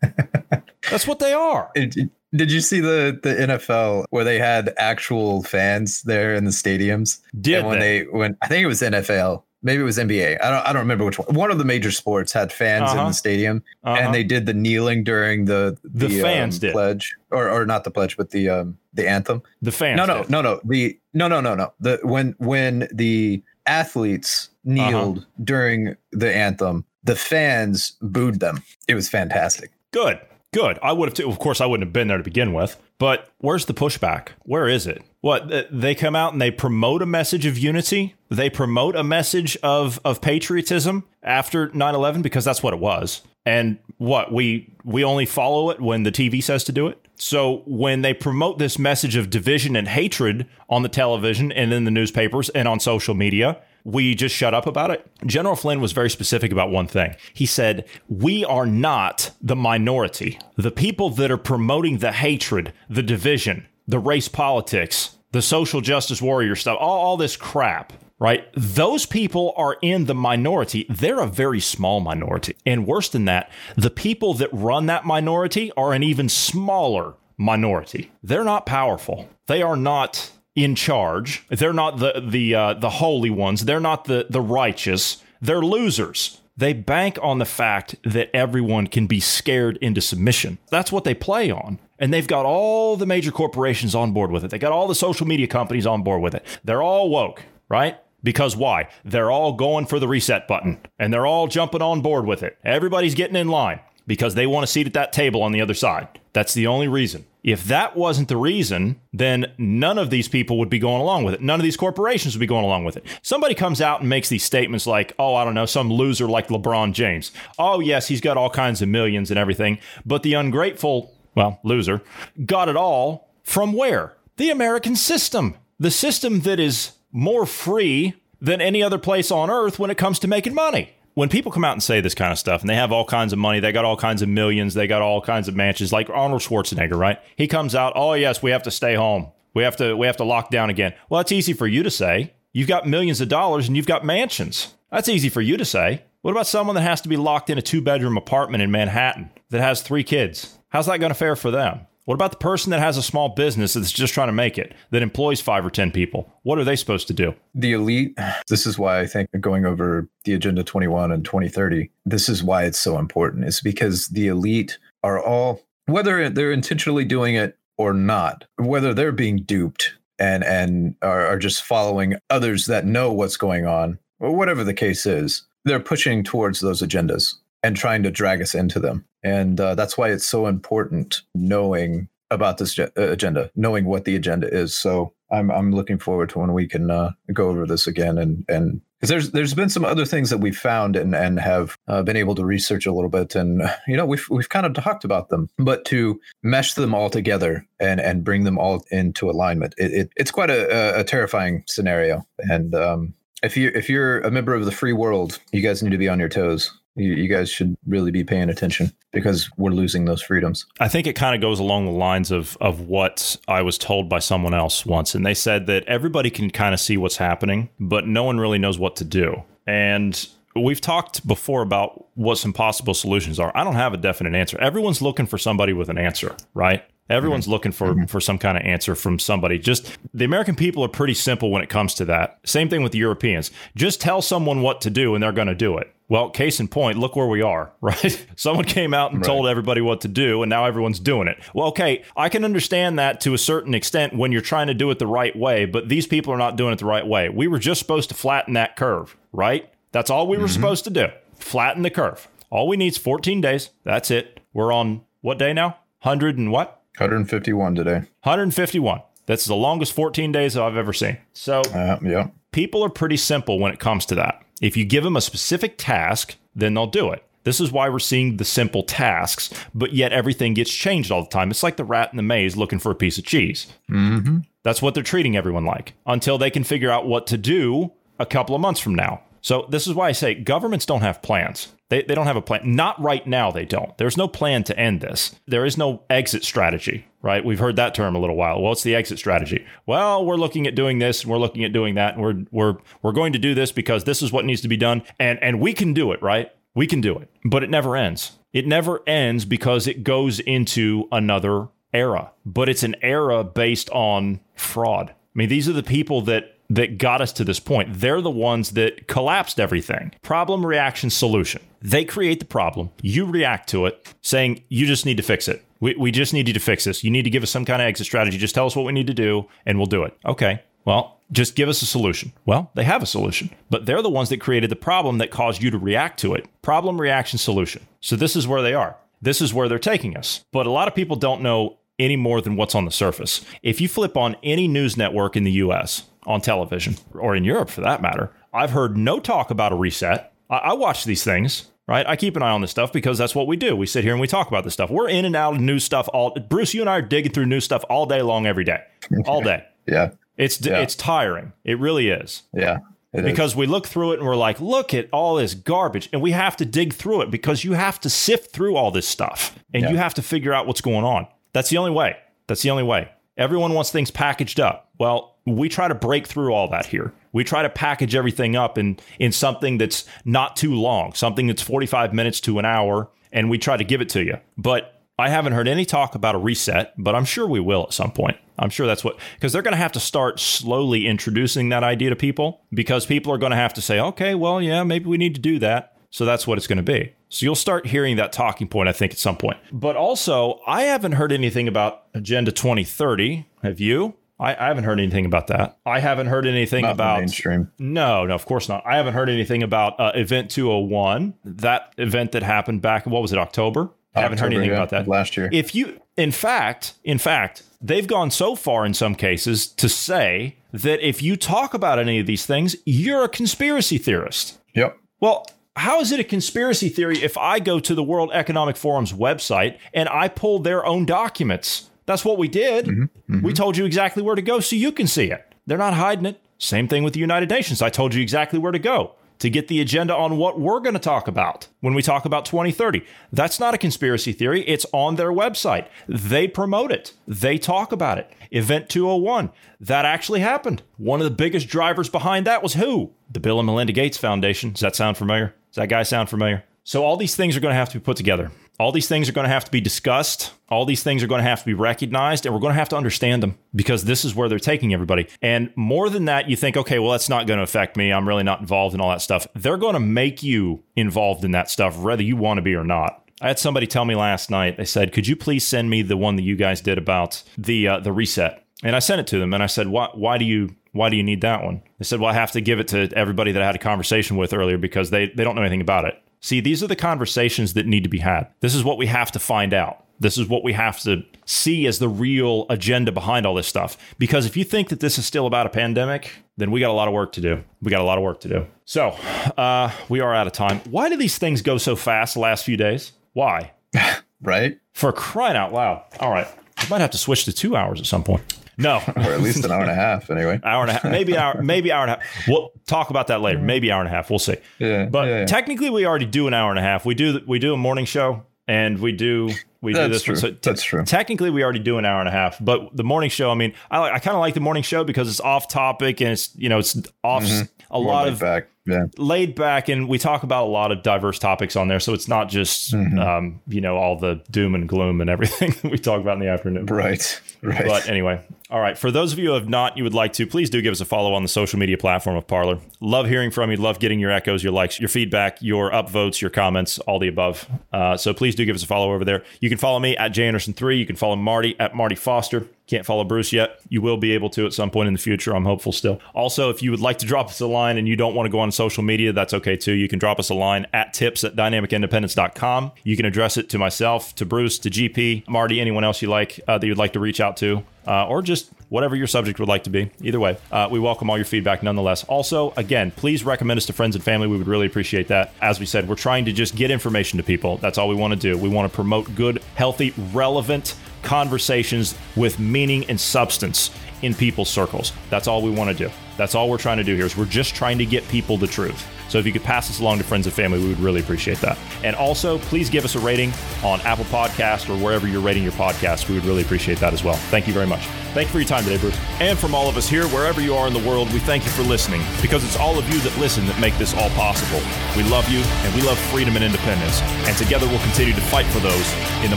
That's 0.90 1.06
what 1.06 1.18
they 1.18 1.34
are. 1.34 1.70
Did 1.74 2.50
you 2.50 2.62
see 2.62 2.80
the 2.80 3.20
the 3.22 3.34
NFL 3.34 4.06
where 4.08 4.24
they 4.24 4.38
had 4.38 4.72
actual 4.78 5.42
fans 5.42 6.02
there 6.04 6.34
in 6.34 6.46
the 6.46 6.50
stadiums? 6.50 7.20
Did 7.38 7.58
and 7.58 7.68
when 7.68 7.78
they? 7.78 8.04
they 8.04 8.04
when 8.06 8.38
I 8.40 8.48
think 8.48 8.64
it 8.64 8.68
was 8.68 8.80
NFL 8.80 9.42
maybe 9.62 9.82
it 9.82 9.84
was 9.84 9.98
NBA. 9.98 10.42
I 10.42 10.50
don't 10.50 10.66
I 10.66 10.72
don't 10.72 10.82
remember 10.82 11.04
which 11.04 11.18
one. 11.18 11.34
One 11.34 11.50
of 11.50 11.58
the 11.58 11.64
major 11.64 11.90
sports 11.90 12.32
had 12.32 12.52
fans 12.52 12.90
uh-huh. 12.90 13.00
in 13.00 13.06
the 13.08 13.12
stadium, 13.14 13.62
uh-huh. 13.84 13.98
and 14.00 14.14
they 14.14 14.24
did 14.24 14.46
the 14.46 14.54
kneeling 14.54 15.04
during 15.04 15.46
the 15.46 15.78
the, 15.84 16.08
the 16.08 16.20
fans 16.20 16.56
um, 16.56 16.60
did. 16.60 16.72
pledge, 16.72 17.16
or 17.30 17.48
or 17.48 17.66
not 17.66 17.84
the 17.84 17.90
pledge, 17.90 18.16
but 18.16 18.30
the 18.30 18.48
um 18.48 18.78
the 18.92 19.08
anthem. 19.08 19.42
The 19.62 19.72
fans. 19.72 19.96
No, 19.96 20.06
no, 20.06 20.22
did. 20.22 20.30
no, 20.30 20.42
no. 20.42 20.60
The 20.64 20.98
no, 21.14 21.28
no, 21.28 21.40
no, 21.40 21.54
no. 21.54 21.72
The 21.80 22.00
when 22.02 22.34
when 22.38 22.88
the 22.92 23.42
athletes 23.66 24.50
kneeled 24.64 25.18
uh-huh. 25.18 25.26
during 25.44 25.96
the 26.12 26.34
anthem, 26.34 26.84
the 27.04 27.16
fans 27.16 27.92
booed 28.00 28.40
them. 28.40 28.62
It 28.88 28.94
was 28.94 29.08
fantastic. 29.08 29.70
Good. 29.92 30.20
Good. 30.52 30.78
I 30.82 30.92
would 30.92 31.08
have, 31.08 31.14
t- 31.14 31.24
of 31.24 31.38
course, 31.38 31.60
I 31.60 31.66
wouldn't 31.66 31.86
have 31.86 31.92
been 31.92 32.08
there 32.08 32.18
to 32.18 32.22
begin 32.22 32.52
with. 32.52 32.76
But 32.98 33.30
where's 33.38 33.64
the 33.64 33.74
pushback? 33.74 34.28
Where 34.42 34.68
is 34.68 34.86
it? 34.86 35.02
What 35.22 35.52
uh, 35.52 35.62
they 35.70 35.94
come 35.94 36.14
out 36.14 36.32
and 36.32 36.42
they 36.42 36.50
promote 36.50 37.00
a 37.00 37.06
message 37.06 37.46
of 37.46 37.56
unity. 37.56 38.16
They 38.28 38.50
promote 38.50 38.96
a 38.96 39.04
message 39.04 39.56
of 39.62 40.00
of 40.04 40.20
patriotism 40.20 41.04
after 41.22 41.68
9/11 41.68 42.22
because 42.22 42.44
that's 42.44 42.62
what 42.62 42.74
it 42.74 42.80
was. 42.80 43.22
And 43.46 43.78
what 43.98 44.32
we 44.32 44.74
we 44.84 45.04
only 45.04 45.24
follow 45.24 45.70
it 45.70 45.80
when 45.80 46.02
the 46.02 46.12
TV 46.12 46.42
says 46.42 46.64
to 46.64 46.72
do 46.72 46.88
it. 46.88 46.98
So 47.14 47.62
when 47.66 48.02
they 48.02 48.12
promote 48.12 48.58
this 48.58 48.80
message 48.80 49.14
of 49.14 49.30
division 49.30 49.76
and 49.76 49.86
hatred 49.86 50.46
on 50.68 50.82
the 50.82 50.88
television 50.88 51.52
and 51.52 51.72
in 51.72 51.84
the 51.84 51.90
newspapers 51.92 52.48
and 52.48 52.66
on 52.66 52.80
social 52.80 53.14
media, 53.14 53.62
we 53.84 54.16
just 54.16 54.34
shut 54.34 54.54
up 54.54 54.66
about 54.66 54.90
it. 54.90 55.08
General 55.24 55.54
Flynn 55.54 55.80
was 55.80 55.92
very 55.92 56.10
specific 56.10 56.50
about 56.50 56.70
one 56.70 56.88
thing. 56.88 57.14
He 57.32 57.46
said, 57.46 57.84
We 58.08 58.44
are 58.44 58.66
not 58.66 59.30
the 59.40 59.56
minority. 59.56 60.38
The 60.56 60.72
people 60.72 61.10
that 61.10 61.30
are 61.30 61.38
promoting 61.38 61.98
the 61.98 62.12
hatred, 62.12 62.72
the 62.88 63.02
division, 63.02 63.66
the 63.86 63.98
race 63.98 64.28
politics, 64.28 65.16
the 65.32 65.42
social 65.42 65.80
justice 65.80 66.22
warrior 66.22 66.56
stuff, 66.56 66.78
all, 66.80 67.00
all 67.00 67.16
this 67.16 67.36
crap, 67.36 67.92
right? 68.18 68.46
Those 68.54 69.06
people 69.06 69.52
are 69.56 69.76
in 69.82 70.04
the 70.04 70.14
minority. 70.14 70.86
They're 70.88 71.20
a 71.20 71.26
very 71.26 71.60
small 71.60 72.00
minority. 72.00 72.56
And 72.64 72.86
worse 72.86 73.08
than 73.08 73.24
that, 73.24 73.50
the 73.76 73.90
people 73.90 74.34
that 74.34 74.52
run 74.52 74.86
that 74.86 75.04
minority 75.04 75.72
are 75.76 75.92
an 75.92 76.02
even 76.02 76.28
smaller 76.28 77.14
minority. 77.36 78.12
They're 78.22 78.44
not 78.44 78.66
powerful. 78.66 79.28
They 79.46 79.62
are 79.62 79.76
not 79.76 80.30
in 80.54 80.74
charge. 80.74 81.44
They're 81.48 81.72
not 81.72 81.98
the 81.98 82.22
the 82.24 82.54
uh, 82.54 82.74
the 82.74 82.90
holy 82.90 83.30
ones. 83.30 83.64
They're 83.64 83.80
not 83.80 84.04
the 84.04 84.26
the 84.28 84.40
righteous. 84.40 85.22
They're 85.40 85.62
losers. 85.62 86.40
They 86.56 86.74
bank 86.74 87.18
on 87.22 87.38
the 87.38 87.46
fact 87.46 87.96
that 88.04 88.30
everyone 88.34 88.86
can 88.86 89.06
be 89.06 89.20
scared 89.20 89.78
into 89.80 90.02
submission. 90.02 90.58
That's 90.70 90.92
what 90.92 91.04
they 91.04 91.14
play 91.14 91.50
on. 91.50 91.78
And 92.02 92.12
they've 92.12 92.26
got 92.26 92.44
all 92.44 92.96
the 92.96 93.06
major 93.06 93.30
corporations 93.30 93.94
on 93.94 94.12
board 94.12 94.32
with 94.32 94.44
it. 94.44 94.50
They 94.50 94.58
got 94.58 94.72
all 94.72 94.88
the 94.88 94.94
social 94.94 95.24
media 95.24 95.46
companies 95.46 95.86
on 95.86 96.02
board 96.02 96.20
with 96.20 96.34
it. 96.34 96.44
They're 96.64 96.82
all 96.82 97.08
woke, 97.08 97.44
right? 97.68 97.96
Because 98.24 98.56
why? 98.56 98.88
They're 99.04 99.30
all 99.30 99.52
going 99.52 99.86
for 99.86 100.00
the 100.00 100.08
reset 100.08 100.48
button 100.48 100.80
and 100.98 101.12
they're 101.12 101.26
all 101.26 101.46
jumping 101.46 101.80
on 101.80 102.02
board 102.02 102.26
with 102.26 102.42
it. 102.42 102.58
Everybody's 102.64 103.14
getting 103.14 103.36
in 103.36 103.46
line 103.46 103.78
because 104.04 104.34
they 104.34 104.48
want 104.48 104.64
a 104.64 104.66
seat 104.66 104.88
at 104.88 104.94
that 104.94 105.12
table 105.12 105.44
on 105.44 105.52
the 105.52 105.60
other 105.60 105.74
side. 105.74 106.08
That's 106.32 106.54
the 106.54 106.66
only 106.66 106.88
reason. 106.88 107.24
If 107.44 107.64
that 107.64 107.96
wasn't 107.96 108.28
the 108.28 108.36
reason, 108.36 109.00
then 109.12 109.52
none 109.56 109.96
of 109.96 110.10
these 110.10 110.28
people 110.28 110.58
would 110.58 110.70
be 110.70 110.80
going 110.80 111.00
along 111.00 111.22
with 111.22 111.34
it. 111.34 111.40
None 111.40 111.60
of 111.60 111.64
these 111.64 111.76
corporations 111.76 112.34
would 112.34 112.40
be 112.40 112.46
going 112.46 112.64
along 112.64 112.84
with 112.84 112.96
it. 112.96 113.04
Somebody 113.22 113.54
comes 113.54 113.80
out 113.80 114.00
and 114.00 114.08
makes 114.08 114.28
these 114.28 114.42
statements 114.42 114.88
like, 114.88 115.12
oh, 115.20 115.36
I 115.36 115.44
don't 115.44 115.54
know, 115.54 115.66
some 115.66 115.92
loser 115.92 116.26
like 116.26 116.48
LeBron 116.48 116.94
James. 116.94 117.30
Oh, 117.60 117.78
yes, 117.78 118.08
he's 118.08 118.20
got 118.20 118.36
all 118.36 118.50
kinds 118.50 118.82
of 118.82 118.88
millions 118.88 119.30
and 119.30 119.38
everything. 119.38 119.78
But 120.04 120.24
the 120.24 120.34
ungrateful, 120.34 121.12
well, 121.34 121.60
loser, 121.62 122.02
got 122.44 122.68
it 122.68 122.76
all 122.76 123.28
from 123.42 123.72
where? 123.72 124.14
The 124.36 124.50
American 124.50 124.96
system. 124.96 125.56
The 125.78 125.90
system 125.90 126.40
that 126.40 126.60
is 126.60 126.92
more 127.10 127.46
free 127.46 128.14
than 128.40 128.60
any 128.60 128.82
other 128.82 128.98
place 128.98 129.30
on 129.30 129.50
earth 129.50 129.78
when 129.78 129.90
it 129.90 129.98
comes 129.98 130.18
to 130.20 130.28
making 130.28 130.54
money 130.54 130.94
when 131.14 131.28
people 131.28 131.52
come 131.52 131.64
out 131.64 131.72
and 131.72 131.82
say 131.82 132.00
this 132.00 132.14
kind 132.14 132.32
of 132.32 132.38
stuff 132.38 132.60
and 132.60 132.70
they 132.70 132.74
have 132.74 132.92
all 132.92 133.04
kinds 133.04 133.32
of 133.32 133.38
money, 133.38 133.60
they 133.60 133.72
got 133.72 133.84
all 133.84 133.96
kinds 133.96 134.22
of 134.22 134.28
millions, 134.28 134.74
they 134.74 134.86
got 134.86 135.02
all 135.02 135.20
kinds 135.20 135.48
of 135.48 135.54
mansions, 135.54 135.92
like 135.92 136.08
Arnold 136.08 136.40
Schwarzenegger, 136.40 136.96
right? 136.96 137.18
He 137.36 137.46
comes 137.46 137.74
out, 137.74 137.92
oh 137.96 138.14
yes, 138.14 138.42
we 138.42 138.50
have 138.50 138.62
to 138.62 138.70
stay 138.70 138.94
home. 138.94 139.28
We 139.54 139.62
have 139.64 139.76
to 139.76 139.94
we 139.94 140.06
have 140.06 140.16
to 140.18 140.24
lock 140.24 140.50
down 140.50 140.70
again. 140.70 140.94
Well, 141.08 141.18
that's 141.18 141.32
easy 141.32 141.52
for 141.52 141.66
you 141.66 141.82
to 141.82 141.90
say. 141.90 142.32
You've 142.52 142.68
got 142.68 142.86
millions 142.86 143.20
of 143.20 143.28
dollars 143.28 143.66
and 143.66 143.76
you've 143.76 143.86
got 143.86 144.04
mansions. 144.04 144.74
That's 144.90 145.08
easy 145.08 145.28
for 145.28 145.40
you 145.40 145.56
to 145.56 145.64
say. 145.64 146.04
What 146.22 146.32
about 146.32 146.46
someone 146.46 146.76
that 146.76 146.82
has 146.82 147.00
to 147.02 147.08
be 147.08 147.16
locked 147.16 147.50
in 147.50 147.58
a 147.58 147.62
two 147.62 147.82
bedroom 147.82 148.16
apartment 148.16 148.62
in 148.62 148.70
Manhattan 148.70 149.30
that 149.50 149.60
has 149.60 149.82
three 149.82 150.04
kids? 150.04 150.58
How's 150.72 150.86
that 150.86 151.00
going 151.00 151.10
to 151.10 151.14
fare 151.14 151.36
for 151.36 151.50
them? 151.50 151.80
What 152.06 152.14
about 152.14 152.30
the 152.30 152.38
person 152.38 152.70
that 152.70 152.80
has 152.80 152.96
a 152.96 153.02
small 153.02 153.28
business 153.28 153.74
that's 153.74 153.92
just 153.92 154.14
trying 154.14 154.28
to 154.28 154.32
make 154.32 154.56
it, 154.56 154.74
that 154.90 155.02
employs 155.02 155.38
five 155.38 155.66
or 155.66 155.70
10 155.70 155.90
people? 155.90 156.32
What 156.44 156.58
are 156.58 156.64
they 156.64 156.76
supposed 156.76 157.06
to 157.08 157.12
do? 157.12 157.34
The 157.54 157.74
elite, 157.74 158.18
this 158.48 158.64
is 158.64 158.78
why 158.78 159.00
I 159.00 159.06
think 159.06 159.28
going 159.38 159.66
over 159.66 160.08
the 160.24 160.32
Agenda 160.32 160.64
21 160.64 161.12
and 161.12 161.26
2030, 161.26 161.90
this 162.06 162.26
is 162.30 162.42
why 162.42 162.64
it's 162.64 162.78
so 162.78 162.98
important. 162.98 163.44
It's 163.44 163.60
because 163.60 164.08
the 164.08 164.28
elite 164.28 164.78
are 165.02 165.22
all, 165.22 165.60
whether 165.84 166.30
they're 166.30 166.52
intentionally 166.52 167.04
doing 167.04 167.34
it 167.34 167.58
or 167.76 167.92
not, 167.92 168.46
whether 168.56 168.94
they're 168.94 169.12
being 169.12 169.42
duped 169.42 169.92
and, 170.18 170.42
and 170.42 170.94
are, 171.02 171.26
are 171.26 171.38
just 171.38 171.64
following 171.64 172.14
others 172.30 172.64
that 172.64 172.86
know 172.86 173.12
what's 173.12 173.36
going 173.36 173.66
on, 173.66 173.98
or 174.20 174.34
whatever 174.34 174.64
the 174.64 174.72
case 174.72 175.04
is, 175.04 175.46
they're 175.66 175.80
pushing 175.80 176.24
towards 176.24 176.60
those 176.60 176.80
agendas 176.80 177.34
and 177.62 177.76
trying 177.76 178.02
to 178.04 178.10
drag 178.10 178.40
us 178.40 178.54
into 178.54 178.80
them. 178.80 179.04
And 179.22 179.60
uh, 179.60 179.74
that's 179.74 179.96
why 179.96 180.10
it's 180.10 180.26
so 180.26 180.46
important 180.46 181.22
knowing 181.34 182.08
about 182.30 182.58
this 182.58 182.78
uh, 182.78 182.88
agenda, 182.96 183.50
knowing 183.54 183.84
what 183.84 184.04
the 184.04 184.16
agenda 184.16 184.48
is. 184.52 184.74
So 184.74 185.12
I'm 185.30 185.50
I'm 185.50 185.72
looking 185.72 185.98
forward 185.98 186.30
to 186.30 186.38
when 186.38 186.52
we 186.52 186.66
can 186.66 186.90
uh, 186.90 187.12
go 187.32 187.48
over 187.48 187.66
this 187.66 187.86
again 187.86 188.18
and 188.18 188.44
and 188.48 188.80
because 189.00 189.08
there's 189.08 189.30
there's 189.32 189.54
been 189.54 189.68
some 189.68 189.84
other 189.84 190.04
things 190.04 190.30
that 190.30 190.38
we've 190.38 190.56
found 190.56 190.94
and 190.94 191.14
and 191.14 191.40
have 191.40 191.76
uh, 191.88 192.02
been 192.02 192.16
able 192.16 192.34
to 192.36 192.44
research 192.44 192.86
a 192.86 192.92
little 192.92 193.10
bit 193.10 193.34
and 193.34 193.62
you 193.88 193.96
know 193.96 194.06
we've 194.06 194.26
we've 194.30 194.48
kind 194.48 194.66
of 194.66 194.74
talked 194.74 195.04
about 195.04 195.28
them, 195.28 195.48
but 195.58 195.84
to 195.86 196.20
mesh 196.42 196.74
them 196.74 196.94
all 196.94 197.10
together 197.10 197.66
and 197.80 198.00
and 198.00 198.24
bring 198.24 198.44
them 198.44 198.58
all 198.58 198.84
into 198.90 199.30
alignment, 199.30 199.74
it, 199.78 199.92
it 199.92 200.10
it's 200.16 200.30
quite 200.30 200.50
a, 200.50 201.00
a 201.00 201.04
terrifying 201.04 201.64
scenario. 201.66 202.26
And 202.38 202.74
um, 202.74 203.14
if 203.42 203.56
you 203.56 203.70
if 203.74 203.88
you're 203.88 204.20
a 204.20 204.30
member 204.30 204.54
of 204.54 204.64
the 204.64 204.72
free 204.72 204.92
world, 204.92 205.40
you 205.52 205.62
guys 205.62 205.82
need 205.82 205.90
to 205.90 205.98
be 205.98 206.08
on 206.08 206.20
your 206.20 206.28
toes 206.28 206.72
you, 206.94 207.14
you, 207.14 207.28
guys 207.28 207.50
should 207.50 207.76
really 207.86 208.10
be 208.10 208.24
paying 208.24 208.50
attention 208.50 208.92
because 209.12 209.48
we're 209.56 209.70
losing 209.70 210.04
those 210.04 210.22
freedoms. 210.22 210.66
I 210.80 210.88
think 210.88 211.06
it 211.06 211.14
kind 211.14 211.34
of 211.34 211.40
goes 211.40 211.58
along 211.58 211.86
the 211.86 211.92
lines 211.92 212.30
of 212.30 212.56
of 212.60 212.80
what 212.80 213.36
I 213.48 213.62
was 213.62 213.78
told 213.78 214.08
by 214.08 214.18
someone 214.18 214.54
else 214.54 214.84
once, 214.84 215.14
and 215.14 215.24
they 215.24 215.34
said 215.34 215.66
that 215.66 215.84
everybody 215.86 216.30
can 216.30 216.50
kind 216.50 216.74
of 216.74 216.80
see 216.80 216.96
what's 216.96 217.16
happening, 217.16 217.70
but 217.80 218.06
no 218.06 218.24
one 218.24 218.38
really 218.38 218.58
knows 218.58 218.78
what 218.78 218.96
to 218.96 219.04
do. 219.04 219.42
And 219.66 220.28
we've 220.54 220.80
talked 220.80 221.26
before 221.26 221.62
about 221.62 222.06
what 222.14 222.36
some 222.36 222.52
possible 222.52 222.94
solutions 222.94 223.38
are. 223.40 223.52
I 223.54 223.64
don't 223.64 223.74
have 223.74 223.94
a 223.94 223.96
definite 223.96 224.34
answer. 224.34 224.58
Everyone's 224.60 225.00
looking 225.00 225.26
for 225.26 225.38
somebody 225.38 225.72
with 225.72 225.88
an 225.88 225.98
answer, 225.98 226.36
right? 226.54 226.84
Everyone's 227.10 227.44
mm-hmm. 227.44 227.52
looking 227.52 227.72
for 227.72 227.88
mm-hmm. 227.88 228.04
for 228.04 228.20
some 228.20 228.38
kind 228.38 228.56
of 228.56 228.64
answer 228.64 228.94
from 228.94 229.18
somebody. 229.18 229.58
Just 229.58 229.98
the 230.14 230.24
American 230.24 230.54
people 230.54 230.84
are 230.84 230.88
pretty 230.88 231.14
simple 231.14 231.50
when 231.50 231.62
it 231.62 231.68
comes 231.68 231.94
to 231.94 232.04
that. 232.06 232.38
Same 232.44 232.68
thing 232.68 232.82
with 232.82 232.92
the 232.92 232.98
Europeans. 232.98 233.50
Just 233.76 234.00
tell 234.00 234.22
someone 234.22 234.62
what 234.62 234.80
to 234.82 234.90
do 234.90 235.14
and 235.14 235.22
they're 235.22 235.32
going 235.32 235.48
to 235.48 235.54
do 235.54 235.76
it. 235.78 235.92
Well, 236.12 236.28
case 236.28 236.60
in 236.60 236.68
point, 236.68 236.98
look 236.98 237.16
where 237.16 237.26
we 237.26 237.40
are, 237.40 237.72
right? 237.80 238.26
Someone 238.36 238.66
came 238.66 238.92
out 238.92 239.12
and 239.12 239.22
right. 239.22 239.26
told 239.26 239.46
everybody 239.46 239.80
what 239.80 240.02
to 240.02 240.08
do 240.08 240.42
and 240.42 240.50
now 240.50 240.66
everyone's 240.66 241.00
doing 241.00 241.26
it. 241.26 241.38
Well, 241.54 241.68
okay, 241.68 242.04
I 242.14 242.28
can 242.28 242.44
understand 242.44 242.98
that 242.98 243.22
to 243.22 243.32
a 243.32 243.38
certain 243.38 243.72
extent 243.72 244.14
when 244.14 244.30
you're 244.30 244.42
trying 244.42 244.66
to 244.66 244.74
do 244.74 244.90
it 244.90 244.98
the 244.98 245.06
right 245.06 245.34
way, 245.34 245.64
but 245.64 245.88
these 245.88 246.06
people 246.06 246.30
are 246.34 246.36
not 246.36 246.56
doing 246.56 246.74
it 246.74 246.80
the 246.80 246.84
right 246.84 247.06
way. 247.06 247.30
We 247.30 247.46
were 247.46 247.58
just 247.58 247.78
supposed 247.78 248.10
to 248.10 248.14
flatten 248.14 248.52
that 248.52 248.76
curve, 248.76 249.16
right? 249.32 249.72
That's 249.92 250.10
all 250.10 250.28
we 250.28 250.36
were 250.36 250.44
mm-hmm. 250.44 250.52
supposed 250.52 250.84
to 250.84 250.90
do. 250.90 251.06
Flatten 251.38 251.82
the 251.82 251.88
curve. 251.88 252.28
All 252.50 252.68
we 252.68 252.76
need 252.76 252.88
is 252.88 252.98
14 252.98 253.40
days. 253.40 253.70
That's 253.82 254.10
it. 254.10 254.40
We're 254.52 254.70
on 254.70 255.06
what 255.22 255.38
day 255.38 255.54
now? 255.54 255.78
100 256.02 256.36
and 256.36 256.52
what? 256.52 256.82
151 256.98 257.74
today. 257.74 258.00
151. 258.24 259.00
That's 259.24 259.46
the 259.46 259.54
longest 259.54 259.94
14 259.94 260.30
days 260.30 260.58
I've 260.58 260.76
ever 260.76 260.92
seen. 260.92 261.16
So, 261.32 261.62
uh, 261.62 261.98
yeah. 262.02 262.28
People 262.52 262.84
are 262.84 262.90
pretty 262.90 263.16
simple 263.16 263.58
when 263.58 263.72
it 263.72 263.80
comes 263.80 264.06
to 264.06 264.14
that. 264.14 264.42
If 264.60 264.76
you 264.76 264.84
give 264.84 265.04
them 265.04 265.16
a 265.16 265.20
specific 265.20 265.76
task, 265.78 266.36
then 266.54 266.74
they'll 266.74 266.86
do 266.86 267.10
it. 267.10 267.24
This 267.44 267.60
is 267.60 267.72
why 267.72 267.88
we're 267.88 267.98
seeing 267.98 268.36
the 268.36 268.44
simple 268.44 268.82
tasks, 268.84 269.52
but 269.74 269.92
yet 269.92 270.12
everything 270.12 270.54
gets 270.54 270.72
changed 270.72 271.10
all 271.10 271.22
the 271.22 271.28
time. 271.28 271.50
It's 271.50 271.62
like 271.62 271.76
the 271.76 271.84
rat 271.84 272.10
in 272.12 272.16
the 272.16 272.22
maze 272.22 272.56
looking 272.56 272.78
for 272.78 272.92
a 272.92 272.96
piece 272.96 273.18
of 273.18 273.24
cheese. 273.24 273.66
Mm-hmm. 273.90 274.38
That's 274.62 274.80
what 274.80 274.94
they're 274.94 275.02
treating 275.02 275.36
everyone 275.36 275.64
like 275.64 275.94
until 276.06 276.38
they 276.38 276.50
can 276.50 276.62
figure 276.62 276.90
out 276.90 277.06
what 277.06 277.26
to 277.28 277.36
do 277.36 277.92
a 278.20 278.26
couple 278.26 278.54
of 278.54 278.60
months 278.60 278.80
from 278.80 278.94
now. 278.94 279.22
So, 279.40 279.66
this 279.68 279.88
is 279.88 279.94
why 279.94 280.08
I 280.08 280.12
say 280.12 280.34
governments 280.34 280.86
don't 280.86 281.00
have 281.00 281.20
plans. 281.20 281.72
They, 281.88 282.02
they 282.02 282.14
don't 282.14 282.28
have 282.28 282.36
a 282.36 282.42
plan. 282.42 282.76
Not 282.76 283.00
right 283.02 283.26
now, 283.26 283.50
they 283.50 283.64
don't. 283.64 283.96
There's 283.98 284.16
no 284.16 284.28
plan 284.28 284.62
to 284.64 284.78
end 284.78 285.00
this. 285.00 285.34
There 285.48 285.64
is 285.64 285.76
no 285.76 286.04
exit 286.08 286.44
strategy, 286.44 287.06
right? 287.22 287.44
We've 287.44 287.58
heard 287.58 287.76
that 287.76 287.94
term 287.94 288.14
a 288.14 288.18
little 288.18 288.36
while. 288.36 288.60
Well, 288.60 288.72
it's 288.72 288.82
the 288.82 288.94
exit 288.94 289.18
strategy. 289.18 289.64
Well, 289.86 290.24
we're 290.24 290.36
looking 290.36 290.66
at 290.66 290.74
doing 290.74 290.98
this 290.98 291.22
and 291.22 291.30
we're 291.30 291.38
looking 291.38 291.64
at 291.64 291.72
doing 291.72 291.94
that. 291.94 292.14
And 292.14 292.22
we're, 292.22 292.44
we're, 292.50 292.78
we're 293.00 293.12
going 293.12 293.32
to 293.32 293.38
do 293.38 293.54
this 293.54 293.72
because 293.72 294.04
this 294.04 294.22
is 294.22 294.32
what 294.32 294.44
needs 294.44 294.60
to 294.62 294.68
be 294.68 294.76
done. 294.76 295.02
And, 295.18 295.42
and 295.42 295.60
we 295.60 295.72
can 295.72 295.94
do 295.94 296.12
it, 296.12 296.20
right? 296.22 296.50
We 296.74 296.86
can 296.86 297.00
do 297.00 297.16
it. 297.18 297.30
But 297.44 297.62
it 297.62 297.70
never 297.70 297.96
ends. 297.96 298.32
It 298.52 298.66
never 298.66 299.02
ends 299.06 299.44
because 299.44 299.86
it 299.86 300.04
goes 300.04 300.40
into 300.40 301.08
another 301.12 301.68
era. 301.94 302.32
But 302.44 302.68
it's 302.68 302.82
an 302.82 302.96
era 303.02 303.44
based 303.44 303.88
on 303.90 304.40
fraud. 304.56 305.10
I 305.10 305.14
mean, 305.34 305.48
these 305.48 305.68
are 305.68 305.72
the 305.72 305.82
people 305.82 306.22
that 306.22 306.56
that 306.70 306.96
got 306.96 307.20
us 307.20 307.32
to 307.34 307.44
this 307.44 307.60
point. 307.60 308.00
They're 308.00 308.22
the 308.22 308.30
ones 308.30 308.70
that 308.70 309.06
collapsed 309.06 309.60
everything. 309.60 310.12
Problem, 310.22 310.64
reaction, 310.64 311.10
solution. 311.10 311.60
They 311.82 312.04
create 312.04 312.38
the 312.38 312.46
problem. 312.46 312.90
You 313.02 313.26
react 313.26 313.68
to 313.70 313.84
it, 313.84 314.14
saying, 314.22 314.62
you 314.70 314.86
just 314.86 315.04
need 315.04 315.18
to 315.18 315.22
fix 315.22 315.48
it. 315.48 315.62
We, 315.82 315.96
we 315.98 316.12
just 316.12 316.32
need 316.32 316.46
you 316.46 316.54
to 316.54 316.60
fix 316.60 316.84
this. 316.84 317.02
You 317.02 317.10
need 317.10 317.24
to 317.24 317.30
give 317.30 317.42
us 317.42 317.50
some 317.50 317.64
kind 317.64 317.82
of 317.82 317.86
exit 317.86 318.06
strategy. 318.06 318.38
Just 318.38 318.54
tell 318.54 318.66
us 318.66 318.76
what 318.76 318.86
we 318.86 318.92
need 318.92 319.08
to 319.08 319.14
do, 319.14 319.48
and 319.66 319.78
we'll 319.78 319.86
do 319.86 320.04
it. 320.04 320.16
Okay. 320.24 320.62
Well, 320.84 321.18
just 321.32 321.56
give 321.56 321.68
us 321.68 321.82
a 321.82 321.86
solution. 321.86 322.32
Well, 322.46 322.70
they 322.74 322.84
have 322.84 323.02
a 323.02 323.06
solution, 323.06 323.50
but 323.68 323.84
they're 323.84 324.00
the 324.00 324.08
ones 324.08 324.28
that 324.28 324.40
created 324.40 324.70
the 324.70 324.76
problem 324.76 325.18
that 325.18 325.32
caused 325.32 325.60
you 325.60 325.72
to 325.72 325.78
react 325.78 326.20
to 326.20 326.34
it. 326.34 326.46
Problem, 326.62 327.00
reaction, 327.00 327.36
solution. 327.36 327.84
So 328.00 328.14
this 328.14 328.36
is 328.36 328.46
where 328.46 328.62
they 328.62 328.74
are. 328.74 328.96
This 329.20 329.40
is 329.40 329.52
where 329.52 329.68
they're 329.68 329.80
taking 329.80 330.16
us. 330.16 330.44
But 330.52 330.66
a 330.66 330.70
lot 330.70 330.86
of 330.86 330.94
people 330.94 331.16
don't 331.16 331.42
know 331.42 331.78
any 331.98 332.14
more 332.14 332.40
than 332.40 332.54
what's 332.54 332.76
on 332.76 332.84
the 332.84 332.92
surface. 332.92 333.44
If 333.64 333.80
you 333.80 333.88
flip 333.88 334.16
on 334.16 334.36
any 334.44 334.68
news 334.68 334.96
network 334.96 335.36
in 335.36 335.42
the 335.42 335.52
US 335.52 336.04
on 336.26 336.40
television, 336.40 336.96
or 337.12 337.34
in 337.34 337.42
Europe 337.42 337.70
for 337.70 337.80
that 337.80 338.00
matter, 338.00 338.30
I've 338.54 338.70
heard 338.70 338.96
no 338.96 339.18
talk 339.18 339.50
about 339.50 339.72
a 339.72 339.76
reset. 339.76 340.32
I, 340.48 340.58
I 340.58 340.72
watch 340.74 341.04
these 341.04 341.24
things 341.24 341.71
right? 341.86 342.06
I 342.06 342.16
keep 342.16 342.36
an 342.36 342.42
eye 342.42 342.50
on 342.50 342.60
this 342.60 342.70
stuff 342.70 342.92
because 342.92 343.18
that's 343.18 343.34
what 343.34 343.46
we 343.46 343.56
do. 343.56 343.76
We 343.76 343.86
sit 343.86 344.04
here 344.04 344.12
and 344.12 344.20
we 344.20 344.26
talk 344.26 344.48
about 344.48 344.64
this 344.64 344.72
stuff. 344.72 344.90
We're 344.90 345.08
in 345.08 345.24
and 345.24 345.36
out 345.36 345.54
of 345.54 345.60
new 345.60 345.78
stuff 345.78 346.08
all. 346.12 346.34
Bruce, 346.48 346.74
you 346.74 346.80
and 346.80 346.90
I 346.90 346.98
are 346.98 347.02
digging 347.02 347.32
through 347.32 347.46
new 347.46 347.60
stuff 347.60 347.84
all 347.88 348.06
day 348.06 348.22
long, 348.22 348.46
every 348.46 348.64
day, 348.64 348.82
all 349.26 349.42
day. 349.42 349.64
yeah, 349.86 350.10
it's 350.36 350.60
yeah. 350.64 350.80
it's 350.80 350.94
tiring. 350.94 351.52
It 351.64 351.78
really 351.78 352.08
is. 352.08 352.42
Yeah. 352.52 352.78
because 353.12 353.52
is. 353.52 353.56
we 353.56 353.66
look 353.66 353.86
through 353.86 354.12
it 354.12 354.18
and 354.18 354.26
we're 354.26 354.36
like, 354.36 354.60
look 354.60 354.94
at 354.94 355.08
all 355.12 355.36
this 355.36 355.54
garbage, 355.54 356.08
and 356.12 356.22
we 356.22 356.32
have 356.32 356.56
to 356.58 356.64
dig 356.64 356.92
through 356.92 357.22
it 357.22 357.30
because 357.30 357.64
you 357.64 357.72
have 357.72 358.00
to 358.00 358.10
sift 358.10 358.52
through 358.52 358.76
all 358.76 358.90
this 358.90 359.08
stuff 359.08 359.58
and 359.74 359.84
yeah. 359.84 359.90
you 359.90 359.96
have 359.96 360.14
to 360.14 360.22
figure 360.22 360.52
out 360.52 360.66
what's 360.66 360.80
going 360.80 361.04
on. 361.04 361.26
That's 361.52 361.68
the 361.68 361.78
only 361.78 361.90
way. 361.90 362.16
That's 362.46 362.62
the 362.62 362.70
only 362.70 362.82
way. 362.82 363.10
Everyone 363.36 363.72
wants 363.72 363.90
things 363.90 364.10
packaged 364.10 364.60
up. 364.60 364.90
Well, 364.98 365.36
we 365.46 365.68
try 365.68 365.88
to 365.88 365.94
break 365.94 366.26
through 366.26 366.52
all 366.52 366.68
that 366.68 366.86
here. 366.86 367.12
We 367.32 367.44
try 367.44 367.62
to 367.62 367.70
package 367.70 368.14
everything 368.14 368.56
up 368.56 368.78
in 368.78 368.98
in 369.18 369.32
something 369.32 369.78
that's 369.78 370.04
not 370.24 370.56
too 370.56 370.74
long, 370.74 371.14
something 371.14 371.46
that's 371.46 371.62
45 371.62 372.12
minutes 372.12 372.40
to 372.42 372.58
an 372.58 372.64
hour, 372.64 373.10
and 373.32 373.50
we 373.50 373.58
try 373.58 373.76
to 373.76 373.84
give 373.84 374.00
it 374.00 374.08
to 374.10 374.22
you. 374.22 374.38
But 374.56 375.02
I 375.18 375.28
haven't 375.28 375.52
heard 375.52 375.68
any 375.68 375.84
talk 375.84 376.14
about 376.14 376.34
a 376.34 376.38
reset, 376.38 376.94
but 376.98 377.14
I'm 377.14 377.24
sure 377.24 377.46
we 377.46 377.60
will 377.60 377.84
at 377.84 377.92
some 377.92 378.10
point. 378.10 378.36
I'm 378.58 378.70
sure 378.70 378.86
that's 378.86 379.04
what 379.04 379.16
because 379.34 379.52
they're 379.52 379.62
going 379.62 379.72
to 379.72 379.78
have 379.78 379.92
to 379.92 380.00
start 380.00 380.40
slowly 380.40 381.06
introducing 381.06 381.68
that 381.70 381.82
idea 381.84 382.10
to 382.10 382.16
people 382.16 382.62
because 382.72 383.06
people 383.06 383.32
are 383.32 383.38
going 383.38 383.50
to 383.50 383.56
have 383.56 383.74
to 383.74 383.82
say, 383.82 383.98
"Okay, 383.98 384.34
well, 384.34 384.60
yeah, 384.60 384.82
maybe 384.82 385.06
we 385.06 385.16
need 385.16 385.34
to 385.34 385.40
do 385.40 385.58
that." 385.58 385.96
So 386.10 386.26
that's 386.26 386.46
what 386.46 386.58
it's 386.58 386.66
going 386.66 386.76
to 386.76 386.82
be. 386.82 387.14
So 387.30 387.44
you'll 387.44 387.54
start 387.54 387.86
hearing 387.86 388.16
that 388.16 388.32
talking 388.32 388.68
point, 388.68 388.90
I 388.90 388.92
think, 388.92 389.12
at 389.12 389.18
some 389.18 389.36
point. 389.36 389.56
But 389.72 389.96
also, 389.96 390.60
I 390.66 390.82
haven't 390.82 391.12
heard 391.12 391.32
anything 391.32 391.66
about 391.66 392.02
Agenda 392.12 392.52
2030. 392.52 393.46
Have 393.62 393.80
you? 393.80 394.14
I, 394.42 394.56
I 394.58 394.68
haven't 394.68 394.84
heard 394.84 394.98
anything 394.98 395.24
about 395.24 395.46
that. 395.46 395.78
I 395.86 396.00
haven't 396.00 396.26
heard 396.26 396.46
anything 396.46 396.82
Not 396.82 396.92
about 396.92 397.20
mainstream. 397.20 397.70
no, 397.78 398.26
no, 398.26 398.34
of 398.34 398.44
course 398.44 398.68
not. 398.68 398.82
I 398.84 398.96
haven't 398.96 399.14
heard 399.14 399.30
anything 399.30 399.62
about 399.62 399.98
uh, 400.00 400.12
Event 400.14 400.50
201, 400.50 401.34
that 401.44 401.94
event 401.96 402.32
that 402.32 402.42
happened 402.42 402.82
back. 402.82 403.06
What 403.06 403.22
was 403.22 403.32
it? 403.32 403.38
October. 403.38 403.90
I 404.14 404.20
haven't 404.20 404.38
heard 404.38 404.52
anything 404.52 404.70
yeah, 404.70 404.76
about 404.76 404.90
that 404.90 405.08
last 405.08 405.36
year. 405.36 405.48
If 405.52 405.74
you, 405.74 405.98
in 406.16 406.32
fact, 406.32 406.94
in 407.04 407.18
fact, 407.18 407.62
they've 407.80 408.06
gone 408.06 408.30
so 408.30 408.54
far 408.54 408.84
in 408.84 408.92
some 408.92 409.14
cases 409.14 409.66
to 409.68 409.88
say 409.88 410.56
that 410.72 411.00
if 411.06 411.22
you 411.22 411.36
talk 411.36 411.72
about 411.72 411.98
any 411.98 412.18
of 412.18 412.26
these 412.26 412.44
things, 412.44 412.76
you're 412.84 413.24
a 413.24 413.28
conspiracy 413.28 413.96
theorist. 413.96 414.58
Yep. 414.74 414.98
Well, 415.20 415.46
how 415.76 416.00
is 416.00 416.12
it 416.12 416.20
a 416.20 416.24
conspiracy 416.24 416.90
theory 416.90 417.22
if 417.22 417.38
I 417.38 417.58
go 417.58 417.80
to 417.80 417.94
the 417.94 418.02
World 418.02 418.30
Economic 418.34 418.76
Forum's 418.76 419.12
website 419.12 419.78
and 419.94 420.08
I 420.08 420.28
pull 420.28 420.58
their 420.58 420.84
own 420.84 421.06
documents? 421.06 421.88
That's 422.12 422.26
what 422.26 422.36
we 422.36 422.46
did. 422.46 422.84
Mm-hmm. 422.84 423.02
Mm-hmm. 423.02 423.40
We 423.40 423.54
told 423.54 423.74
you 423.78 423.86
exactly 423.86 424.22
where 424.22 424.34
to 424.34 424.42
go 424.42 424.60
so 424.60 424.76
you 424.76 424.92
can 424.92 425.06
see 425.06 425.30
it. 425.30 425.54
They're 425.66 425.78
not 425.78 425.94
hiding 425.94 426.26
it. 426.26 426.42
Same 426.58 426.86
thing 426.86 427.04
with 427.04 427.14
the 427.14 427.20
United 427.20 427.48
Nations. 427.48 427.80
I 427.80 427.88
told 427.88 428.12
you 428.12 428.20
exactly 428.20 428.58
where 428.58 428.70
to 428.70 428.78
go 428.78 429.14
to 429.38 429.48
get 429.48 429.68
the 429.68 429.80
agenda 429.80 430.14
on 430.14 430.36
what 430.36 430.60
we're 430.60 430.80
going 430.80 430.92
to 430.92 431.00
talk 431.00 431.26
about 431.26 431.68
when 431.80 431.94
we 431.94 432.02
talk 432.02 432.26
about 432.26 432.44
2030. 432.44 433.02
That's 433.32 433.58
not 433.58 433.72
a 433.72 433.78
conspiracy 433.78 434.32
theory. 434.32 434.60
It's 434.68 434.84
on 434.92 435.16
their 435.16 435.32
website. 435.32 435.88
They 436.06 436.46
promote 436.48 436.92
it, 436.92 437.14
they 437.26 437.56
talk 437.56 437.92
about 437.92 438.18
it. 438.18 438.30
Event 438.50 438.90
201, 438.90 439.50
that 439.80 440.04
actually 440.04 440.40
happened. 440.40 440.82
One 440.98 441.18
of 441.18 441.24
the 441.24 441.34
biggest 441.34 441.66
drivers 441.66 442.10
behind 442.10 442.46
that 442.46 442.62
was 442.62 442.74
who? 442.74 443.12
The 443.30 443.40
Bill 443.40 443.58
and 443.58 443.64
Melinda 443.66 443.94
Gates 443.94 444.18
Foundation. 444.18 444.72
Does 444.72 444.82
that 444.82 444.94
sound 444.94 445.16
familiar? 445.16 445.54
Does 445.70 445.76
that 445.76 445.88
guy 445.88 446.02
sound 446.02 446.28
familiar? 446.28 446.62
So, 446.84 447.04
all 447.04 447.16
these 447.16 447.34
things 447.34 447.56
are 447.56 447.60
going 447.60 447.72
to 447.72 447.78
have 447.78 447.88
to 447.88 447.98
be 447.98 448.04
put 448.04 448.18
together. 448.18 448.50
All 448.78 448.90
these 448.90 449.08
things 449.08 449.28
are 449.28 449.32
going 449.32 449.44
to 449.44 449.52
have 449.52 449.64
to 449.64 449.70
be 449.70 449.80
discussed. 449.80 450.52
All 450.68 450.84
these 450.84 451.02
things 451.02 451.22
are 451.22 451.26
going 451.26 451.40
to 451.42 451.48
have 451.48 451.60
to 451.60 451.66
be 451.66 451.74
recognized, 451.74 452.46
and 452.46 452.54
we're 452.54 452.60
going 452.60 452.72
to 452.72 452.78
have 452.78 452.88
to 452.88 452.96
understand 452.96 453.42
them 453.42 453.58
because 453.74 454.04
this 454.04 454.24
is 454.24 454.34
where 454.34 454.48
they're 454.48 454.58
taking 454.58 454.92
everybody. 454.92 455.28
And 455.40 455.70
more 455.76 456.08
than 456.08 456.24
that, 456.24 456.48
you 456.48 456.56
think, 456.56 456.76
okay, 456.76 456.98
well, 456.98 457.12
that's 457.12 457.28
not 457.28 457.46
going 457.46 457.58
to 457.58 457.64
affect 457.64 457.96
me. 457.96 458.12
I'm 458.12 458.26
really 458.26 458.42
not 458.42 458.60
involved 458.60 458.94
in 458.94 459.00
all 459.00 459.10
that 459.10 459.20
stuff. 459.22 459.46
They're 459.54 459.76
going 459.76 459.94
to 459.94 460.00
make 460.00 460.42
you 460.42 460.82
involved 460.96 461.44
in 461.44 461.52
that 461.52 461.70
stuff, 461.70 461.98
whether 461.98 462.22
you 462.22 462.36
want 462.36 462.58
to 462.58 462.62
be 462.62 462.74
or 462.74 462.84
not. 462.84 463.22
I 463.42 463.48
had 463.48 463.58
somebody 463.58 463.86
tell 463.86 464.04
me 464.04 464.14
last 464.14 464.50
night. 464.50 464.76
They 464.76 464.84
said, 464.84 465.12
"Could 465.12 465.26
you 465.26 465.34
please 465.34 465.66
send 465.66 465.90
me 465.90 466.02
the 466.02 466.16
one 466.16 466.36
that 466.36 466.42
you 466.42 466.54
guys 466.54 466.80
did 466.80 466.96
about 466.96 467.42
the 467.58 467.88
uh, 467.88 468.00
the 468.00 468.12
reset?" 468.12 468.64
And 468.84 468.94
I 468.94 469.00
sent 469.00 469.20
it 469.20 469.26
to 469.28 469.38
them, 469.38 469.52
and 469.52 469.62
I 469.62 469.66
said, 469.66 469.88
"Why? 469.88 470.08
Why 470.14 470.38
do 470.38 470.44
you 470.44 470.76
why 470.92 471.08
do 471.08 471.16
you 471.16 471.24
need 471.24 471.40
that 471.40 471.64
one?" 471.64 471.82
They 471.98 472.04
said, 472.04 472.20
"Well, 472.20 472.30
I 472.30 472.34
have 472.34 472.52
to 472.52 472.60
give 472.60 472.78
it 472.78 472.88
to 472.88 473.10
everybody 473.16 473.50
that 473.50 473.62
I 473.62 473.66
had 473.66 473.74
a 473.74 473.80
conversation 473.80 474.36
with 474.36 474.52
earlier 474.52 474.78
because 474.78 475.10
they 475.10 475.26
they 475.26 475.42
don't 475.42 475.56
know 475.56 475.62
anything 475.62 475.80
about 475.80 476.04
it." 476.04 476.22
See, 476.42 476.60
these 476.60 476.82
are 476.82 476.88
the 476.88 476.96
conversations 476.96 477.74
that 477.74 477.86
need 477.86 478.02
to 478.02 478.08
be 478.08 478.18
had. 478.18 478.48
This 478.60 478.74
is 478.74 478.82
what 478.82 478.98
we 478.98 479.06
have 479.06 479.30
to 479.32 479.38
find 479.38 479.72
out. 479.72 480.04
This 480.18 480.36
is 480.36 480.48
what 480.48 480.62
we 480.62 480.72
have 480.72 481.00
to 481.00 481.24
see 481.46 481.86
as 481.86 481.98
the 481.98 482.08
real 482.08 482.66
agenda 482.68 483.12
behind 483.12 483.46
all 483.46 483.54
this 483.54 483.66
stuff. 483.66 483.96
Because 484.18 484.44
if 484.44 484.56
you 484.56 484.64
think 484.64 484.88
that 484.88 485.00
this 485.00 485.18
is 485.18 485.26
still 485.26 485.46
about 485.46 485.66
a 485.66 485.68
pandemic, 485.68 486.30
then 486.56 486.70
we 486.70 486.80
got 486.80 486.90
a 486.90 486.92
lot 486.92 487.08
of 487.08 487.14
work 487.14 487.32
to 487.32 487.40
do. 487.40 487.62
We 487.80 487.90
got 487.90 488.00
a 488.00 488.04
lot 488.04 488.18
of 488.18 488.24
work 488.24 488.40
to 488.40 488.48
do. 488.48 488.66
So, 488.84 489.10
uh, 489.56 489.90
we 490.08 490.20
are 490.20 490.34
out 490.34 490.46
of 490.46 490.52
time. 490.52 490.80
Why 490.90 491.08
do 491.08 491.16
these 491.16 491.38
things 491.38 491.62
go 491.62 491.78
so 491.78 491.96
fast 491.96 492.34
the 492.34 492.40
last 492.40 492.64
few 492.64 492.76
days? 492.76 493.12
Why? 493.32 493.72
Right. 494.44 494.80
For 494.92 495.12
crying 495.12 495.56
out 495.56 495.72
loud. 495.72 496.02
All 496.18 496.32
right. 496.32 496.48
I 496.76 496.88
might 496.88 497.00
have 497.00 497.12
to 497.12 497.18
switch 497.18 497.44
to 497.44 497.52
two 497.52 497.76
hours 497.76 498.00
at 498.00 498.06
some 498.06 498.24
point. 498.24 498.42
No. 498.82 499.00
Or 499.16 499.22
at 499.22 499.40
least 499.40 499.64
an 499.64 499.70
hour 499.70 499.82
and 499.82 499.90
a 499.90 499.94
half, 499.94 500.30
anyway. 500.30 500.60
hour 500.64 500.82
and 500.82 500.90
a 500.90 500.94
half, 500.94 501.04
maybe 501.04 501.36
hour, 501.36 501.62
maybe 501.62 501.92
hour 501.92 502.02
and 502.02 502.10
a 502.12 502.14
half. 502.14 502.48
We'll 502.48 502.72
talk 502.86 503.10
about 503.10 503.28
that 503.28 503.40
later. 503.40 503.58
Mm-hmm. 503.58 503.66
Maybe 503.66 503.92
hour 503.92 504.00
and 504.00 504.08
a 504.08 504.10
half. 504.10 504.30
We'll 504.30 504.38
see. 504.38 504.56
Yeah, 504.78 505.06
But 505.06 505.28
yeah, 505.28 505.38
yeah. 505.40 505.46
technically, 505.46 505.90
we 505.90 506.06
already 506.06 506.26
do 506.26 506.46
an 506.46 506.54
hour 506.54 506.70
and 506.70 506.78
a 506.78 506.82
half. 506.82 507.04
We 507.06 507.14
do 507.14 507.40
we 507.46 507.58
do 507.58 507.72
a 507.74 507.76
morning 507.76 508.04
show, 508.04 508.44
and 508.66 508.98
we 508.98 509.12
do 509.12 509.50
we 509.80 509.92
do 509.92 510.08
this. 510.08 510.22
true. 510.22 510.36
So 510.36 510.50
te- 510.50 510.58
That's 510.62 510.82
true. 510.82 511.04
Technically, 511.04 511.50
we 511.50 511.62
already 511.62 511.80
do 511.80 511.98
an 511.98 512.04
hour 512.04 512.20
and 512.20 512.28
a 512.28 512.32
half. 512.32 512.56
But 512.60 512.96
the 512.96 513.04
morning 513.04 513.30
show, 513.30 513.50
I 513.50 513.54
mean, 513.54 513.74
I 513.90 513.98
like, 513.98 514.12
I 514.12 514.18
kind 514.18 514.36
of 514.36 514.40
like 514.40 514.54
the 514.54 514.60
morning 514.60 514.82
show 514.82 515.04
because 515.04 515.28
it's 515.28 515.40
off 515.40 515.68
topic 515.68 516.20
and 516.20 516.30
it's 516.30 516.54
you 516.56 516.68
know 516.68 516.78
it's 516.78 516.96
off 517.24 517.44
mm-hmm. 517.44 517.64
a 517.90 517.98
More 517.98 518.06
lot 518.06 518.28
of 518.28 518.38
back. 518.38 518.68
Yeah. 518.84 519.04
laid 519.16 519.54
back 519.54 519.88
and 519.88 520.08
we 520.08 520.18
talk 520.18 520.42
about 520.42 520.64
a 520.64 520.70
lot 520.70 520.90
of 520.90 521.04
diverse 521.04 521.38
topics 521.38 521.76
on 521.76 521.86
there 521.86 522.00
so 522.00 522.14
it's 522.14 522.26
not 522.26 522.48
just 522.48 522.92
Mm-hmm. 522.92 523.18
um, 523.18 523.60
you 523.68 523.80
know 523.80 523.96
all 523.96 524.18
the 524.18 524.42
doom 524.50 524.74
and 524.74 524.88
gloom 524.88 525.20
and 525.20 525.30
everything 525.30 525.72
we 525.90 525.98
talk 525.98 526.20
about 526.20 526.34
in 526.34 526.40
the 526.40 526.48
afternoon 526.48 526.86
Right. 526.86 527.40
Right. 527.64 527.86
but 527.86 528.08
anyway, 528.08 528.44
all 528.70 528.80
right. 528.80 528.98
For 528.98 529.12
those 529.12 529.32
of 529.32 529.38
you 529.38 529.50
who 529.50 529.52
have 529.54 529.68
not, 529.68 529.96
you 529.96 530.02
would 530.02 530.14
like 530.14 530.32
to, 530.32 530.48
please 530.48 530.68
do 530.68 530.82
give 530.82 530.90
us 530.90 531.00
a 531.00 531.04
follow 531.04 531.32
on 531.34 531.42
the 531.44 531.48
social 531.48 531.78
media 531.78 531.96
platform 531.96 532.36
of 532.36 532.44
Parler. 532.48 532.80
Love 533.00 533.28
hearing 533.28 533.52
from 533.52 533.70
you. 533.70 533.76
Love 533.76 534.00
getting 534.00 534.18
your 534.18 534.32
echoes, 534.32 534.64
your 534.64 534.72
likes, 534.72 534.98
your 534.98 535.08
feedback, 535.08 535.58
your 535.62 535.92
upvotes, 535.92 536.40
your 536.40 536.50
comments, 536.50 536.98
all 537.00 537.20
the 537.20 537.28
above. 537.28 537.68
Uh, 537.92 538.16
so 538.16 538.34
please 538.34 538.56
do 538.56 538.64
give 538.64 538.74
us 538.74 538.82
a 538.82 538.86
follow 538.88 539.12
over 539.12 539.24
there. 539.24 539.44
You 539.60 539.68
can 539.68 539.78
follow 539.78 540.00
me 540.00 540.16
at 540.16 540.30
Jay 540.30 540.48
Anderson 540.48 540.72
three. 540.74 540.98
You 540.98 541.06
can 541.06 541.14
follow 541.14 541.36
Marty 541.36 541.78
at 541.78 541.94
Marty 541.94 542.16
Foster. 542.16 542.66
Can't 542.92 543.06
follow 543.06 543.24
Bruce 543.24 543.54
yet. 543.54 543.80
You 543.88 544.02
will 544.02 544.18
be 544.18 544.32
able 544.32 544.50
to 544.50 544.66
at 544.66 544.74
some 544.74 544.90
point 544.90 545.06
in 545.06 545.14
the 545.14 545.18
future. 545.18 545.56
I'm 545.56 545.64
hopeful 545.64 545.92
still. 545.92 546.20
Also, 546.34 546.68
if 546.68 546.82
you 546.82 546.90
would 546.90 547.00
like 547.00 547.16
to 547.20 547.26
drop 547.26 547.46
us 547.46 547.58
a 547.58 547.66
line 547.66 547.96
and 547.96 548.06
you 548.06 548.16
don't 548.16 548.34
want 548.34 548.44
to 548.44 548.50
go 548.50 548.58
on 548.58 548.70
social 548.70 549.02
media, 549.02 549.32
that's 549.32 549.54
okay 549.54 549.78
too. 549.78 549.92
You 549.92 550.08
can 550.08 550.18
drop 550.18 550.38
us 550.38 550.50
a 550.50 550.54
line 550.54 550.86
at 550.92 551.14
tips 551.14 551.42
at 551.42 551.56
dynamicindependence.com. 551.56 552.92
You 553.02 553.16
can 553.16 553.24
address 553.24 553.56
it 553.56 553.70
to 553.70 553.78
myself, 553.78 554.34
to 554.34 554.44
Bruce, 554.44 554.78
to 554.80 554.90
GP, 554.90 555.48
Marty, 555.48 555.80
anyone 555.80 556.04
else 556.04 556.20
you 556.20 556.28
like 556.28 556.60
uh, 556.68 556.76
that 556.76 556.86
you'd 556.86 556.98
like 556.98 557.14
to 557.14 557.18
reach 557.18 557.40
out 557.40 557.56
to, 557.56 557.82
uh, 558.06 558.26
or 558.26 558.42
just 558.42 558.70
whatever 558.90 559.16
your 559.16 559.26
subject 559.26 559.58
would 559.58 559.70
like 559.70 559.84
to 559.84 559.90
be. 559.90 560.10
Either 560.20 560.38
way, 560.38 560.58
uh, 560.70 560.86
we 560.90 560.98
welcome 560.98 561.30
all 561.30 561.38
your 561.38 561.46
feedback 561.46 561.82
nonetheless. 561.82 562.24
Also, 562.24 562.74
again, 562.76 563.10
please 563.10 563.42
recommend 563.42 563.78
us 563.78 563.86
to 563.86 563.94
friends 563.94 564.14
and 564.14 564.22
family. 564.22 564.48
We 564.48 564.58
would 564.58 564.68
really 564.68 564.86
appreciate 564.86 565.28
that. 565.28 565.54
As 565.62 565.80
we 565.80 565.86
said, 565.86 566.10
we're 566.10 566.14
trying 566.14 566.44
to 566.44 566.52
just 566.52 566.76
get 566.76 566.90
information 566.90 567.38
to 567.38 567.42
people. 567.42 567.78
That's 567.78 567.96
all 567.96 568.10
we 568.10 568.16
want 568.16 568.34
to 568.34 568.38
do. 568.38 568.58
We 568.58 568.68
want 568.68 568.92
to 568.92 568.94
promote 568.94 569.34
good, 569.34 569.62
healthy, 569.76 570.12
relevant 570.34 570.94
conversations 571.22 572.16
with 572.36 572.58
meaning 572.58 573.04
and 573.08 573.20
substance 573.20 573.90
in 574.22 574.34
people's 574.34 574.68
circles. 574.68 575.12
That's 575.30 575.48
all 575.48 575.62
we 575.62 575.70
want 575.70 575.96
to 575.96 576.08
do. 576.08 576.12
That's 576.36 576.54
all 576.54 576.68
we're 576.68 576.78
trying 576.78 576.98
to 576.98 577.04
do 577.04 577.14
here 577.14 577.26
is 577.26 577.36
we're 577.36 577.44
just 577.44 577.74
trying 577.74 577.98
to 577.98 578.06
get 578.06 578.26
people 578.28 578.56
the 578.56 578.66
truth. 578.66 579.06
So 579.32 579.38
if 579.38 579.46
you 579.46 579.52
could 579.52 579.64
pass 579.64 579.88
this 579.88 579.98
along 579.98 580.18
to 580.18 580.24
friends 580.24 580.46
and 580.46 580.54
family, 580.54 580.78
we 580.78 580.88
would 580.88 581.00
really 581.00 581.20
appreciate 581.20 581.56
that. 581.60 581.78
And 582.04 582.14
also, 582.14 582.58
please 582.58 582.90
give 582.90 583.02
us 583.02 583.14
a 583.14 583.18
rating 583.18 583.50
on 583.82 583.98
Apple 584.02 584.26
Podcast 584.26 584.90
or 584.90 585.02
wherever 585.02 585.26
you're 585.26 585.40
rating 585.40 585.62
your 585.62 585.72
podcast. 585.72 586.28
We 586.28 586.34
would 586.34 586.44
really 586.44 586.60
appreciate 586.60 586.98
that 586.98 587.14
as 587.14 587.24
well. 587.24 587.36
Thank 587.48 587.66
you 587.66 587.72
very 587.72 587.86
much. 587.86 588.04
Thank 588.34 588.48
you 588.48 588.52
for 588.52 588.58
your 588.58 588.68
time 588.68 588.84
today, 588.84 588.98
Bruce. 588.98 589.16
And 589.40 589.58
from 589.58 589.74
all 589.74 589.88
of 589.88 589.96
us 589.96 590.06
here, 590.06 590.26
wherever 590.28 590.60
you 590.60 590.74
are 590.74 590.86
in 590.86 590.92
the 590.92 591.08
world, 591.08 591.32
we 591.32 591.38
thank 591.38 591.64
you 591.64 591.70
for 591.70 591.80
listening 591.80 592.20
because 592.42 592.62
it's 592.62 592.76
all 592.76 592.98
of 592.98 593.08
you 593.08 593.20
that 593.20 593.34
listen 593.38 593.64
that 593.68 593.80
make 593.80 593.96
this 593.96 594.12
all 594.12 594.28
possible. 594.36 594.82
We 595.16 595.22
love 595.22 595.48
you 595.48 595.60
and 595.60 595.94
we 595.94 596.02
love 596.02 596.18
freedom 596.28 596.54
and 596.54 596.62
independence. 596.62 597.22
And 597.48 597.56
together 597.56 597.88
we'll 597.88 598.04
continue 598.04 598.34
to 598.34 598.40
fight 598.52 598.66
for 598.66 598.80
those 598.80 599.14
in 599.42 599.48
the 599.48 599.56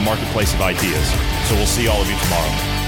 marketplace 0.00 0.54
of 0.54 0.62
ideas. 0.62 1.06
So 1.50 1.54
we'll 1.54 1.66
see 1.66 1.86
all 1.86 2.00
of 2.00 2.08
you 2.08 2.16
tomorrow. 2.16 2.85